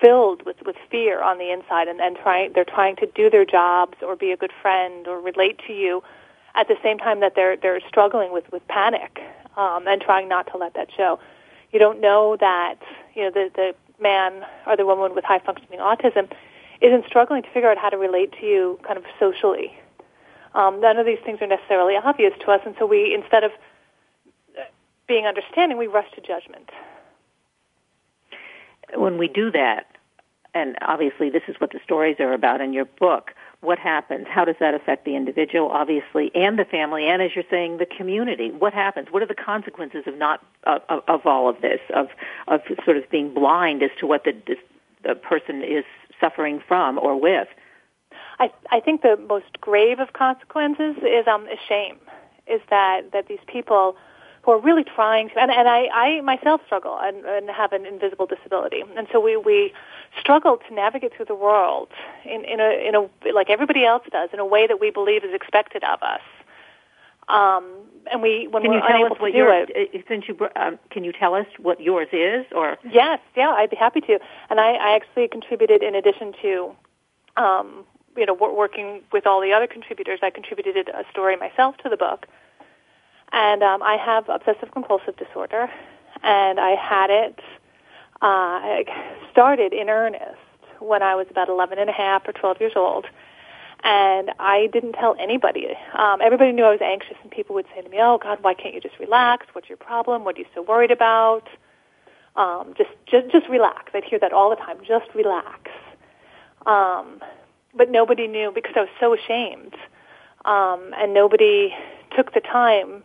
filled 0.00 0.44
with 0.44 0.56
with 0.64 0.76
fear 0.90 1.22
on 1.22 1.38
the 1.38 1.50
inside, 1.50 1.88
and 1.88 2.00
and 2.00 2.16
trying 2.16 2.52
they're 2.52 2.64
trying 2.64 2.96
to 2.96 3.06
do 3.06 3.30
their 3.30 3.44
jobs 3.44 3.96
or 4.02 4.16
be 4.16 4.30
a 4.30 4.36
good 4.36 4.52
friend 4.60 5.06
or 5.08 5.20
relate 5.20 5.60
to 5.66 5.72
you, 5.72 6.02
at 6.54 6.68
the 6.68 6.76
same 6.82 6.98
time 6.98 7.20
that 7.20 7.34
they're 7.34 7.56
they're 7.56 7.80
struggling 7.88 8.32
with 8.32 8.50
with 8.52 8.66
panic 8.68 9.20
um, 9.56 9.86
and 9.86 10.00
trying 10.02 10.28
not 10.28 10.46
to 10.52 10.58
let 10.58 10.74
that 10.74 10.88
show. 10.94 11.18
You 11.72 11.78
don't 11.78 12.00
know 12.00 12.36
that 12.40 12.76
you 13.14 13.22
know 13.22 13.30
the 13.30 13.50
the 13.54 13.74
man 14.02 14.44
or 14.66 14.76
the 14.76 14.84
woman 14.84 15.14
with 15.14 15.24
high 15.24 15.38
functioning 15.38 15.78
autism 15.80 16.30
isn't 16.80 17.06
struggling 17.06 17.42
to 17.42 17.50
figure 17.50 17.70
out 17.70 17.78
how 17.78 17.88
to 17.88 17.96
relate 17.96 18.32
to 18.40 18.46
you 18.46 18.78
kind 18.86 18.98
of 18.98 19.04
socially. 19.18 19.72
Um, 20.54 20.80
none 20.80 20.96
of 20.98 21.06
these 21.06 21.18
things 21.24 21.40
are 21.42 21.46
necessarily 21.46 21.96
obvious 21.96 22.32
to 22.40 22.50
us, 22.50 22.60
and 22.64 22.74
so 22.78 22.86
we 22.86 23.14
instead 23.14 23.44
of 23.44 23.52
uh, 24.58 24.62
being 25.06 25.26
understanding, 25.26 25.76
we 25.76 25.86
rush 25.86 26.10
to 26.14 26.20
judgment. 26.20 26.70
when 28.94 29.18
we 29.18 29.28
do 29.28 29.50
that, 29.50 29.86
and 30.54 30.76
obviously 30.80 31.28
this 31.28 31.42
is 31.48 31.56
what 31.58 31.72
the 31.72 31.80
stories 31.84 32.16
are 32.20 32.32
about 32.32 32.60
in 32.60 32.72
your 32.72 32.86
book, 32.86 33.32
what 33.60 33.78
happens? 33.78 34.26
How 34.28 34.44
does 34.44 34.56
that 34.60 34.74
affect 34.74 35.04
the 35.04 35.16
individual, 35.16 35.70
obviously, 35.70 36.30
and 36.34 36.58
the 36.58 36.64
family, 36.64 37.06
and 37.06 37.20
as 37.20 37.32
you're 37.34 37.44
saying, 37.50 37.78
the 37.78 37.86
community? 37.86 38.50
What 38.50 38.72
happens? 38.72 39.08
What 39.10 39.22
are 39.22 39.26
the 39.26 39.34
consequences 39.34 40.04
of 40.06 40.16
not 40.16 40.44
of, 40.64 40.82
of, 40.88 41.02
of 41.08 41.26
all 41.26 41.48
of 41.48 41.60
this? 41.60 41.80
Of 41.94 42.08
of 42.48 42.60
sort 42.84 42.96
of 42.96 43.08
being 43.10 43.34
blind 43.34 43.82
as 43.82 43.90
to 44.00 44.06
what 44.06 44.24
the 44.24 44.34
the 45.02 45.14
person 45.14 45.62
is 45.62 45.84
suffering 46.20 46.60
from 46.66 46.98
or 46.98 47.18
with? 47.20 47.48
I 48.38 48.50
I 48.70 48.80
think 48.80 49.02
the 49.02 49.16
most 49.16 49.60
grave 49.60 49.98
of 49.98 50.12
consequences 50.12 50.96
is 50.98 51.26
um 51.26 51.46
shame. 51.68 51.98
Is 52.46 52.60
that 52.70 53.12
that 53.12 53.28
these 53.28 53.44
people 53.46 53.96
who 54.46 54.52
are 54.52 54.60
really 54.60 54.84
trying 54.84 55.28
to 55.28 55.38
and, 55.40 55.50
and 55.50 55.68
I, 55.68 55.88
I 55.92 56.20
myself 56.20 56.60
struggle 56.64 56.96
and, 57.00 57.24
and 57.26 57.50
have 57.50 57.72
an 57.72 57.84
invisible 57.84 58.26
disability. 58.26 58.84
And 58.96 59.08
so 59.12 59.18
we, 59.18 59.36
we 59.36 59.72
struggle 60.20 60.58
to 60.68 60.74
navigate 60.74 61.12
through 61.16 61.24
the 61.24 61.34
world 61.34 61.88
in, 62.24 62.44
in 62.44 62.60
a 62.60 62.88
in 62.88 62.94
a 62.94 63.32
like 63.32 63.50
everybody 63.50 63.84
else 63.84 64.04
does, 64.10 64.30
in 64.32 64.38
a 64.38 64.46
way 64.46 64.68
that 64.68 64.80
we 64.80 64.90
believe 64.90 65.24
is 65.24 65.34
expected 65.34 65.82
of 65.82 66.00
us. 66.02 66.20
Um, 67.28 67.64
and 68.10 68.22
we 68.22 68.48
when 68.48 68.62
Can 68.62 68.70
we're 68.70 68.76
you 68.76 68.82
tell 68.82 68.96
unable 68.96 69.16
us 69.16 69.20
what 69.20 69.26
to 69.28 69.32
do 69.32 69.38
your 69.38 69.66
it, 69.68 70.04
since 70.08 70.24
you 70.28 70.48
um, 70.56 70.78
can 70.90 71.04
you 71.04 71.12
tell 71.12 71.34
us 71.34 71.46
what 71.58 71.80
yours 71.80 72.08
is 72.12 72.46
or 72.54 72.76
Yes, 72.90 73.20
yeah, 73.36 73.50
I'd 73.50 73.70
be 73.70 73.76
happy 73.76 74.00
to. 74.02 74.18
And 74.50 74.60
I, 74.60 74.72
I 74.72 74.94
actually 74.94 75.28
contributed 75.28 75.82
in 75.82 75.94
addition 75.94 76.32
to, 76.42 76.76
um, 77.36 77.84
you 78.16 78.26
know, 78.26 78.34
working 78.34 79.02
with 79.12 79.26
all 79.26 79.40
the 79.40 79.52
other 79.52 79.66
contributors. 79.66 80.20
I 80.22 80.30
contributed 80.30 80.88
a 80.88 81.04
story 81.10 81.36
myself 81.36 81.76
to 81.78 81.88
the 81.88 81.96
book, 81.96 82.26
and 83.32 83.62
um, 83.62 83.82
I 83.82 83.96
have 83.96 84.28
obsessive 84.28 84.70
compulsive 84.72 85.16
disorder, 85.16 85.70
and 86.22 86.60
I 86.60 86.74
had 86.74 87.10
it 87.10 87.40
uh, 88.22 88.92
started 89.30 89.72
in 89.72 89.88
earnest 89.88 90.38
when 90.78 91.02
I 91.02 91.14
was 91.14 91.26
about 91.30 91.48
11 91.48 91.78
and 91.78 91.90
a 91.90 91.92
half 91.92 92.26
or 92.28 92.32
12 92.32 92.60
years 92.60 92.72
old. 92.76 93.06
And 93.84 94.30
I 94.40 94.68
didn't 94.72 94.94
tell 94.94 95.14
anybody. 95.20 95.68
Um, 95.96 96.20
everybody 96.20 96.52
knew 96.52 96.64
I 96.64 96.70
was 96.70 96.80
anxious, 96.82 97.16
and 97.22 97.30
people 97.30 97.54
would 97.54 97.66
say 97.74 97.82
to 97.82 97.88
me, 97.88 97.98
"Oh 98.00 98.18
God, 98.18 98.38
why 98.42 98.54
can't 98.54 98.74
you 98.74 98.80
just 98.80 98.98
relax? 98.98 99.46
What's 99.52 99.68
your 99.68 99.78
problem? 99.78 100.24
What 100.24 100.36
are 100.36 100.40
you 100.40 100.46
so 100.54 100.62
worried 100.62 100.90
about?" 100.90 101.48
um, 102.36 102.74
just, 102.76 102.90
just 103.06 103.30
just 103.30 103.48
relax. 103.48 103.92
I'd 103.94 104.04
hear 104.04 104.18
that 104.18 104.32
all 104.32 104.50
the 104.50 104.56
time. 104.56 104.78
Just 104.86 105.06
relax. 105.14 105.70
Um, 106.66 107.20
but 107.74 107.90
nobody 107.90 108.26
knew 108.26 108.52
because 108.54 108.74
I 108.76 108.80
was 108.80 108.88
so 109.00 109.14
ashamed, 109.14 109.74
um, 110.44 110.92
and 110.96 111.14
nobody 111.14 111.74
took 112.16 112.34
the 112.34 112.40
time 112.40 113.02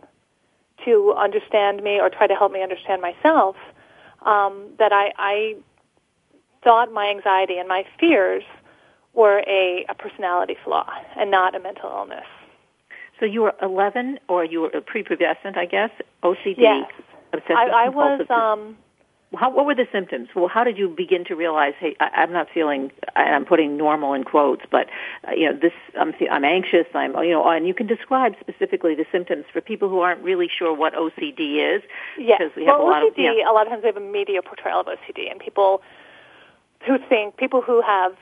to 0.84 1.14
understand 1.16 1.82
me 1.82 2.00
or 2.00 2.10
try 2.10 2.26
to 2.26 2.34
help 2.34 2.52
me 2.52 2.62
understand 2.62 3.00
myself. 3.00 3.56
Um, 4.24 4.68
that 4.78 4.92
I, 4.92 5.12
I 5.18 5.56
thought 6.62 6.92
my 6.92 7.08
anxiety 7.08 7.58
and 7.58 7.68
my 7.68 7.84
fears 7.98 8.44
were 9.14 9.42
a, 9.46 9.84
a 9.88 9.94
personality 9.94 10.56
flaw 10.64 10.88
and 11.18 11.30
not 11.30 11.54
a 11.54 11.60
mental 11.60 11.90
illness. 11.90 12.24
so 13.20 13.26
you 13.26 13.42
were 13.42 13.54
11 13.62 14.18
or 14.28 14.44
you 14.44 14.60
were 14.62 14.68
a 14.70 14.80
prepubescent, 14.80 15.56
I 15.56 15.66
guess, 15.66 15.90
OCD, 16.22 16.54
Yes, 16.58 16.90
obsessive 17.32 17.56
I, 17.56 17.86
I 17.86 17.88
was. 17.88 18.26
Um, 18.30 18.76
how, 19.34 19.48
what 19.50 19.64
were 19.64 19.74
the 19.74 19.86
symptoms? 19.90 20.28
Well, 20.36 20.48
how 20.48 20.62
did 20.62 20.76
you 20.76 20.88
begin 20.90 21.24
to 21.24 21.34
realize, 21.34 21.72
hey, 21.80 21.96
I, 22.00 22.08
I'm 22.16 22.32
not 22.32 22.48
feeling, 22.52 22.90
I'm 23.16 23.46
putting 23.46 23.78
normal 23.78 24.12
in 24.12 24.24
quotes, 24.24 24.62
but 24.70 24.88
uh, 25.26 25.32
you 25.32 25.50
know, 25.50 25.58
this, 25.58 25.72
I'm, 25.98 26.12
I'm 26.30 26.44
anxious. 26.44 26.86
I'm, 26.94 27.14
you 27.24 27.30
know, 27.30 27.48
and 27.48 27.66
you 27.66 27.72
can 27.72 27.86
describe 27.86 28.34
specifically 28.40 28.94
the 28.94 29.06
symptoms 29.10 29.46
for 29.50 29.62
people 29.62 29.88
who 29.88 30.00
aren't 30.00 30.22
really 30.22 30.48
sure 30.54 30.74
what 30.74 30.92
OCD 30.94 31.76
is, 31.76 31.82
Yes. 32.18 32.40
because 32.40 32.56
we 32.56 32.66
have 32.66 32.78
well, 32.78 32.88
a 32.88 32.90
lot 32.90 33.02
OCD, 33.04 33.30
of, 33.30 33.36
yeah. 33.38 33.50
a 33.50 33.52
lot 33.52 33.66
of 33.66 33.70
times 33.72 33.82
we 33.82 33.86
have 33.86 33.96
a 33.96 34.00
media 34.00 34.42
portrayal 34.42 34.80
of 34.80 34.86
OCD, 34.86 35.30
and 35.30 35.40
people 35.40 35.80
who 36.86 36.98
think, 37.08 37.38
people 37.38 37.62
who 37.62 37.80
have, 37.80 38.12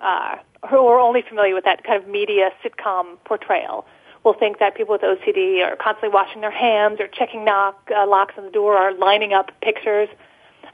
uh, 0.00 0.36
who 0.68 0.86
are 0.86 0.98
only 0.98 1.22
familiar 1.22 1.54
with 1.54 1.64
that 1.64 1.84
kind 1.84 2.02
of 2.02 2.08
media 2.08 2.50
sitcom 2.64 3.16
portrayal, 3.24 3.86
will 4.24 4.34
think 4.34 4.58
that 4.58 4.74
people 4.74 4.92
with 4.92 5.02
OCD 5.02 5.64
are 5.64 5.76
constantly 5.76 6.08
washing 6.08 6.40
their 6.40 6.50
hands 6.50 7.00
or 7.00 7.06
checking 7.06 7.44
knock, 7.44 7.88
uh, 7.96 8.06
locks 8.06 8.34
on 8.36 8.44
the 8.44 8.50
door 8.50 8.76
or 8.76 8.92
lining 8.92 9.32
up 9.32 9.52
pictures. 9.62 10.08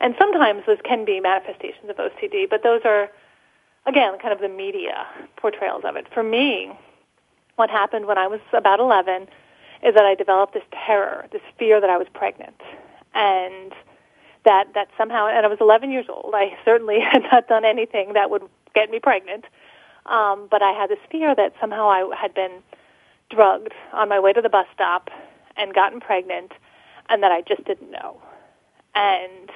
And 0.01 0.14
sometimes 0.18 0.62
those 0.66 0.79
can 0.85 1.05
be 1.05 1.20
manifestations 1.20 1.91
of 1.91 1.97
OCD, 1.97 2.49
but 2.49 2.62
those 2.62 2.81
are, 2.85 3.11
again, 3.87 4.18
kind 4.18 4.33
of 4.33 4.41
the 4.41 4.49
media 4.49 5.07
portrayals 5.37 5.83
of 5.85 5.97
it. 5.97 6.07
For 6.12 6.23
me, 6.23 6.73
what 7.57 7.68
happened 7.68 8.07
when 8.07 8.16
I 8.16 8.27
was 8.27 8.41
about 8.55 8.81
11 8.81 9.29
is 9.83 9.95
that 9.95 10.05
I 10.05 10.14
developed 10.14 10.55
this 10.55 10.64
terror, 10.73 11.27
this 11.31 11.43
fear 11.59 11.81
that 11.81 11.91
I 11.91 11.99
was 11.99 12.07
pregnant. 12.14 12.61
And 13.14 13.73
that, 14.45 14.68
that 14.74 14.88
somehow, 14.99 15.26
and 15.28 15.45
I 15.47 15.49
was 15.49 15.59
11 15.61 15.90
years 15.90 16.07
old, 16.09 16.34
I 16.34 16.57
certainly 16.64 17.01
had 17.12 17.22
not 17.30 17.49
done 17.49 17.64
anything 17.64 18.14
that 18.14 18.30
would 18.30 18.43
get 18.74 18.90
me 18.90 18.99
pregnant. 18.99 19.45
Um, 20.07 20.49
but 20.51 20.62
I 20.62 20.72
had 20.72 20.90
this 20.90 20.99
fear 21.11 21.34
that 21.34 21.55
somehow 21.61 21.88
I 21.88 22.12
had 22.20 22.34
been 22.34 22.62
drugged 23.30 23.72
on 23.93 24.09
my 24.09 24.18
way 24.18 24.32
to 24.32 24.43
the 24.43 24.49
bus 24.49 24.66
stop 24.74 25.11
and 25.57 25.72
gotten 25.72 26.01
pregnant 26.01 26.53
and 27.09 27.22
that 27.22 27.30
I 27.30 27.43
just 27.43 27.64
didn't 27.64 27.90
know. 27.90 28.20
And 28.95 29.51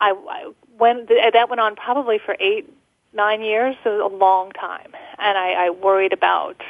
I, 0.00 0.10
I 0.10 0.50
went, 0.78 1.08
that 1.08 1.48
went 1.48 1.60
on 1.60 1.76
probably 1.76 2.18
for 2.24 2.36
eight, 2.38 2.72
nine 3.12 3.42
years, 3.42 3.74
so 3.82 4.06
a 4.06 4.08
long 4.08 4.52
time. 4.52 4.92
And 5.18 5.36
I, 5.36 5.66
I 5.66 5.70
worried 5.70 6.12
about 6.12 6.62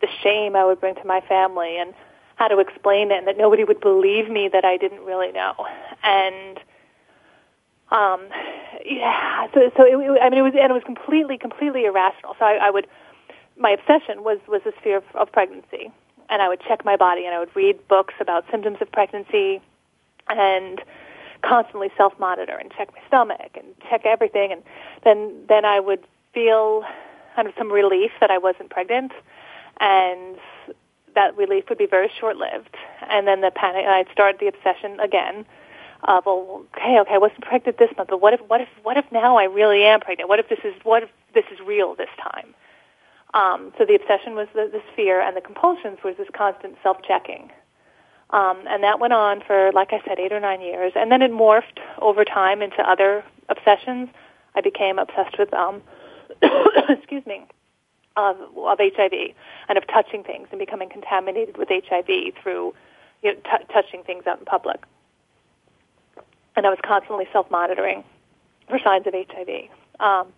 the 0.00 0.08
shame 0.22 0.54
I 0.54 0.64
would 0.64 0.80
bring 0.80 0.94
to 0.96 1.06
my 1.06 1.20
family 1.22 1.78
and 1.78 1.94
how 2.36 2.48
to 2.48 2.58
explain 2.58 3.10
it 3.10 3.18
and 3.18 3.26
that 3.26 3.38
nobody 3.38 3.64
would 3.64 3.80
believe 3.80 4.28
me 4.28 4.48
that 4.52 4.64
I 4.64 4.76
didn't 4.76 5.04
really 5.04 5.32
know. 5.32 5.54
And 6.02 6.58
um 7.90 8.28
yeah 8.84 9.46
so 9.54 9.70
so 9.76 9.84
it, 9.84 10.20
i 10.22 10.28
mean 10.30 10.38
it 10.38 10.42
was 10.42 10.54
and 10.58 10.70
it 10.70 10.74
was 10.74 10.82
completely 10.84 11.38
completely 11.38 11.84
irrational. 11.84 12.34
So 12.38 12.44
i, 12.44 12.54
I 12.54 12.70
would 12.70 12.86
my 13.56 13.70
obsession 13.70 14.24
was 14.24 14.38
was 14.48 14.62
this 14.64 14.74
fear 14.82 14.98
of, 14.98 15.04
of 15.14 15.32
pregnancy. 15.32 15.92
And 16.30 16.40
i 16.42 16.48
would 16.48 16.60
check 16.66 16.84
my 16.84 16.96
body 16.96 17.26
and 17.26 17.34
i 17.34 17.38
would 17.38 17.54
read 17.54 17.86
books 17.88 18.14
about 18.20 18.44
symptoms 18.50 18.78
of 18.80 18.90
pregnancy 18.90 19.60
and 20.28 20.80
constantly 21.42 21.90
self 21.96 22.18
monitor 22.18 22.56
and 22.56 22.72
check 22.72 22.88
my 22.94 23.00
stomach 23.06 23.50
and 23.54 23.66
check 23.90 24.06
everything. 24.06 24.52
And 24.52 24.62
then 25.04 25.34
then 25.48 25.64
i 25.64 25.78
would 25.80 26.04
feel 26.32 26.84
kind 27.36 27.48
of 27.48 27.54
some 27.58 27.70
relief 27.70 28.10
that 28.20 28.30
i 28.30 28.38
wasn't 28.38 28.70
pregnant 28.70 29.12
and 29.80 30.36
that 31.14 31.36
relief 31.36 31.64
would 31.68 31.78
be 31.78 31.86
very 31.86 32.10
short 32.20 32.36
lived 32.36 32.76
and 33.08 33.26
then 33.26 33.40
the 33.40 33.50
panic 33.50 33.86
i'd 33.86 34.08
start 34.12 34.38
the 34.38 34.48
obsession 34.48 34.98
again 35.00 35.44
uh, 36.04 36.20
well, 36.24 36.64
okay, 36.76 36.98
okay, 37.00 37.14
I 37.14 37.18
wasn't 37.18 37.42
pregnant 37.42 37.78
this 37.78 37.90
month, 37.96 38.10
but 38.10 38.20
what 38.20 38.34
if, 38.34 38.40
what 38.48 38.60
if, 38.60 38.68
what 38.82 38.96
if 38.96 39.04
now 39.10 39.36
I 39.36 39.44
really 39.44 39.84
am 39.84 40.00
pregnant? 40.00 40.28
What 40.28 40.38
if 40.38 40.48
this 40.48 40.58
is, 40.64 40.74
what 40.82 41.02
if 41.02 41.08
this 41.34 41.44
is 41.52 41.58
real 41.60 41.94
this 41.94 42.10
time? 42.22 42.54
Um, 43.32 43.72
so 43.78 43.84
the 43.84 43.94
obsession 43.94 44.34
was 44.34 44.46
the, 44.54 44.68
this 44.70 44.82
fear, 44.94 45.20
and 45.20 45.36
the 45.36 45.40
compulsions 45.40 45.98
was 46.04 46.16
this 46.16 46.28
constant 46.32 46.76
self-checking. 46.82 47.50
Um, 48.30 48.58
and 48.68 48.82
that 48.82 49.00
went 49.00 49.12
on 49.12 49.42
for, 49.46 49.72
like 49.72 49.92
I 49.92 50.00
said, 50.06 50.18
eight 50.18 50.32
or 50.32 50.40
nine 50.40 50.60
years, 50.60 50.92
and 50.94 51.10
then 51.10 51.22
it 51.22 51.30
morphed 51.30 51.78
over 52.00 52.24
time 52.24 52.62
into 52.62 52.80
other 52.88 53.24
obsessions. 53.48 54.08
I 54.54 54.60
became 54.60 54.98
obsessed 54.98 55.38
with, 55.38 55.52
um, 55.54 55.82
excuse 56.88 57.24
me, 57.26 57.44
of, 58.16 58.36
of 58.56 58.78
HIV 58.78 59.12
and 59.68 59.78
of 59.78 59.86
touching 59.86 60.22
things 60.22 60.48
and 60.50 60.58
becoming 60.58 60.88
contaminated 60.88 61.56
with 61.56 61.68
HIV 61.70 62.34
through 62.42 62.74
you 63.22 63.32
know, 63.32 63.40
t- 63.40 63.64
touching 63.72 64.02
things 64.04 64.26
out 64.26 64.38
in 64.38 64.44
public 64.44 64.82
and 66.56 66.66
I 66.66 66.70
was 66.70 66.78
constantly 66.84 67.26
self-monitoring 67.32 68.04
for 68.68 68.78
signs 68.78 69.06
of 69.06 69.14
HIV. 69.14 69.68
Um, 70.00 70.32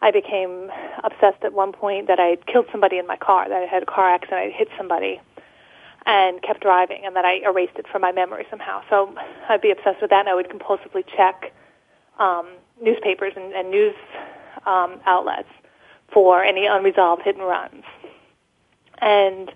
I 0.00 0.10
became 0.10 0.70
obsessed 1.04 1.44
at 1.44 1.52
one 1.52 1.72
point 1.72 2.08
that 2.08 2.18
I 2.18 2.26
had 2.26 2.46
killed 2.46 2.66
somebody 2.72 2.98
in 2.98 3.06
my 3.06 3.16
car, 3.16 3.48
that 3.48 3.62
I 3.62 3.66
had 3.66 3.84
a 3.84 3.86
car 3.86 4.08
accident, 4.08 4.38
I 4.38 4.50
hit 4.50 4.68
somebody, 4.76 5.20
and 6.06 6.42
kept 6.42 6.60
driving, 6.60 7.02
and 7.04 7.14
that 7.14 7.24
I 7.24 7.34
erased 7.44 7.76
it 7.76 7.86
from 7.86 8.02
my 8.02 8.10
memory 8.10 8.44
somehow. 8.50 8.82
So 8.90 9.14
I'd 9.48 9.60
be 9.60 9.70
obsessed 9.70 10.00
with 10.00 10.10
that, 10.10 10.20
and 10.20 10.28
I 10.28 10.34
would 10.34 10.48
compulsively 10.48 11.04
check 11.16 11.52
um, 12.18 12.48
newspapers 12.82 13.32
and, 13.36 13.52
and 13.52 13.70
news 13.70 13.94
um, 14.66 15.00
outlets 15.06 15.48
for 16.12 16.42
any 16.42 16.66
unresolved 16.66 17.22
hit 17.22 17.36
and 17.36 17.46
runs. 17.46 17.84
And 18.98 19.52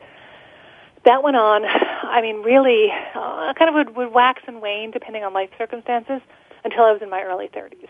that 1.07 1.23
went 1.23 1.37
on, 1.37 1.65
I 1.65 2.21
mean, 2.21 2.43
really, 2.43 2.89
uh, 3.15 3.55
kind 3.55 3.69
of 3.69 3.75
would, 3.75 3.97
would 3.97 4.13
wax 4.13 4.43
and 4.47 4.61
wane 4.61 4.91
depending 4.91 5.25
on 5.25 5.33
life 5.33 5.51
circumstances 5.57 6.21
until 6.65 6.85
I 6.85 6.93
was 6.93 7.01
in 7.01 7.09
my 7.09 7.23
early 7.23 7.49
30s. 7.49 7.89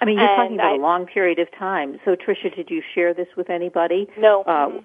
I 0.00 0.04
mean, 0.04 0.18
you're 0.18 0.28
and 0.28 0.36
talking 0.36 0.54
about 0.56 0.72
I, 0.72 0.76
a 0.76 0.80
long 0.80 1.06
period 1.06 1.38
of 1.38 1.48
time. 1.56 2.00
So, 2.04 2.16
Tricia, 2.16 2.54
did 2.54 2.70
you 2.70 2.82
share 2.94 3.14
this 3.14 3.28
with 3.36 3.48
anybody? 3.48 4.08
No. 4.18 4.42
Uh, 4.42 4.50
mm-hmm. 4.50 4.78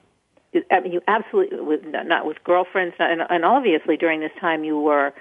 I 0.72 0.80
mean, 0.80 0.94
you 0.94 1.02
absolutely 1.08 1.60
with 1.60 1.82
not 1.86 2.26
with 2.26 2.44
girlfriends, 2.44 2.96
and, 3.00 3.22
and 3.30 3.44
obviously 3.44 3.98
during 3.98 4.22
this 4.22 4.32
time 4.40 4.64
you 4.64 4.80
were 4.80 5.14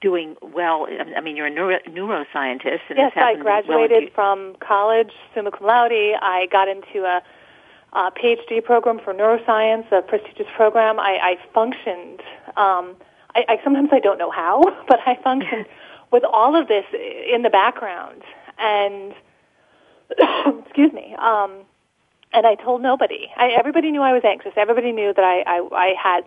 doing 0.00 0.36
well. 0.40 0.86
I 1.16 1.20
mean, 1.20 1.36
you're 1.36 1.46
a 1.46 1.50
neuro, 1.50 1.78
neuroscientist. 1.88 2.80
And 2.88 2.98
yes, 2.98 3.12
I 3.16 3.34
graduated 3.34 4.04
well 4.04 4.12
from 4.14 4.56
college, 4.60 5.10
summa 5.34 5.50
cum 5.50 5.66
laude. 5.66 5.92
I 5.92 6.46
got 6.50 6.68
into 6.68 7.04
a 7.04 7.22
uh, 7.92 8.10
PhD 8.10 8.62
program 8.62 9.00
for 9.02 9.12
neuroscience, 9.12 9.90
a 9.92 10.02
prestigious 10.02 10.46
program. 10.56 10.98
I, 10.98 11.18
I 11.22 11.38
functioned. 11.52 12.20
Um, 12.56 12.96
I, 13.34 13.44
I 13.48 13.60
sometimes 13.64 13.90
I 13.92 14.00
don't 14.00 14.18
know 14.18 14.30
how, 14.30 14.62
but 14.88 15.00
I 15.06 15.18
functioned 15.22 15.66
with 16.12 16.24
all 16.24 16.56
of 16.56 16.68
this 16.68 16.84
in 16.92 17.42
the 17.42 17.50
background, 17.50 18.22
and 18.58 19.14
excuse 20.64 20.92
me. 20.92 21.14
Um, 21.18 21.62
and 22.32 22.46
I 22.46 22.54
told 22.54 22.80
nobody. 22.80 23.28
I, 23.36 23.48
everybody 23.48 23.90
knew 23.90 24.02
I 24.02 24.12
was 24.12 24.22
anxious. 24.24 24.52
Everybody 24.56 24.92
knew 24.92 25.12
that 25.12 25.24
I, 25.24 25.40
I, 25.46 25.68
I 25.72 25.94
had. 26.00 26.24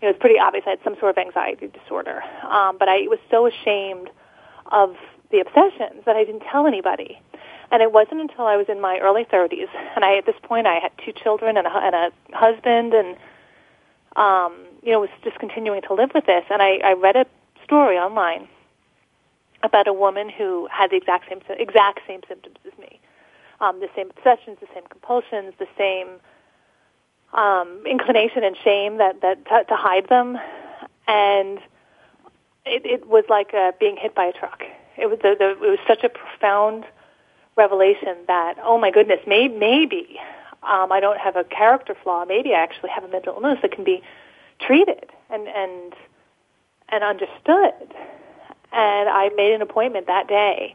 It 0.00 0.06
was 0.06 0.16
pretty 0.20 0.38
obvious 0.38 0.64
I 0.66 0.70
had 0.70 0.80
some 0.84 0.96
sort 1.00 1.16
of 1.16 1.18
anxiety 1.18 1.68
disorder, 1.68 2.22
um, 2.42 2.76
but 2.78 2.88
I 2.88 3.06
was 3.08 3.18
so 3.30 3.46
ashamed 3.46 4.10
of 4.70 4.96
the 5.30 5.40
obsessions 5.40 6.04
that 6.04 6.14
I 6.14 6.24
didn't 6.24 6.42
tell 6.50 6.66
anybody. 6.66 7.20
And 7.74 7.82
it 7.82 7.90
wasn't 7.90 8.20
until 8.20 8.46
I 8.46 8.56
was 8.56 8.66
in 8.68 8.80
my 8.80 9.00
early 9.00 9.24
30s, 9.24 9.66
and 9.96 10.04
I 10.04 10.16
at 10.16 10.26
this 10.26 10.36
point 10.44 10.68
I 10.68 10.74
had 10.74 10.92
two 11.04 11.10
children 11.10 11.56
and 11.56 11.66
a, 11.66 11.76
and 11.76 11.92
a 11.92 12.12
husband, 12.32 12.94
and 12.94 13.16
um, 14.14 14.54
you 14.84 14.92
know 14.92 15.00
was 15.00 15.10
just 15.24 15.40
continuing 15.40 15.82
to 15.82 15.92
live 15.92 16.12
with 16.14 16.24
this. 16.24 16.44
And 16.50 16.62
I, 16.62 16.76
I 16.84 16.92
read 16.92 17.16
a 17.16 17.26
story 17.64 17.98
online 17.98 18.46
about 19.64 19.88
a 19.88 19.92
woman 19.92 20.28
who 20.28 20.68
had 20.70 20.92
the 20.92 20.96
exact 20.96 21.28
same 21.28 21.40
exact 21.48 21.98
same 22.06 22.20
symptoms 22.28 22.58
as 22.64 22.78
me, 22.78 23.00
um, 23.60 23.80
the 23.80 23.88
same 23.96 24.08
obsessions, 24.16 24.58
the 24.60 24.68
same 24.72 24.84
compulsions, 24.88 25.52
the 25.58 25.66
same 25.76 26.20
um, 27.32 27.82
inclination 27.90 28.44
and 28.44 28.56
shame 28.62 28.98
that 28.98 29.20
that 29.22 29.44
to, 29.46 29.64
to 29.64 29.74
hide 29.74 30.08
them, 30.08 30.38
and 31.08 31.58
it, 32.64 32.86
it 32.86 33.08
was 33.08 33.24
like 33.28 33.52
uh, 33.52 33.72
being 33.80 33.96
hit 33.96 34.14
by 34.14 34.26
a 34.26 34.32
truck. 34.32 34.62
It 34.96 35.10
was 35.10 35.18
the, 35.22 35.34
the, 35.36 35.50
it 35.66 35.70
was 35.70 35.80
such 35.88 36.04
a 36.04 36.08
profound 36.08 36.84
revelation 37.56 38.16
that, 38.26 38.56
oh 38.62 38.78
my 38.78 38.90
goodness, 38.90 39.20
may, 39.26 39.48
maybe 39.48 40.18
um, 40.62 40.90
I 40.90 41.00
don't 41.00 41.18
have 41.18 41.36
a 41.36 41.44
character 41.44 41.94
flaw. 42.02 42.24
Maybe 42.24 42.54
I 42.54 42.62
actually 42.62 42.90
have 42.90 43.04
a 43.04 43.08
mental 43.08 43.34
illness 43.34 43.58
that 43.62 43.72
can 43.72 43.84
be 43.84 44.02
treated 44.60 45.10
and 45.30 45.46
and 45.48 45.92
and 46.88 47.04
understood. 47.04 47.94
And 48.72 49.08
I 49.08 49.30
made 49.36 49.52
an 49.52 49.62
appointment 49.62 50.06
that 50.06 50.26
day 50.26 50.74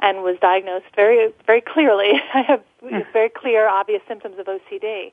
and 0.00 0.22
was 0.22 0.36
diagnosed 0.40 0.86
very 0.96 1.32
very 1.46 1.60
clearly. 1.60 2.12
I 2.34 2.42
have 2.42 2.62
mm. 2.82 3.12
very 3.12 3.28
clear, 3.28 3.68
obvious 3.68 4.02
symptoms 4.08 4.36
of 4.38 4.46
OCD, 4.46 5.12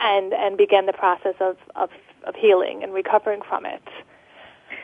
and 0.00 0.32
and 0.32 0.56
began 0.56 0.86
the 0.86 0.92
process 0.92 1.34
of 1.40 1.56
of, 1.76 1.90
of 2.24 2.34
healing 2.34 2.82
and 2.82 2.94
recovering 2.94 3.42
from 3.46 3.66
it. 3.66 3.82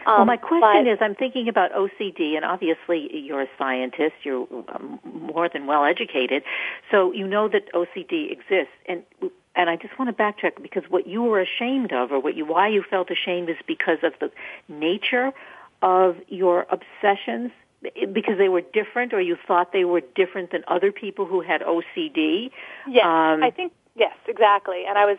Um, 0.07 0.17
well, 0.17 0.25
my 0.25 0.37
question 0.37 0.85
but, 0.85 0.87
is, 0.87 0.99
I'm 1.01 1.15
thinking 1.15 1.49
about 1.49 1.73
OCD, 1.73 2.37
and 2.37 2.45
obviously 2.45 3.11
you're 3.19 3.43
a 3.43 3.49
scientist. 3.59 4.15
You're 4.23 4.47
um, 4.75 4.99
more 5.05 5.49
than 5.49 5.67
well 5.67 5.85
educated, 5.85 6.43
so 6.91 7.13
you 7.13 7.27
know 7.27 7.49
that 7.49 7.73
OCD 7.73 8.33
exists. 8.33 8.73
And 8.87 9.03
and 9.55 9.69
I 9.69 9.77
just 9.77 9.99
want 9.99 10.17
to 10.17 10.23
backtrack 10.23 10.63
because 10.63 10.85
what 10.89 11.07
you 11.07 11.23
were 11.23 11.41
ashamed 11.41 11.93
of, 11.93 12.13
or 12.13 12.21
what 12.21 12.37
you 12.37 12.47
why 12.47 12.69
you 12.69 12.83
felt 12.89 13.11
ashamed, 13.11 13.51
is 13.51 13.57
because 13.67 13.99
of 14.03 14.15
the 14.21 14.31
nature 14.69 15.33
of 15.83 16.17
your 16.29 16.67
obsessions 16.71 17.51
because 18.13 18.37
they 18.39 18.49
were 18.49 18.61
different 18.61 19.13
or 19.13 19.21
you 19.21 19.37
thought 19.47 19.73
they 19.73 19.85
were 19.85 20.03
different 20.15 20.53
than 20.53 20.63
other 20.69 20.93
people 20.93 21.25
who 21.25 21.41
had 21.41 21.63
OCD? 21.63 22.51
Yes, 22.87 23.05
um, 23.05 23.43
I 23.43 23.51
think 23.51 23.73
yes, 23.97 24.15
exactly. 24.27 24.85
And 24.87 24.99
I 24.99 25.07
was 25.07 25.19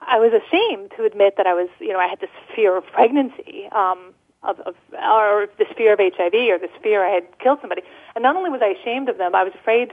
I 0.00 0.18
was 0.18 0.32
ashamed 0.32 0.92
to 0.96 1.04
admit 1.04 1.34
that 1.36 1.46
I 1.46 1.54
was, 1.54 1.68
you 1.78 1.92
know, 1.92 1.98
I 1.98 2.08
had 2.08 2.20
this 2.20 2.30
fear 2.54 2.76
of 2.76 2.84
pregnancy. 2.86 3.68
Um 3.72 4.14
of, 4.42 4.60
of 4.60 4.74
or 4.92 5.48
this 5.58 5.68
fear 5.76 5.92
of 5.92 5.98
HIV 5.98 6.34
or 6.34 6.58
this 6.58 6.70
fear 6.82 7.04
I 7.04 7.10
had 7.10 7.38
killed 7.38 7.58
somebody. 7.60 7.82
And 8.14 8.22
not 8.22 8.36
only 8.36 8.50
was 8.50 8.60
I 8.62 8.68
ashamed 8.68 9.08
of 9.08 9.18
them, 9.18 9.34
I 9.34 9.44
was 9.44 9.52
afraid 9.54 9.92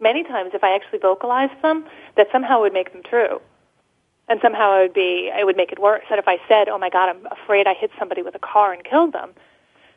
many 0.00 0.22
times 0.24 0.50
if 0.54 0.62
I 0.62 0.74
actually 0.74 0.98
vocalized 0.98 1.60
them 1.62 1.84
that 2.16 2.28
somehow 2.32 2.58
it 2.58 2.62
would 2.62 2.72
make 2.72 2.92
them 2.92 3.02
true. 3.02 3.40
And 4.28 4.40
somehow 4.40 4.78
it 4.78 4.82
would 4.82 4.94
be, 4.94 5.30
it 5.36 5.44
would 5.44 5.56
make 5.56 5.72
it 5.72 5.78
worse. 5.80 6.04
That 6.08 6.18
if 6.18 6.28
I 6.28 6.38
said, 6.48 6.68
oh 6.68 6.78
my 6.78 6.90
God, 6.90 7.08
I'm 7.08 7.26
afraid 7.30 7.66
I 7.66 7.74
hit 7.74 7.90
somebody 7.98 8.22
with 8.22 8.34
a 8.34 8.38
car 8.38 8.72
and 8.72 8.84
killed 8.84 9.12
them, 9.12 9.32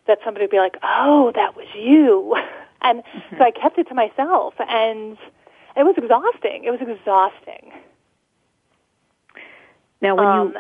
that 0.08 0.20
somebody 0.26 0.44
would 0.44 0.52
be 0.52 0.58
like, 0.58 0.78
oh, 0.84 1.32
that 1.36 1.56
was 1.56 1.68
you. 1.76 2.36
And 2.82 3.02
so 3.32 3.44
I 3.44 3.50
kept 3.50 3.80
it 3.80 3.88
to 3.88 3.96
myself 3.96 4.54
and 4.60 5.18
it 5.76 5.84
was 5.84 5.96
exhausting. 5.98 6.66
It 6.66 6.70
was 6.70 6.82
exhausting. 6.82 7.72
Now, 10.02 10.16
when 10.16 10.26
um, 10.26 10.48
you 10.50 10.60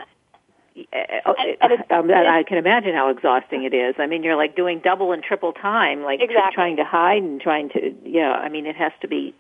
um, 0.75 2.11
I 2.11 2.43
can 2.47 2.57
imagine 2.57 2.93
how 2.93 3.09
exhausting 3.09 3.63
it 3.63 3.73
is. 3.73 3.95
I 3.97 4.07
mean, 4.07 4.23
you're 4.23 4.35
like 4.35 4.55
doing 4.55 4.81
double 4.83 5.13
and 5.13 5.23
triple 5.23 5.53
time, 5.53 6.03
like 6.03 6.21
exactly. 6.21 6.53
trying 6.53 6.75
to 6.77 6.83
hide 6.83 7.23
and 7.23 7.39
trying 7.39 7.69
to. 7.69 7.93
Yeah, 8.03 8.31
I 8.31 8.49
mean, 8.49 8.65
it 8.65 8.75
has 8.75 8.91
to 9.01 9.07
be 9.07 9.33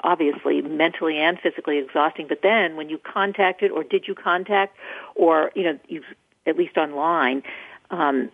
obviously 0.00 0.62
mentally 0.62 1.18
and 1.18 1.38
physically 1.38 1.78
exhausting. 1.78 2.26
But 2.28 2.40
then, 2.42 2.76
when 2.76 2.88
you 2.88 2.98
contacted, 2.98 3.70
or 3.72 3.84
did 3.84 4.08
you 4.08 4.14
contact, 4.14 4.76
or 5.14 5.50
you 5.54 5.64
know, 5.64 5.78
you 5.88 6.02
at 6.46 6.56
least 6.56 6.76
online, 6.76 7.42
um, 7.90 8.30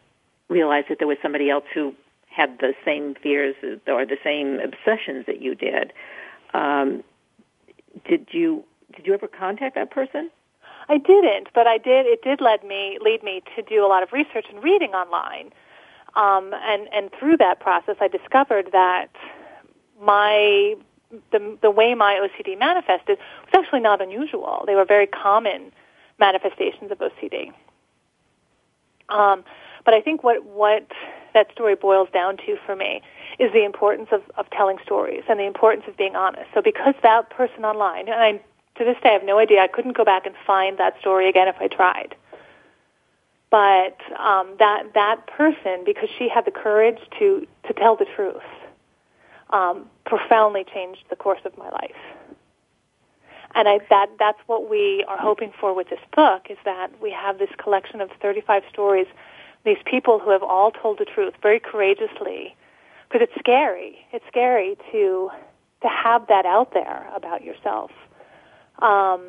realized 0.49 0.89
that 0.91 0.99
there 0.99 1.09
was 1.09 1.19
somebody 1.23 1.51
else 1.51 1.65
who 1.75 1.95
had 2.29 2.59
the 2.61 2.75
same 2.85 3.17
fears 3.17 3.57
or 3.89 4.07
the 4.07 4.19
same 4.23 4.61
obsessions 4.61 5.27
that 5.27 5.43
you 5.43 5.57
did. 5.57 5.93
Um, 6.55 7.03
did 8.09 8.29
you 8.31 8.65
did 8.95 9.07
you 9.07 9.15
ever 9.15 9.27
contact 9.27 9.75
that 9.75 9.91
person? 9.91 10.31
I 10.91 10.99
didn't, 10.99 11.51
but 11.55 11.69
I 11.69 11.79
did. 11.79 12.07
It 12.07 12.21
did 12.23 12.41
lead 12.41 12.65
me 12.65 12.99
lead 13.01 13.23
me 13.23 13.43
to 13.55 13.63
do 13.63 13.87
a 13.87 13.89
lot 13.89 14.03
of 14.03 14.13
research 14.13 14.47
and 14.53 14.61
reading 14.61 14.91
online, 14.91 15.53
um, 16.17 16.53
and 16.53 16.89
and 16.93 17.11
through 17.13 17.37
that 17.37 17.61
process, 17.61 17.95
I 18.01 18.09
discovered 18.09 18.71
that 18.73 19.11
my 20.03 20.75
the 21.31 21.57
the 21.63 21.71
way 21.71 21.95
my 21.95 22.15
OCD 22.15 22.59
manifested 22.59 23.19
was 23.19 23.55
actually 23.55 23.81
not 23.81 24.03
unusual. 24.03 24.65
They 24.67 24.75
were 24.75 24.85
very 24.85 25.07
common 25.07 25.71
manifestations 26.19 26.91
of 26.91 26.99
OCD. 26.99 27.53
Um, 29.11 29.45
but 29.85 29.95
I 29.95 30.01
think 30.01 30.25
what 30.25 30.45
what 30.45 30.89
that 31.35 31.53
story 31.53 31.77
boils 31.77 32.09
down 32.13 32.37
to 32.39 32.57
for 32.67 32.75
me 32.75 33.01
is 33.39 33.53
the 33.53 33.65
importance 33.65 34.09
of, 34.11 34.23
of 34.37 34.51
telling 34.51 34.79
stories 34.83 35.23
and 35.29 35.39
the 35.39 35.45
importance 35.45 35.85
of 35.87 35.97
being 35.97 36.17
honest. 36.17 36.51
So 36.53 36.61
because 36.61 36.95
that 37.05 37.31
person 37.31 37.65
online, 37.65 38.09
and 38.09 38.21
I 38.21 38.41
to 38.81 38.85
this 38.87 38.97
day, 39.03 39.11
I 39.11 39.13
have 39.13 39.25
no 39.25 39.39
idea. 39.39 39.61
I 39.61 39.69
couldn't 39.69 39.95
go 39.95 40.05
back 40.05 40.25
and 40.25 40.35
find 40.47 40.79
that 40.79 40.99
story 41.01 41.29
again 41.29 41.49
if 41.49 41.57
I 41.61 41.69
tried. 41.69 42.17
But 43.51 43.99
um, 44.19 44.57
that 44.59 44.95
that 44.95 45.27
person, 45.27 45.83
because 45.85 46.09
she 46.19 46.31
had 46.31 46.47
the 46.47 46.51
courage 46.51 46.99
to 47.19 47.47
to 47.67 47.75
tell 47.75 47.97
the 47.97 48.07
truth, 48.17 48.43
um, 49.51 49.87
profoundly 50.07 50.65
changed 50.65 51.05
the 51.11 51.17
course 51.17 51.41
of 51.45 51.59
my 51.59 51.69
life. 51.69 52.01
And 53.55 53.69
I, 53.69 53.81
that 53.91 54.07
that's 54.19 54.39
what 54.47 54.71
we 54.71 55.05
are 55.09 55.19
hoping 55.19 55.53
for 55.61 55.75
with 55.75 55.91
this 55.91 56.01
book 56.17 56.47
is 56.49 56.57
that 56.65 56.89
we 57.03 57.11
have 57.11 57.39
this 57.39 57.51
collection 57.59 58.01
of 58.01 58.11
35 58.23 58.63
stories, 58.73 59.09
these 59.65 59.83
people 59.85 60.21
who 60.21 60.31
have 60.31 60.43
all 60.43 60.71
told 60.71 60.99
the 60.99 61.05
truth 61.05 61.35
very 61.43 61.61
courageously, 61.61 62.57
because 63.09 63.29
it's 63.29 63.39
scary. 63.39 64.07
It's 64.13 64.25
scary 64.29 64.79
to 64.93 65.31
to 65.83 65.89
have 65.89 66.29
that 66.29 66.47
out 66.47 66.73
there 66.73 67.11
about 67.15 67.45
yourself. 67.45 67.91
Um, 68.83 69.23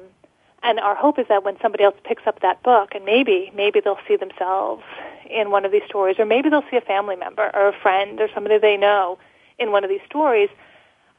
and 0.64 0.80
our 0.80 0.96
hope 0.96 1.18
is 1.18 1.28
that 1.28 1.44
when 1.44 1.58
somebody 1.62 1.84
else 1.84 1.96
picks 2.04 2.28
up 2.28 2.42
that 2.42 2.62
book, 2.62 2.90
and 2.94 3.04
maybe 3.04 3.52
maybe 3.56 3.80
they'll 3.80 3.98
see 4.08 4.16
themselves 4.16 4.84
in 5.30 5.50
one 5.50 5.66
of 5.66 5.72
these 5.72 5.84
stories, 5.88 6.18
or 6.20 6.26
maybe 6.26 6.50
they'll 6.50 6.70
see 6.70 6.78
a 6.78 6.82
family 6.82 7.16
member 7.16 7.50
or 7.54 7.70
a 7.70 7.80
friend 7.82 8.20
or 8.22 8.28
somebody 8.34 8.58
they 8.60 8.78
know 8.78 9.18
in 9.58 9.72
one 9.72 9.84
of 9.84 9.90
these 9.90 10.02
stories, 10.06 10.50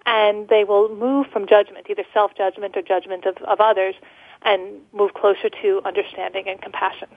and 0.07 0.49
they 0.49 0.65
will 0.65 0.95
move 0.95 1.27
from 1.33 1.47
judgment, 1.47 1.87
either 1.91 2.05
self-judgment 2.13 2.77
or 2.77 2.83
judgment 2.83 3.25
of, 3.25 3.37
of 3.39 3.61
others, 3.61 3.95
and 4.43 4.61
move 4.93 5.15
closer 5.15 5.49
to 5.49 5.81
understanding 5.85 6.49
and 6.49 6.61
compassion. 6.61 7.09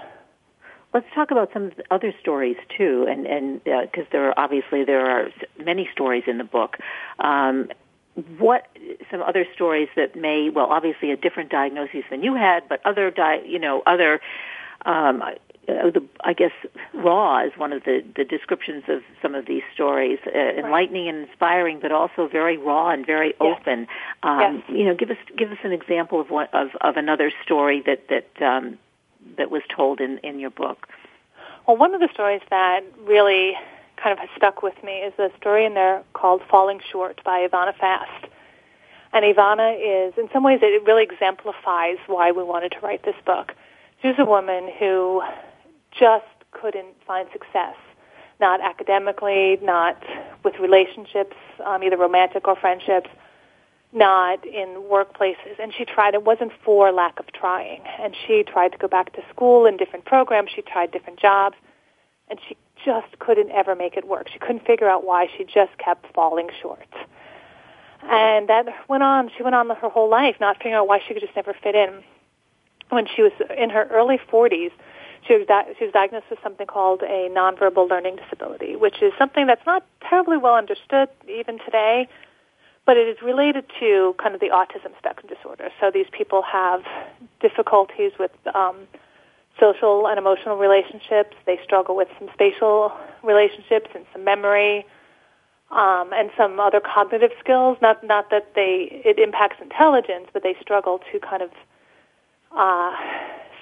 Let's 0.94 1.08
talk 1.14 1.30
about 1.30 1.52
some 1.54 1.64
of 1.66 1.76
the 1.76 1.84
other 1.92 2.14
stories 2.22 2.58
too, 2.76 3.06
and 3.10 3.28
and 3.28 3.64
because 3.64 4.06
uh, 4.06 4.12
there 4.12 4.28
are 4.30 4.34
obviously 4.40 4.84
there 4.84 5.06
are 5.06 5.30
many 5.64 5.90
stories 5.92 6.24
in 6.26 6.38
the 6.38 6.44
book. 6.44 6.78
Um, 7.20 7.70
what 8.38 8.68
some 9.12 9.22
other 9.22 9.46
stories 9.54 9.90
that 9.96 10.16
may 10.16 10.50
well 10.50 10.68
obviously 10.68 11.12
a 11.12 11.18
different 11.18 11.50
diagnosis 11.50 12.04
than 12.10 12.24
you 12.24 12.36
had 12.36 12.68
but 12.70 12.80
other 12.86 13.12
di- 13.12 13.44
you 13.46 13.60
know 13.60 13.84
other 13.86 14.22
um 14.86 15.22
uh, 15.68 15.90
the, 15.90 16.04
I 16.24 16.34
guess 16.34 16.52
raw 16.94 17.44
is 17.44 17.52
one 17.58 17.74
of 17.74 17.84
the, 17.84 18.04
the 18.16 18.24
descriptions 18.24 18.84
of 18.88 19.02
some 19.22 19.34
of 19.34 19.48
these 19.48 19.64
stories, 19.74 20.20
uh, 20.28 20.38
enlightening 20.38 21.08
and 21.08 21.28
inspiring, 21.28 21.80
but 21.82 21.92
also 21.92 22.28
very 22.28 22.58
raw 22.58 22.90
and 22.92 23.04
very 23.06 23.34
yes. 23.42 23.60
open. 23.60 23.88
Um, 24.22 24.64
yes. 24.68 24.78
You 24.78 24.86
know, 24.86 24.96
give 24.96 25.10
us 25.10 25.18
give 25.36 25.52
us 25.52 25.58
an 25.64 25.72
example 25.72 26.22
of 26.22 26.30
one 26.30 26.48
of, 26.54 26.70
of 26.82 26.98
another 26.98 27.32
story 27.44 27.82
that 27.86 28.08
that 28.10 28.46
um, 28.46 28.78
that 29.38 29.50
was 29.50 29.64
told 29.76 30.02
in 30.02 30.20
in 30.20 30.40
your 30.40 30.52
book. 30.52 30.88
Well, 31.68 31.78
one 31.78 31.96
of 31.96 32.00
the 32.00 32.10
stories 32.14 32.42
that 32.52 32.82
really 33.04 33.54
kind 34.06 34.20
of 34.20 34.30
stuck 34.38 34.62
with 34.62 34.76
me 34.84 34.92
is 34.98 35.14
a 35.18 35.32
story 35.36 35.66
in 35.66 35.74
there 35.74 36.04
called 36.14 36.40
Falling 36.48 36.80
Short 36.92 37.20
by 37.26 37.48
Ivana 37.48 37.76
Fast. 37.76 38.28
And 39.12 39.26
Ivana 39.26 39.74
is, 39.74 40.14
in 40.16 40.30
some 40.32 40.44
ways, 40.44 40.60
it 40.62 40.84
really 40.86 41.02
exemplifies 41.02 41.98
why 42.06 42.32
we 42.32 42.44
wanted 42.44 42.74
to 42.74 42.80
write 42.82 43.04
this 43.04 43.16
book. 43.26 43.54
She's 44.04 44.14
a 44.20 44.26
woman 44.26 44.70
who 44.78 45.24
just 45.90 46.26
couldn't 46.52 46.94
find 47.08 47.28
success, 47.34 47.78
not 48.40 48.62
academically, 48.62 49.58
not 49.64 49.98
with 50.44 50.54
relationships, 50.60 51.36
um, 51.66 51.82
either 51.82 51.98
romantic 51.98 52.48
or 52.48 52.56
friendships, 52.56 53.10
not 53.92 54.46
in 54.46 54.84
workplaces. 54.88 55.58
And 55.60 55.74
she 55.76 55.84
tried, 55.84 56.14
it 56.14 56.24
wasn't 56.24 56.52
for 56.64 56.92
lack 56.92 57.20
of 57.20 57.26
trying. 57.34 57.82
And 58.00 58.16
she 58.28 58.44
tried 58.44 58.72
to 58.74 58.78
go 58.78 58.88
back 58.88 59.14
to 59.14 59.24
school 59.34 59.66
in 59.66 59.78
different 59.78 60.06
programs, 60.06 60.52
she 60.56 60.62
tried 60.62 60.92
different 60.92 61.20
jobs, 61.20 61.56
and 62.30 62.38
she 62.48 62.56
just 62.86 63.18
couldn't 63.20 63.50
ever 63.52 63.76
make 63.76 63.98
it 63.98 64.08
work. 64.08 64.30
She 64.32 64.40
couldn't 64.40 64.66
figure 64.66 64.88
out 64.88 65.04
why. 65.04 65.28
She 65.36 65.44
just 65.44 65.78
kept 65.78 66.14
falling 66.14 66.50
short. 66.62 66.88
And 68.04 68.48
that 68.50 68.68
went 68.88 69.04
on. 69.04 69.32
She 69.36 69.42
went 69.42 69.56
on 69.56 69.68
her 69.70 69.90
whole 69.90 70.10
life, 70.10 70.36
not 70.40 70.58
figuring 70.58 70.76
out 70.76 70.88
why 70.88 71.00
she 71.06 71.14
could 71.14 71.24
just 71.24 71.36
never 71.36 71.54
fit 71.54 71.76
in. 71.76 72.04
When 72.90 73.08
she 73.08 73.24
was 73.24 73.32
in 73.58 73.72
her 73.72 73.88
early 73.92 74.20
40s, 74.32 74.72
she 75.28 75.36
was, 75.36 75.48
di- 75.48 75.74
she 75.80 75.86
was 75.86 75.94
diagnosed 75.94 76.28
with 76.30 76.38
something 76.44 76.68
called 76.68 77.02
a 77.02 77.30
nonverbal 77.32 77.90
learning 77.90 78.18
disability, 78.18 78.76
which 78.76 79.02
is 79.02 79.12
something 79.18 79.48
that's 79.48 79.66
not 79.66 79.84
terribly 80.08 80.38
well 80.38 80.54
understood 80.54 81.10
even 81.28 81.58
today, 81.66 82.08
but 82.86 82.96
it 82.96 83.08
is 83.08 83.18
related 83.24 83.66
to 83.80 84.14
kind 84.22 84.36
of 84.36 84.42
the 84.42 84.50
autism 84.50 84.96
spectrum 85.00 85.28
disorder. 85.28 85.70
So 85.82 85.90
these 85.90 86.06
people 86.12 86.44
have 86.44 86.84
difficulties 87.40 88.12
with 88.20 88.32
um, 88.54 88.88
social 89.60 90.08
and 90.08 90.18
emotional 90.18 90.58
relationships. 90.58 91.36
They 91.46 91.60
struggle 91.64 91.96
with 91.96 92.08
some 92.20 92.30
spatial 92.34 92.92
relationships 93.24 93.90
and 93.96 94.06
some 94.14 94.24
memory, 94.24 94.86
um, 95.72 96.12
and 96.14 96.30
some 96.38 96.60
other 96.60 96.80
cognitive 96.80 97.32
skills. 97.40 97.78
Not 97.82 98.04
not 98.04 98.30
that 98.30 98.54
they 98.56 99.02
it 99.06 99.20
impacts 99.20 99.58
intelligence, 99.62 100.28
but 100.34 100.44
they 100.44 100.56
struggle 100.62 101.02
to 101.12 101.20
kind 101.20 101.42
of 101.42 101.52
uh, 102.56 102.96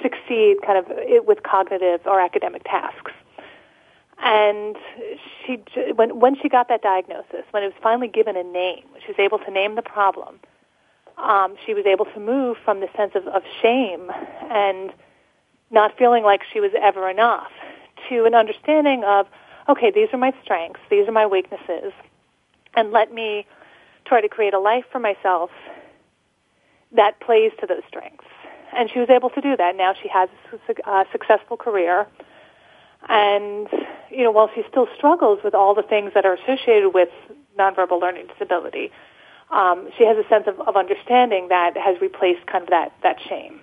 succeed 0.01 0.57
kind 0.65 0.77
of 0.77 0.85
with 1.25 1.43
cognitive 1.43 2.01
or 2.05 2.19
academic 2.19 2.63
tasks. 2.63 3.11
And 4.23 4.77
she, 5.45 5.59
when 5.95 6.19
when 6.19 6.35
she 6.41 6.49
got 6.49 6.69
that 6.69 6.81
diagnosis, 6.81 7.43
when 7.51 7.63
it 7.63 7.67
was 7.67 7.75
finally 7.81 8.07
given 8.07 8.37
a 8.37 8.43
name, 8.43 8.85
she 9.01 9.07
was 9.07 9.19
able 9.19 9.39
to 9.39 9.51
name 9.51 9.75
the 9.75 9.81
problem. 9.81 10.39
Um, 11.17 11.55
she 11.65 11.73
was 11.73 11.85
able 11.85 12.05
to 12.05 12.19
move 12.19 12.57
from 12.63 12.79
the 12.79 12.89
sense 12.97 13.11
of, 13.15 13.27
of 13.27 13.43
shame 13.61 14.11
and 14.49 14.91
not 15.73 15.97
feeling 15.97 16.23
like 16.23 16.41
she 16.53 16.59
was 16.59 16.71
ever 16.79 17.09
enough, 17.09 17.51
to 18.09 18.25
an 18.25 18.35
understanding 18.35 19.03
of, 19.03 19.27
okay, 19.67 19.91
these 19.91 20.07
are 20.13 20.17
my 20.17 20.33
strengths, 20.43 20.79
these 20.89 21.07
are 21.07 21.11
my 21.11 21.25
weaknesses, 21.25 21.91
and 22.75 22.91
let 22.91 23.13
me 23.13 23.45
try 24.05 24.21
to 24.21 24.29
create 24.29 24.53
a 24.53 24.59
life 24.59 24.85
for 24.91 24.99
myself 24.99 25.49
that 26.91 27.19
plays 27.19 27.51
to 27.59 27.65
those 27.65 27.81
strengths. 27.87 28.25
And 28.75 28.89
she 28.91 28.99
was 28.99 29.09
able 29.09 29.29
to 29.31 29.41
do 29.41 29.57
that. 29.57 29.75
Now 29.75 29.93
she 29.99 30.07
has 30.09 30.29
a 30.85 31.05
successful 31.11 31.57
career. 31.57 32.07
And, 33.07 33.67
you 34.09 34.23
know, 34.23 34.31
while 34.31 34.49
she 34.53 34.63
still 34.69 34.87
struggles 34.95 35.39
with 35.43 35.53
all 35.53 35.75
the 35.75 35.83
things 35.83 36.11
that 36.13 36.25
are 36.25 36.33
associated 36.33 36.89
with 36.93 37.09
nonverbal 37.57 37.99
learning 38.01 38.27
disability, 38.27 38.91
um, 39.51 39.89
she 39.97 40.05
has 40.05 40.17
a 40.17 40.27
sense 40.27 40.45
of, 40.47 40.59
of 40.61 40.75
understanding 40.75 41.49
that 41.49 41.77
has 41.77 41.99
replaced 42.01 42.45
kind 42.47 42.63
of 42.63 42.69
that, 42.69 42.93
that 43.03 43.17
shame 43.27 43.59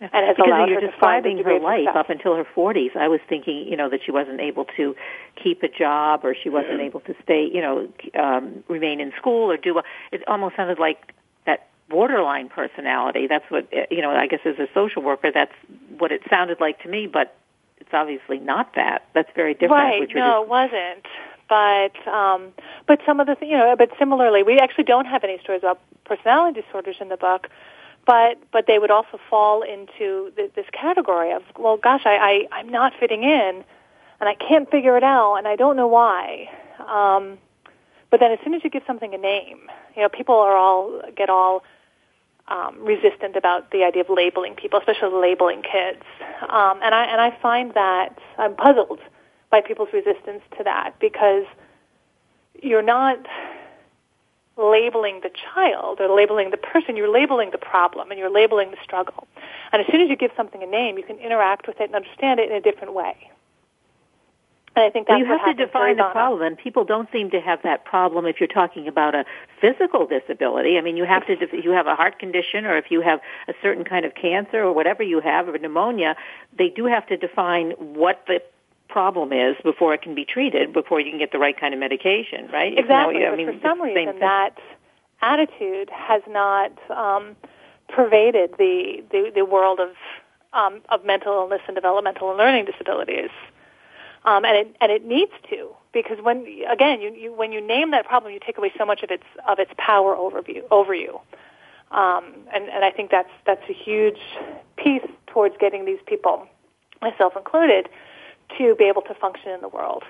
and 0.12 0.26
has 0.26 0.36
because 0.36 0.48
allowed 0.48 0.70
you're 0.70 0.80
her 0.80 0.86
describing 0.86 1.44
her 1.44 1.60
life 1.60 1.88
up 1.94 2.08
until 2.08 2.34
her 2.34 2.44
40s. 2.56 2.96
I 2.96 3.08
was 3.08 3.20
thinking, 3.28 3.66
you 3.68 3.76
know, 3.76 3.90
that 3.90 4.00
she 4.04 4.10
wasn't 4.10 4.40
able 4.40 4.64
to 4.76 4.96
keep 5.42 5.62
a 5.62 5.68
job 5.68 6.24
or 6.24 6.34
she 6.34 6.48
wasn't 6.48 6.80
able 6.80 7.00
to 7.00 7.14
stay, 7.22 7.50
you 7.52 7.60
know, 7.60 7.88
um, 8.18 8.64
remain 8.68 9.00
in 9.00 9.12
school 9.18 9.50
or 9.50 9.58
do. 9.58 9.78
A, 9.78 9.82
it 10.10 10.26
almost 10.26 10.56
sounded 10.56 10.78
like 10.78 11.12
that 11.44 11.68
borderline 11.90 12.48
personality. 12.48 13.26
That's 13.26 13.44
what 13.50 13.68
you 13.90 14.00
know. 14.00 14.10
I 14.10 14.26
guess 14.26 14.40
as 14.46 14.58
a 14.58 14.68
social 14.72 15.02
worker, 15.02 15.30
that's 15.32 15.54
what 15.98 16.12
it 16.12 16.22
sounded 16.30 16.60
like 16.60 16.82
to 16.82 16.88
me. 16.88 17.06
But 17.06 17.36
it's 17.76 17.90
obviously 17.92 18.38
not 18.38 18.74
that. 18.76 19.06
That's 19.12 19.30
very 19.36 19.52
different. 19.52 19.72
Right? 19.72 20.08
No, 20.14 20.42
it 20.42 20.48
wasn't. 20.48 21.04
But 21.46 22.08
um, 22.10 22.54
but 22.86 23.00
some 23.04 23.20
of 23.20 23.26
the 23.26 23.36
you 23.42 23.58
know, 23.58 23.74
but 23.76 23.90
similarly, 23.98 24.44
we 24.44 24.58
actually 24.58 24.84
don't 24.84 25.06
have 25.06 25.24
any 25.24 25.38
stories 25.42 25.62
about 25.62 25.78
personality 26.04 26.62
disorders 26.62 26.96
in 27.00 27.10
the 27.10 27.18
book 27.18 27.48
but 28.10 28.38
but 28.50 28.66
they 28.66 28.80
would 28.80 28.90
also 28.90 29.20
fall 29.30 29.62
into 29.62 30.32
th- 30.34 30.52
this 30.56 30.66
category 30.72 31.30
of 31.32 31.42
well 31.56 31.76
gosh 31.76 32.02
I, 32.04 32.16
I 32.16 32.58
I'm 32.58 32.68
not 32.68 32.92
fitting 32.98 33.22
in 33.22 33.64
and 34.20 34.28
I 34.28 34.34
can't 34.34 34.68
figure 34.68 34.96
it 34.96 35.04
out 35.04 35.36
and 35.36 35.46
I 35.46 35.54
don't 35.54 35.76
know 35.76 35.86
why 35.86 36.50
um, 36.80 37.38
but 38.10 38.18
then 38.18 38.32
as 38.32 38.40
soon 38.42 38.54
as 38.54 38.64
you 38.64 38.70
give 38.70 38.82
something 38.84 39.14
a 39.14 39.18
name 39.18 39.60
you 39.94 40.02
know 40.02 40.08
people 40.08 40.34
are 40.34 40.56
all 40.56 41.02
get 41.16 41.30
all 41.30 41.62
um, 42.48 42.84
resistant 42.84 43.36
about 43.36 43.70
the 43.70 43.84
idea 43.84 44.02
of 44.02 44.10
labeling 44.10 44.56
people, 44.56 44.80
especially 44.80 45.14
labeling 45.14 45.62
kids. 45.62 46.02
Um, 46.48 46.80
and 46.82 46.92
I 46.92 47.04
and 47.04 47.20
I 47.20 47.30
find 47.40 47.72
that 47.74 48.18
I'm 48.38 48.56
puzzled 48.56 48.98
by 49.52 49.60
people's 49.60 49.90
resistance 49.92 50.42
to 50.58 50.64
that 50.64 50.94
because 51.00 51.44
you're 52.60 52.82
not 52.82 53.18
labeling 54.60 55.20
the 55.22 55.30
child 55.54 56.00
or 56.00 56.14
labeling 56.14 56.50
the 56.50 56.56
person, 56.56 56.96
you're 56.96 57.12
labeling 57.12 57.50
the 57.50 57.58
problem 57.58 58.10
and 58.10 58.18
you're 58.18 58.30
labeling 58.30 58.70
the 58.70 58.76
struggle. 58.82 59.26
And 59.72 59.80
as 59.80 59.86
soon 59.90 60.00
as 60.00 60.10
you 60.10 60.16
give 60.16 60.30
something 60.36 60.62
a 60.62 60.66
name, 60.66 60.98
you 60.98 61.04
can 61.04 61.18
interact 61.18 61.66
with 61.66 61.80
it 61.80 61.84
and 61.84 61.94
understand 61.94 62.40
it 62.40 62.50
in 62.50 62.56
a 62.56 62.60
different 62.60 62.94
way. 62.94 63.30
And 64.76 64.84
I 64.84 64.90
think 64.90 65.08
that's 65.08 65.20
well, 65.20 65.26
you 65.26 65.26
have 65.26 65.56
to 65.56 65.66
define 65.66 65.96
the 65.96 66.08
problem, 66.12 66.42
and 66.42 66.56
people 66.56 66.84
don't 66.84 67.10
seem 67.10 67.30
to 67.30 67.40
have 67.40 67.60
that 67.64 67.84
problem 67.84 68.24
if 68.24 68.38
you're 68.38 68.46
talking 68.46 68.86
about 68.86 69.16
a 69.16 69.24
physical 69.60 70.06
disability. 70.06 70.78
I 70.78 70.80
mean, 70.80 70.96
you 70.96 71.04
have 71.04 71.26
to 71.26 71.32
if 71.32 71.64
you 71.64 71.72
have 71.72 71.88
a 71.88 71.96
heart 71.96 72.20
condition, 72.20 72.64
or 72.66 72.76
if 72.76 72.88
you 72.88 73.00
have 73.00 73.20
a 73.48 73.52
certain 73.62 73.84
kind 73.84 74.04
of 74.04 74.14
cancer, 74.14 74.62
or 74.62 74.72
whatever 74.72 75.02
you 75.02 75.20
have, 75.20 75.48
or 75.48 75.58
pneumonia. 75.58 76.14
They 76.56 76.68
do 76.68 76.86
have 76.86 77.04
to 77.08 77.16
define 77.16 77.72
what 77.72 78.22
the 78.28 78.42
problem 78.90 79.32
is 79.32 79.56
before 79.62 79.94
it 79.94 80.02
can 80.02 80.14
be 80.14 80.24
treated, 80.24 80.72
before 80.72 81.00
you 81.00 81.10
can 81.10 81.18
get 81.18 81.32
the 81.32 81.38
right 81.38 81.58
kind 81.58 81.72
of 81.74 81.80
medication, 81.80 82.48
right? 82.52 82.76
Exactly. 82.76 83.16
You 83.16 83.24
know, 83.26 83.32
I 83.32 83.36
mean, 83.36 83.46
for 83.46 83.60
some 83.62 83.80
reason, 83.80 84.18
that 84.20 84.58
attitude 85.22 85.88
has 85.90 86.22
not 86.28 86.72
um, 86.90 87.36
pervaded 87.88 88.54
the, 88.58 89.02
the, 89.10 89.32
the 89.34 89.44
world 89.44 89.80
of 89.80 89.90
um, 90.52 90.80
of 90.88 91.04
mental 91.04 91.32
illness 91.34 91.60
and 91.68 91.76
developmental 91.76 92.30
and 92.30 92.38
learning 92.38 92.64
disabilities, 92.64 93.30
um, 94.24 94.44
and 94.44 94.56
it 94.56 94.76
and 94.80 94.90
it 94.90 95.04
needs 95.04 95.30
to 95.48 95.70
because 95.92 96.18
when 96.20 96.44
again 96.68 97.00
you, 97.00 97.14
you 97.14 97.32
when 97.32 97.52
you 97.52 97.64
name 97.64 97.92
that 97.92 98.06
problem, 98.06 98.32
you 98.32 98.40
take 98.44 98.58
away 98.58 98.72
so 98.76 98.84
much 98.84 99.02
of 99.04 99.10
its 99.10 99.22
of 99.46 99.60
its 99.60 99.70
power 99.78 100.16
over 100.16 100.42
you 100.48 100.64
over 100.70 100.94
you. 100.94 101.20
Um, 101.92 102.34
and, 102.54 102.68
and 102.68 102.84
I 102.84 102.90
think 102.90 103.10
that's 103.10 103.30
that's 103.46 103.62
a 103.68 103.72
huge 103.72 104.18
piece 104.76 105.08
towards 105.26 105.56
getting 105.60 105.84
these 105.84 105.98
people, 106.06 106.46
myself 107.02 107.34
included, 107.36 107.88
to 108.58 108.74
be 108.76 108.84
able 108.84 109.02
to 109.02 109.14
function 109.14 109.50
in 109.50 109.60
the 109.60 109.68
world. 109.68 110.04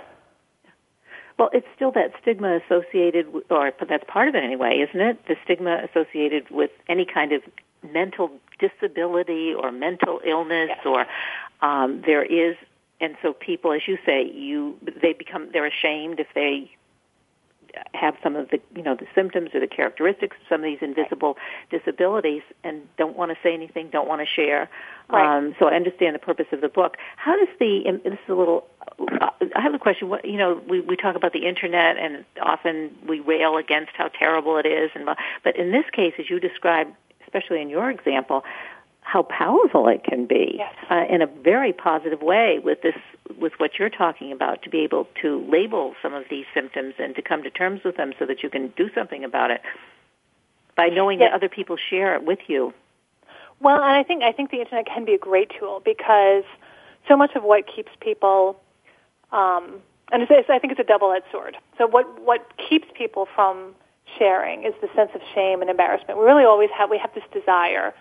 Well, 1.39 1.51
it's 1.55 1.67
still 1.75 1.91
that 1.93 2.13
stigma 2.21 2.61
associated, 2.65 3.33
with, 3.33 3.51
or 3.51 3.73
that's 3.89 4.05
part 4.07 4.29
of 4.29 4.35
it 4.35 4.45
anyway, 4.45 4.85
isn't 4.87 5.01
it? 5.01 5.27
The 5.27 5.37
stigma 5.45 5.89
associated 5.91 6.51
with 6.51 6.71
any 6.87 7.07
kind 7.07 7.33
of 7.33 7.43
mental 7.83 8.31
disability 8.59 9.55
or 9.55 9.73
mental 9.73 10.21
illness, 10.25 10.69
yes. 10.69 10.85
or 10.85 11.07
um, 11.67 12.03
there 12.05 12.23
is, 12.23 12.57
and 13.01 13.17
so 13.23 13.33
people, 13.33 13.73
as 13.73 13.81
you 13.87 13.97
say, 14.05 14.31
you 14.31 14.77
they 15.01 15.15
become 15.15 15.49
they're 15.53 15.67
ashamed 15.67 16.21
if 16.21 16.27
they 16.35 16.71
have 17.95 18.15
some 18.23 18.37
of 18.37 18.51
the 18.51 18.61
you 18.75 18.83
know 18.83 18.95
the 18.95 19.07
symptoms 19.15 19.51
or 19.55 19.61
the 19.61 19.67
characteristics 19.67 20.37
of 20.41 20.47
some 20.49 20.61
of 20.61 20.65
these 20.65 20.79
invisible 20.81 21.37
disabilities 21.71 22.43
and 22.65 22.83
don't 22.97 23.17
want 23.17 23.31
to 23.31 23.39
say 23.43 23.55
anything, 23.55 23.89
don't 23.91 24.09
want 24.09 24.21
to 24.21 24.27
share. 24.27 24.69
Right. 25.09 25.39
Um, 25.39 25.55
so 25.59 25.67
I 25.67 25.75
understand 25.75 26.15
the 26.15 26.21
purpose 26.21 26.47
of 26.53 26.61
the 26.61 26.69
book. 26.69 26.97
How 27.17 27.37
does 27.37 27.49
the 27.59 28.01
this 28.05 28.13
is 28.13 28.29
a 28.29 28.35
little 28.35 28.67
uh, 29.21 29.31
I 29.55 29.61
have 29.61 29.75
a 29.75 29.79
question. 29.79 30.09
What 30.09 30.25
you 30.25 30.37
know 30.37 30.61
we 30.69 30.81
we 30.81 30.97
talk 30.97 31.17
about 31.17 31.33
the 31.33 31.47
internet 31.47 31.97
and 31.97 32.25
often 32.43 32.91
we 33.07 33.21
rail 33.21 33.57
against 33.57 33.93
how 33.95 34.09
terrible 34.09 34.57
it 34.59 34.67
is 34.67 34.91
and 34.95 35.09
but 35.45 35.57
in 35.57 35.73
this 35.73 35.85
case 35.93 36.15
as 36.19 36.31
you 36.31 36.41
described 36.41 36.93
especially 37.23 37.61
in 37.63 37.69
your 37.69 37.91
example 37.91 38.45
how 39.11 39.23
powerful 39.23 39.89
it 39.89 40.05
can 40.05 40.25
be 40.25 40.55
yes. 40.57 40.73
uh, 40.89 41.05
in 41.11 41.21
a 41.21 41.27
very 41.27 41.73
positive 41.73 42.23
way 42.23 42.61
with 42.63 42.81
this 42.83 42.95
with 43.41 43.53
what 43.59 43.73
you're 43.77 43.91
talking 43.91 44.31
about 44.31 44.63
to 44.63 44.71
be 44.71 44.81
able 44.81 45.09
to 45.21 45.45
label 45.51 45.95
some 46.01 46.15
of 46.15 46.25
these 46.31 46.45
symptoms 46.55 46.95
and 46.99 47.17
to 47.17 47.23
come 47.23 47.43
to 47.43 47.51
terms 47.51 47.81
with 47.85 47.97
them 47.97 48.13
so 48.21 48.27
that 48.27 48.45
you 48.45 48.49
can 48.49 48.69
do 48.77 48.89
something 48.95 49.25
about 49.25 49.51
it 49.51 49.63
by 50.77 50.87
knowing 50.87 51.19
yes. 51.19 51.31
that 51.31 51.35
other 51.35 51.49
people 51.49 51.77
share 51.77 52.15
it 52.15 52.25
with 52.25 52.39
you. 52.47 52.73
Well, 53.59 53.83
and 53.83 53.97
I 53.97 54.05
think 54.05 54.23
I 54.23 54.31
think 54.31 54.53
the 54.53 54.61
internet 54.61 54.87
can 54.87 55.05
be 55.05 55.15
a 55.15 55.19
great 55.19 55.51
tool 55.59 55.83
because 55.85 56.45
so 57.09 57.17
much 57.17 57.35
of 57.35 57.43
what 57.43 57.65
keeps 57.67 57.91
people 58.01 58.61
um, 59.33 59.83
and 60.13 60.23
it's, 60.23 60.49
I 60.49 60.59
think 60.61 60.73
it's 60.73 60.81
a 60.81 60.85
double-edged 60.85 61.27
sword. 61.33 61.57
So 61.79 61.87
what 61.89 62.07
what 62.23 62.53
keeps 62.69 62.87
people 62.97 63.27
from 63.35 63.75
sharing 64.19 64.63
is 64.63 64.75
the 64.81 64.89
sense 64.95 65.11
of 65.17 65.21
shame 65.35 65.63
and 65.63 65.71
embarrassment. 65.71 66.17
We 66.17 66.25
really 66.25 66.45
always 66.45 66.71
have 66.79 66.91
we 66.91 66.99
have 66.99 67.13
this 67.13 67.25
desire 67.33 67.93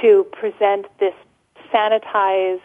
to 0.00 0.26
present 0.32 0.86
this 0.98 1.14
sanitized, 1.72 2.60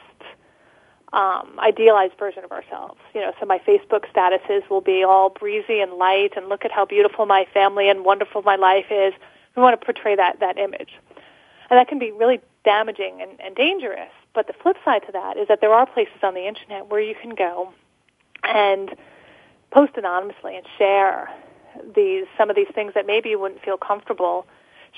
um, 1.11 1.59
idealized 1.59 2.13
version 2.17 2.43
of 2.43 2.51
ourselves. 2.51 2.99
You 3.13 3.21
know, 3.21 3.33
so 3.39 3.45
my 3.45 3.59
Facebook 3.59 4.05
statuses 4.13 4.69
will 4.69 4.81
be 4.81 5.03
all 5.03 5.29
breezy 5.29 5.79
and 5.79 5.93
light, 5.93 6.33
and 6.35 6.49
look 6.49 6.65
at 6.65 6.71
how 6.71 6.85
beautiful 6.85 7.25
my 7.25 7.45
family 7.53 7.89
and 7.89 8.03
wonderful 8.03 8.41
my 8.43 8.55
life 8.55 8.87
is. 8.89 9.13
We 9.55 9.61
want 9.61 9.79
to 9.79 9.85
portray 9.85 10.15
that 10.15 10.39
that 10.39 10.57
image, 10.57 10.89
and 11.69 11.77
that 11.77 11.87
can 11.87 11.99
be 11.99 12.11
really 12.11 12.41
damaging 12.63 13.21
and, 13.21 13.39
and 13.39 13.55
dangerous. 13.55 14.09
But 14.33 14.47
the 14.47 14.53
flip 14.53 14.77
side 14.83 15.03
to 15.05 15.11
that 15.11 15.37
is 15.37 15.47
that 15.47 15.61
there 15.61 15.73
are 15.73 15.85
places 15.85 16.17
on 16.23 16.33
the 16.33 16.47
internet 16.47 16.87
where 16.89 17.01
you 17.01 17.13
can 17.13 17.35
go 17.35 17.71
and 18.43 18.95
post 19.71 19.93
anonymously 19.95 20.55
and 20.55 20.65
share 20.77 21.29
these 21.95 22.25
some 22.37 22.49
of 22.49 22.55
these 22.55 22.67
things 22.73 22.93
that 22.93 23.05
maybe 23.05 23.29
you 23.29 23.39
wouldn't 23.39 23.61
feel 23.63 23.77
comfortable 23.77 24.45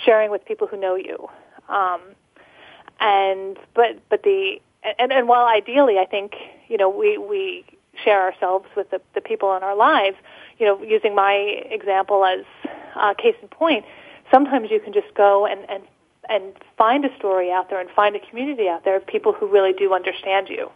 sharing 0.03 0.29
with 0.31 0.43
people 0.45 0.67
who 0.67 0.77
know 0.77 0.95
you. 0.95 1.27
Um, 1.69 2.01
and 2.99 3.57
but 3.73 3.99
but 4.09 4.23
the 4.23 4.59
and, 4.99 5.11
and 5.11 5.27
while 5.27 5.45
ideally 5.45 5.97
I 5.97 6.05
think 6.05 6.33
you 6.67 6.77
know 6.77 6.89
we 6.89 7.17
we 7.17 7.65
share 8.03 8.21
ourselves 8.21 8.65
with 8.75 8.89
the, 8.91 9.01
the 9.13 9.21
people 9.21 9.55
in 9.55 9.63
our 9.63 9.75
lives, 9.75 10.17
you 10.57 10.65
know, 10.65 10.81
using 10.83 11.15
my 11.15 11.33
example 11.69 12.25
as 12.25 12.45
uh, 12.95 13.13
case 13.13 13.35
in 13.41 13.47
point, 13.47 13.85
sometimes 14.31 14.69
you 14.71 14.79
can 14.79 14.93
just 14.93 15.13
go 15.13 15.45
and 15.45 15.61
and 15.69 15.83
and 16.27 16.53
find 16.77 17.05
a 17.05 17.15
story 17.17 17.51
out 17.51 17.69
there 17.69 17.79
and 17.79 17.89
find 17.91 18.15
a 18.15 18.19
community 18.19 18.67
out 18.67 18.83
there 18.83 18.95
of 18.95 19.05
people 19.05 19.31
who 19.31 19.47
really 19.47 19.73
do 19.73 19.93
understand 19.93 20.49
you. 20.49 20.71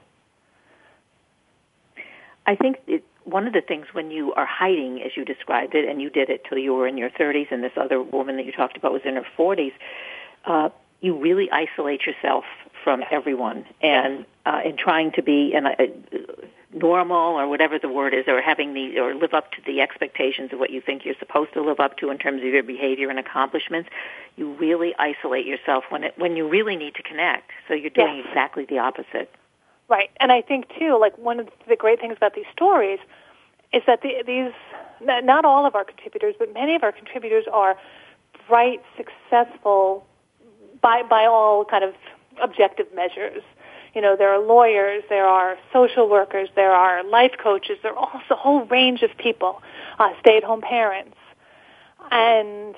I 2.45 2.55
think 2.55 2.77
it, 2.85 3.03
one 3.23 3.47
of 3.47 3.53
the 3.53 3.61
things 3.61 3.87
when 3.91 4.11
you 4.11 4.33
are 4.33 4.45
hiding, 4.45 5.01
as 5.01 5.11
you 5.15 5.25
described 5.25 5.73
it, 5.75 5.89
and 5.89 6.01
you 6.01 6.09
did 6.09 6.29
it 6.29 6.43
till 6.47 6.57
you 6.57 6.73
were 6.73 6.87
in 6.87 6.97
your 6.97 7.09
30s, 7.09 7.51
and 7.51 7.63
this 7.63 7.71
other 7.77 8.01
woman 8.01 8.37
that 8.37 8.45
you 8.45 8.51
talked 8.51 8.77
about 8.77 8.91
was 8.91 9.01
in 9.05 9.15
her 9.15 9.25
40s, 9.37 9.73
uh, 10.45 10.69
you 11.01 11.17
really 11.17 11.49
isolate 11.51 12.01
yourself 12.05 12.43
from 12.83 13.03
everyone. 13.11 13.65
And 13.81 14.25
uh, 14.45 14.61
in 14.65 14.77
trying 14.77 15.11
to 15.13 15.21
be 15.21 15.53
an, 15.53 15.67
uh, 15.67 15.73
normal 16.73 17.39
or 17.39 17.47
whatever 17.47 17.79
the 17.79 17.89
word 17.89 18.13
is 18.13 18.25
or 18.27 18.41
having 18.41 18.73
the 18.73 18.99
or 18.99 19.15
live 19.15 19.33
up 19.33 19.51
to 19.51 19.57
the 19.65 19.81
expectations 19.81 20.53
of 20.53 20.59
what 20.59 20.69
you 20.69 20.79
think 20.79 21.03
you're 21.03 21.15
supposed 21.17 21.51
to 21.53 21.61
live 21.61 21.79
up 21.79 21.97
to 21.97 22.11
in 22.11 22.17
terms 22.17 22.41
of 22.41 22.47
your 22.47 22.61
behavior 22.61 23.09
and 23.09 23.17
accomplishments 23.17 23.89
you 24.35 24.53
really 24.53 24.93
isolate 24.99 25.47
yourself 25.47 25.83
when 25.89 26.03
it 26.03 26.13
when 26.17 26.35
you 26.35 26.47
really 26.47 26.75
need 26.75 26.93
to 26.95 27.03
connect. 27.03 27.49
So 27.67 27.73
you're 27.73 27.89
doing 27.89 28.17
yes. 28.17 28.27
exactly 28.29 28.65
the 28.65 28.77
opposite. 28.79 29.33
Right. 29.87 30.11
And 30.19 30.31
i 30.31 30.41
think 30.41 30.69
too 30.77 30.97
like 30.99 31.17
one 31.17 31.39
of 31.39 31.49
the 31.67 31.75
great 31.75 31.99
things 31.99 32.13
about 32.17 32.35
these 32.35 32.45
stories 32.53 32.99
is 33.73 33.81
that 33.87 34.01
the, 34.01 34.23
these 34.25 34.53
not 35.01 35.45
all 35.45 35.65
of 35.65 35.73
our 35.73 35.83
contributors 35.83 36.35
but 36.37 36.53
many 36.53 36.75
of 36.75 36.83
our 36.83 36.91
contributors 36.91 37.45
are 37.51 37.77
bright 38.47 38.81
successful 38.95 40.05
by 40.81 41.03
by 41.03 41.25
all 41.25 41.65
kind 41.65 41.83
of 41.83 41.93
objective 42.41 42.87
measures. 42.95 43.43
You 43.93 44.01
know, 44.01 44.15
there 44.15 44.29
are 44.29 44.39
lawyers, 44.39 45.03
there 45.09 45.27
are 45.27 45.57
social 45.73 46.07
workers, 46.07 46.47
there 46.55 46.71
are 46.71 47.03
life 47.03 47.31
coaches, 47.41 47.79
there 47.81 47.91
are 47.91 47.97
also 47.97 48.35
a 48.35 48.35
whole 48.35 48.65
range 48.65 49.01
of 49.01 49.09
people, 49.17 49.63
uh, 49.97 50.11
stay-at-home 50.19 50.61
parents, 50.61 51.17
and 52.11 52.75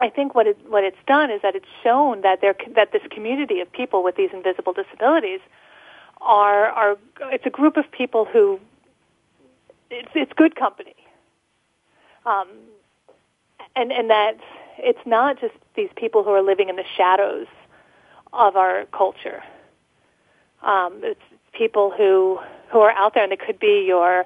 I 0.00 0.10
think 0.10 0.34
what 0.34 0.46
it 0.46 0.58
what 0.68 0.84
it's 0.84 0.98
done 1.06 1.30
is 1.30 1.40
that 1.42 1.54
it's 1.56 1.72
shown 1.82 2.22
that 2.22 2.40
there 2.40 2.54
that 2.74 2.92
this 2.92 3.02
community 3.10 3.60
of 3.60 3.72
people 3.72 4.02
with 4.02 4.16
these 4.16 4.30
invisible 4.32 4.72
disabilities 4.72 5.40
are 6.20 6.66
are 6.66 6.98
it's 7.32 7.46
a 7.46 7.50
group 7.50 7.76
of 7.76 7.90
people 7.90 8.24
who 8.24 8.60
it's 9.90 10.10
it's 10.14 10.32
good 10.34 10.56
company, 10.56 10.96
um, 12.26 12.48
and 13.76 13.92
and 13.92 14.10
that 14.10 14.36
it's 14.78 15.06
not 15.06 15.40
just 15.40 15.54
these 15.76 15.90
people 15.96 16.24
who 16.24 16.30
are 16.30 16.42
living 16.42 16.68
in 16.68 16.76
the 16.76 16.84
shadows 16.96 17.46
of 18.32 18.56
our 18.56 18.86
culture. 18.86 19.42
Um, 20.62 21.00
it's 21.02 21.20
people 21.52 21.92
who 21.96 22.38
who 22.70 22.80
are 22.80 22.92
out 22.92 23.14
there, 23.14 23.22
and 23.22 23.32
it 23.32 23.40
could 23.40 23.58
be 23.58 23.84
your 23.86 24.24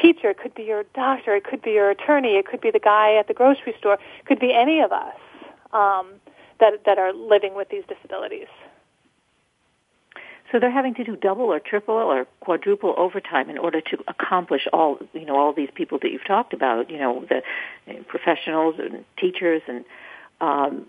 teacher, 0.00 0.30
it 0.30 0.38
could 0.38 0.54
be 0.54 0.64
your 0.64 0.84
doctor, 0.94 1.34
it 1.34 1.44
could 1.44 1.62
be 1.62 1.70
your 1.70 1.90
attorney, 1.90 2.36
it 2.36 2.46
could 2.46 2.60
be 2.60 2.70
the 2.70 2.80
guy 2.80 3.16
at 3.16 3.28
the 3.28 3.34
grocery 3.34 3.74
store, 3.78 3.94
it 3.94 4.26
could 4.26 4.38
be 4.38 4.52
any 4.52 4.80
of 4.80 4.92
us 4.92 5.16
um, 5.72 6.06
that 6.60 6.84
that 6.84 6.98
are 6.98 7.12
living 7.12 7.54
with 7.54 7.68
these 7.70 7.84
disabilities. 7.88 8.48
So 10.50 10.60
they're 10.60 10.70
having 10.70 10.94
to 10.94 11.04
do 11.04 11.16
double 11.16 11.44
or 11.44 11.60
triple 11.60 11.94
or 11.94 12.26
quadruple 12.40 12.94
overtime 12.96 13.50
in 13.50 13.58
order 13.58 13.80
to 13.80 13.98
accomplish 14.06 14.66
all 14.72 14.98
you 15.12 15.26
know 15.26 15.36
all 15.36 15.52
these 15.52 15.70
people 15.74 15.98
that 16.02 16.10
you've 16.10 16.26
talked 16.26 16.52
about. 16.52 16.90
You 16.90 16.98
know 16.98 17.24
the 17.28 17.42
professionals 18.04 18.76
and 18.78 19.04
teachers 19.18 19.62
and 19.68 19.84
um, 20.40 20.86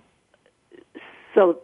so. 1.34 1.60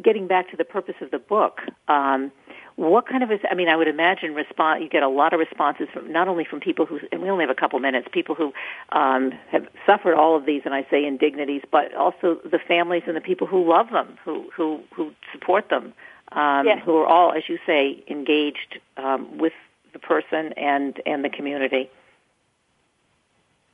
Getting 0.00 0.28
back 0.28 0.52
to 0.52 0.56
the 0.56 0.64
purpose 0.64 0.94
of 1.00 1.10
the 1.10 1.18
book, 1.18 1.62
um, 1.88 2.30
what 2.76 3.06
kind 3.06 3.22
of, 3.22 3.30
I 3.50 3.54
mean, 3.54 3.68
I 3.68 3.76
would 3.76 3.88
imagine 3.88 4.34
response, 4.34 4.80
you 4.82 4.88
get 4.88 5.02
a 5.02 5.08
lot 5.08 5.34
of 5.34 5.40
responses 5.40 5.88
from, 5.92 6.10
not 6.10 6.28
only 6.28 6.44
from 6.44 6.60
people 6.60 6.86
who, 6.86 6.98
and 7.12 7.20
we 7.20 7.28
only 7.28 7.42
have 7.42 7.50
a 7.50 7.60
couple 7.60 7.78
minutes, 7.78 8.08
people 8.10 8.34
who 8.34 8.52
um, 8.92 9.32
have 9.50 9.66
suffered 9.84 10.14
all 10.14 10.36
of 10.36 10.46
these, 10.46 10.62
and 10.64 10.72
I 10.72 10.86
say 10.90 11.04
indignities, 11.04 11.62
but 11.70 11.94
also 11.94 12.38
the 12.44 12.58
families 12.58 13.02
and 13.06 13.14
the 13.14 13.20
people 13.20 13.46
who 13.46 13.68
love 13.68 13.90
them, 13.90 14.16
who, 14.24 14.48
who, 14.56 14.80
who 14.94 15.12
support 15.32 15.68
them, 15.68 15.92
um, 16.32 16.66
yes. 16.66 16.82
who 16.84 16.96
are 16.96 17.06
all, 17.06 17.32
as 17.32 17.48
you 17.48 17.58
say, 17.66 18.02
engaged 18.08 18.78
um, 18.96 19.38
with 19.38 19.52
the 19.92 19.98
person 19.98 20.52
and, 20.56 21.00
and 21.06 21.24
the 21.24 21.30
community. 21.30 21.90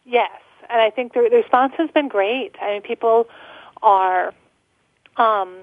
Yes, 0.04 0.30
and 0.70 0.80
I 0.80 0.90
think 0.90 1.12
the, 1.12 1.28
the 1.30 1.36
response 1.36 1.74
has 1.76 1.90
been 1.90 2.08
great. 2.08 2.54
I 2.60 2.74
mean, 2.74 2.82
people 2.82 3.28
are 3.82 4.32
um, 5.16 5.58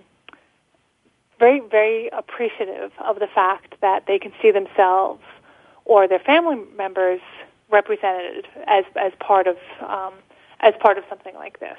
very, 1.40 1.60
very 1.60 2.10
appreciative 2.10 2.92
of 3.00 3.20
the 3.20 3.28
fact 3.28 3.76
that 3.82 4.06
they 4.08 4.20
can 4.20 4.32
see 4.42 4.52
themselves 4.52 5.22
or 5.86 6.08
their 6.08 6.20
family 6.20 6.58
members 6.78 7.22
represented 7.70 8.48
as 8.68 8.86
as 8.96 9.12
part 9.20 9.48
of 9.48 9.58
um, 9.82 10.14
as 10.60 10.74
part 10.80 10.98
of 10.98 11.04
something 11.10 11.34
like 11.36 11.60
this. 11.60 11.78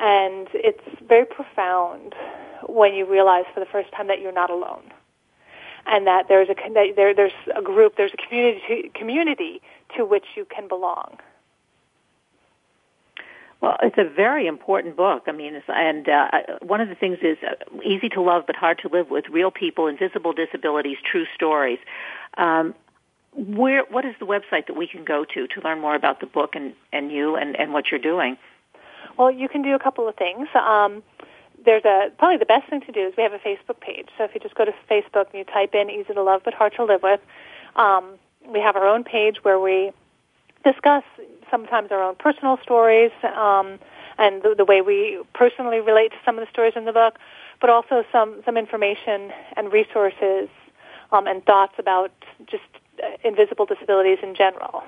And 0.00 0.48
it's 0.54 0.82
very 1.06 1.26
profound 1.26 2.14
when 2.66 2.94
you 2.94 3.04
realize 3.04 3.44
for 3.52 3.60
the 3.60 3.66
first 3.66 3.92
time 3.92 4.08
that 4.08 4.20
you're 4.20 4.32
not 4.32 4.50
alone, 4.50 4.90
and 5.86 6.06
that 6.06 6.26
there's 6.28 6.48
a 6.48 6.54
there, 6.72 7.14
there's 7.14 7.32
a 7.54 7.60
group, 7.60 7.96
there's 7.96 8.12
a 8.14 8.28
community 8.28 8.90
community 8.94 9.60
to 9.96 10.04
which 10.04 10.24
you 10.36 10.46
can 10.46 10.68
belong. 10.68 11.18
Well, 13.60 13.76
it's 13.82 13.98
a 13.98 14.08
very 14.08 14.46
important 14.46 14.96
book. 14.96 15.24
I 15.26 15.32
mean, 15.32 15.60
and 15.68 16.08
uh, 16.08 16.28
one 16.62 16.80
of 16.80 16.88
the 16.88 16.94
things 16.94 17.18
is 17.20 17.36
uh, 17.46 17.56
easy 17.84 18.08
to 18.10 18.22
love 18.22 18.44
but 18.46 18.56
hard 18.56 18.78
to 18.78 18.88
live 18.88 19.10
with: 19.10 19.26
real 19.30 19.50
people, 19.50 19.86
invisible 19.86 20.32
disabilities, 20.32 20.96
true 21.04 21.26
stories. 21.34 21.78
Um, 22.38 22.74
where, 23.32 23.84
what 23.84 24.04
is 24.04 24.14
the 24.18 24.26
website 24.26 24.66
that 24.66 24.76
we 24.76 24.86
can 24.86 25.04
go 25.04 25.24
to 25.24 25.46
to 25.46 25.60
learn 25.62 25.80
more 25.80 25.94
about 25.94 26.20
the 26.20 26.26
book 26.26 26.56
and, 26.56 26.72
and 26.92 27.12
you 27.12 27.36
and, 27.36 27.54
and 27.54 27.72
what 27.72 27.90
you're 27.90 28.00
doing? 28.00 28.38
Well, 29.16 29.30
you 29.30 29.48
can 29.48 29.62
do 29.62 29.74
a 29.74 29.78
couple 29.78 30.08
of 30.08 30.16
things. 30.16 30.48
Um, 30.54 31.02
there's 31.64 31.84
a 31.84 32.10
probably 32.18 32.38
the 32.38 32.46
best 32.46 32.70
thing 32.70 32.80
to 32.82 32.92
do 32.92 33.06
is 33.06 33.14
we 33.16 33.22
have 33.22 33.32
a 33.32 33.38
Facebook 33.38 33.80
page. 33.80 34.08
So 34.16 34.24
if 34.24 34.34
you 34.34 34.40
just 34.40 34.54
go 34.54 34.64
to 34.64 34.72
Facebook 34.90 35.26
and 35.30 35.34
you 35.34 35.44
type 35.44 35.74
in 35.74 35.90
"easy 35.90 36.14
to 36.14 36.22
love 36.22 36.42
but 36.44 36.54
hard 36.54 36.72
to 36.76 36.84
live 36.84 37.02
with," 37.02 37.20
um, 37.76 38.18
we 38.48 38.60
have 38.60 38.76
our 38.76 38.86
own 38.86 39.04
page 39.04 39.36
where 39.42 39.60
we 39.60 39.92
discuss 40.64 41.04
sometimes 41.50 41.90
our 41.90 42.02
own 42.02 42.14
personal 42.16 42.58
stories 42.62 43.10
um, 43.24 43.78
and 44.18 44.42
the, 44.42 44.54
the, 44.56 44.64
way 44.64 44.80
we 44.80 45.20
personally 45.34 45.80
relate 45.80 46.10
to 46.10 46.16
some 46.24 46.38
of 46.38 46.44
the 46.44 46.50
stories 46.50 46.74
in 46.76 46.84
the 46.84 46.92
book, 46.92 47.18
but 47.60 47.70
also 47.70 48.04
some, 48.12 48.40
some 48.44 48.56
information 48.56 49.32
and 49.56 49.72
resources 49.72 50.48
um, 51.12 51.26
and 51.26 51.44
thoughts 51.44 51.74
about 51.78 52.12
just 52.46 52.62
uh, 53.02 53.08
invisible 53.24 53.66
disabilities 53.66 54.18
in 54.22 54.34
general. 54.34 54.82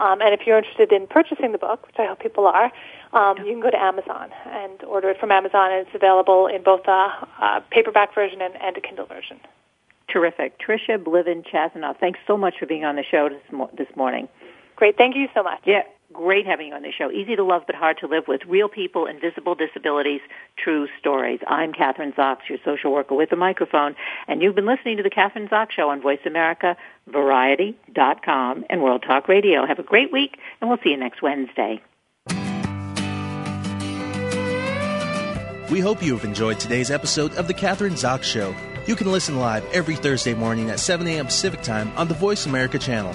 Um, 0.00 0.22
and 0.22 0.32
if 0.32 0.46
you're 0.46 0.56
interested 0.56 0.92
in 0.92 1.06
purchasing 1.06 1.52
the 1.52 1.58
book, 1.58 1.86
which 1.86 1.96
I 1.98 2.06
hope 2.06 2.20
people 2.20 2.46
are, 2.46 2.72
um, 3.12 3.36
you 3.38 3.52
can 3.52 3.60
go 3.60 3.70
to 3.70 3.80
Amazon 3.80 4.30
and 4.46 4.82
order 4.84 5.10
it 5.10 5.20
from 5.20 5.30
Amazon, 5.30 5.70
and 5.72 5.86
it's 5.86 5.94
available 5.94 6.46
in 6.46 6.62
both 6.62 6.86
a, 6.86 7.10
a 7.42 7.62
paperback 7.70 8.14
version 8.14 8.40
and, 8.40 8.54
and, 8.60 8.76
a 8.76 8.80
Kindle 8.80 9.04
version. 9.04 9.38
Terrific. 10.08 10.58
Tricia 10.58 10.96
Bliven 10.96 11.44
Chasinoff, 11.46 11.98
thanks 11.98 12.18
so 12.26 12.36
much 12.36 12.54
for 12.58 12.66
being 12.66 12.84
on 12.84 12.96
the 12.96 13.04
show 13.04 13.28
this, 13.28 13.42
mo- 13.52 13.70
this 13.76 13.88
morning. 13.94 14.28
Great. 14.76 14.96
Thank 14.96 15.16
you 15.16 15.28
so 15.34 15.42
much. 15.42 15.60
Yeah, 15.64 15.82
great 16.12 16.46
having 16.46 16.68
you 16.68 16.74
on 16.74 16.82
the 16.82 16.92
show. 16.92 17.10
Easy 17.10 17.36
to 17.36 17.44
love 17.44 17.62
but 17.66 17.74
hard 17.74 17.98
to 17.98 18.06
live 18.06 18.24
with. 18.26 18.42
Real 18.46 18.68
people, 18.68 19.06
invisible 19.06 19.54
disabilities, 19.54 20.20
true 20.62 20.88
stories. 20.98 21.40
I'm 21.46 21.72
Kathryn 21.72 22.14
Zox, 22.14 22.38
your 22.48 22.58
social 22.64 22.92
worker 22.92 23.14
with 23.14 23.32
a 23.32 23.36
microphone, 23.36 23.94
and 24.28 24.42
you've 24.42 24.54
been 24.54 24.66
listening 24.66 24.96
to 24.98 25.02
the 25.02 25.10
Kathryn 25.10 25.48
Zox 25.48 25.72
Show 25.72 25.90
on 25.90 26.00
Voice 26.00 26.20
America, 26.26 26.76
Variety.com, 27.06 28.64
and 28.68 28.82
World 28.82 29.04
Talk 29.06 29.28
Radio. 29.28 29.66
Have 29.66 29.78
a 29.78 29.84
great 29.84 30.12
week, 30.12 30.36
and 30.60 30.68
we'll 30.68 30.78
see 30.82 30.90
you 30.90 30.96
next 30.96 31.22
Wednesday. 31.22 31.80
We 35.70 35.78
hope 35.78 36.02
you 36.02 36.16
have 36.16 36.24
enjoyed 36.24 36.58
today's 36.58 36.90
episode 36.90 37.32
of 37.36 37.46
the 37.46 37.54
Kathryn 37.54 37.92
Zox 37.92 38.24
Show. 38.24 38.54
You 38.86 38.96
can 38.96 39.12
listen 39.12 39.38
live 39.38 39.64
every 39.66 39.94
Thursday 39.94 40.34
morning 40.34 40.68
at 40.70 40.80
7 40.80 41.06
a.m. 41.06 41.26
Pacific 41.26 41.62
Time 41.62 41.92
on 41.96 42.08
the 42.08 42.14
Voice 42.14 42.46
America 42.46 42.76
channel. 42.76 43.14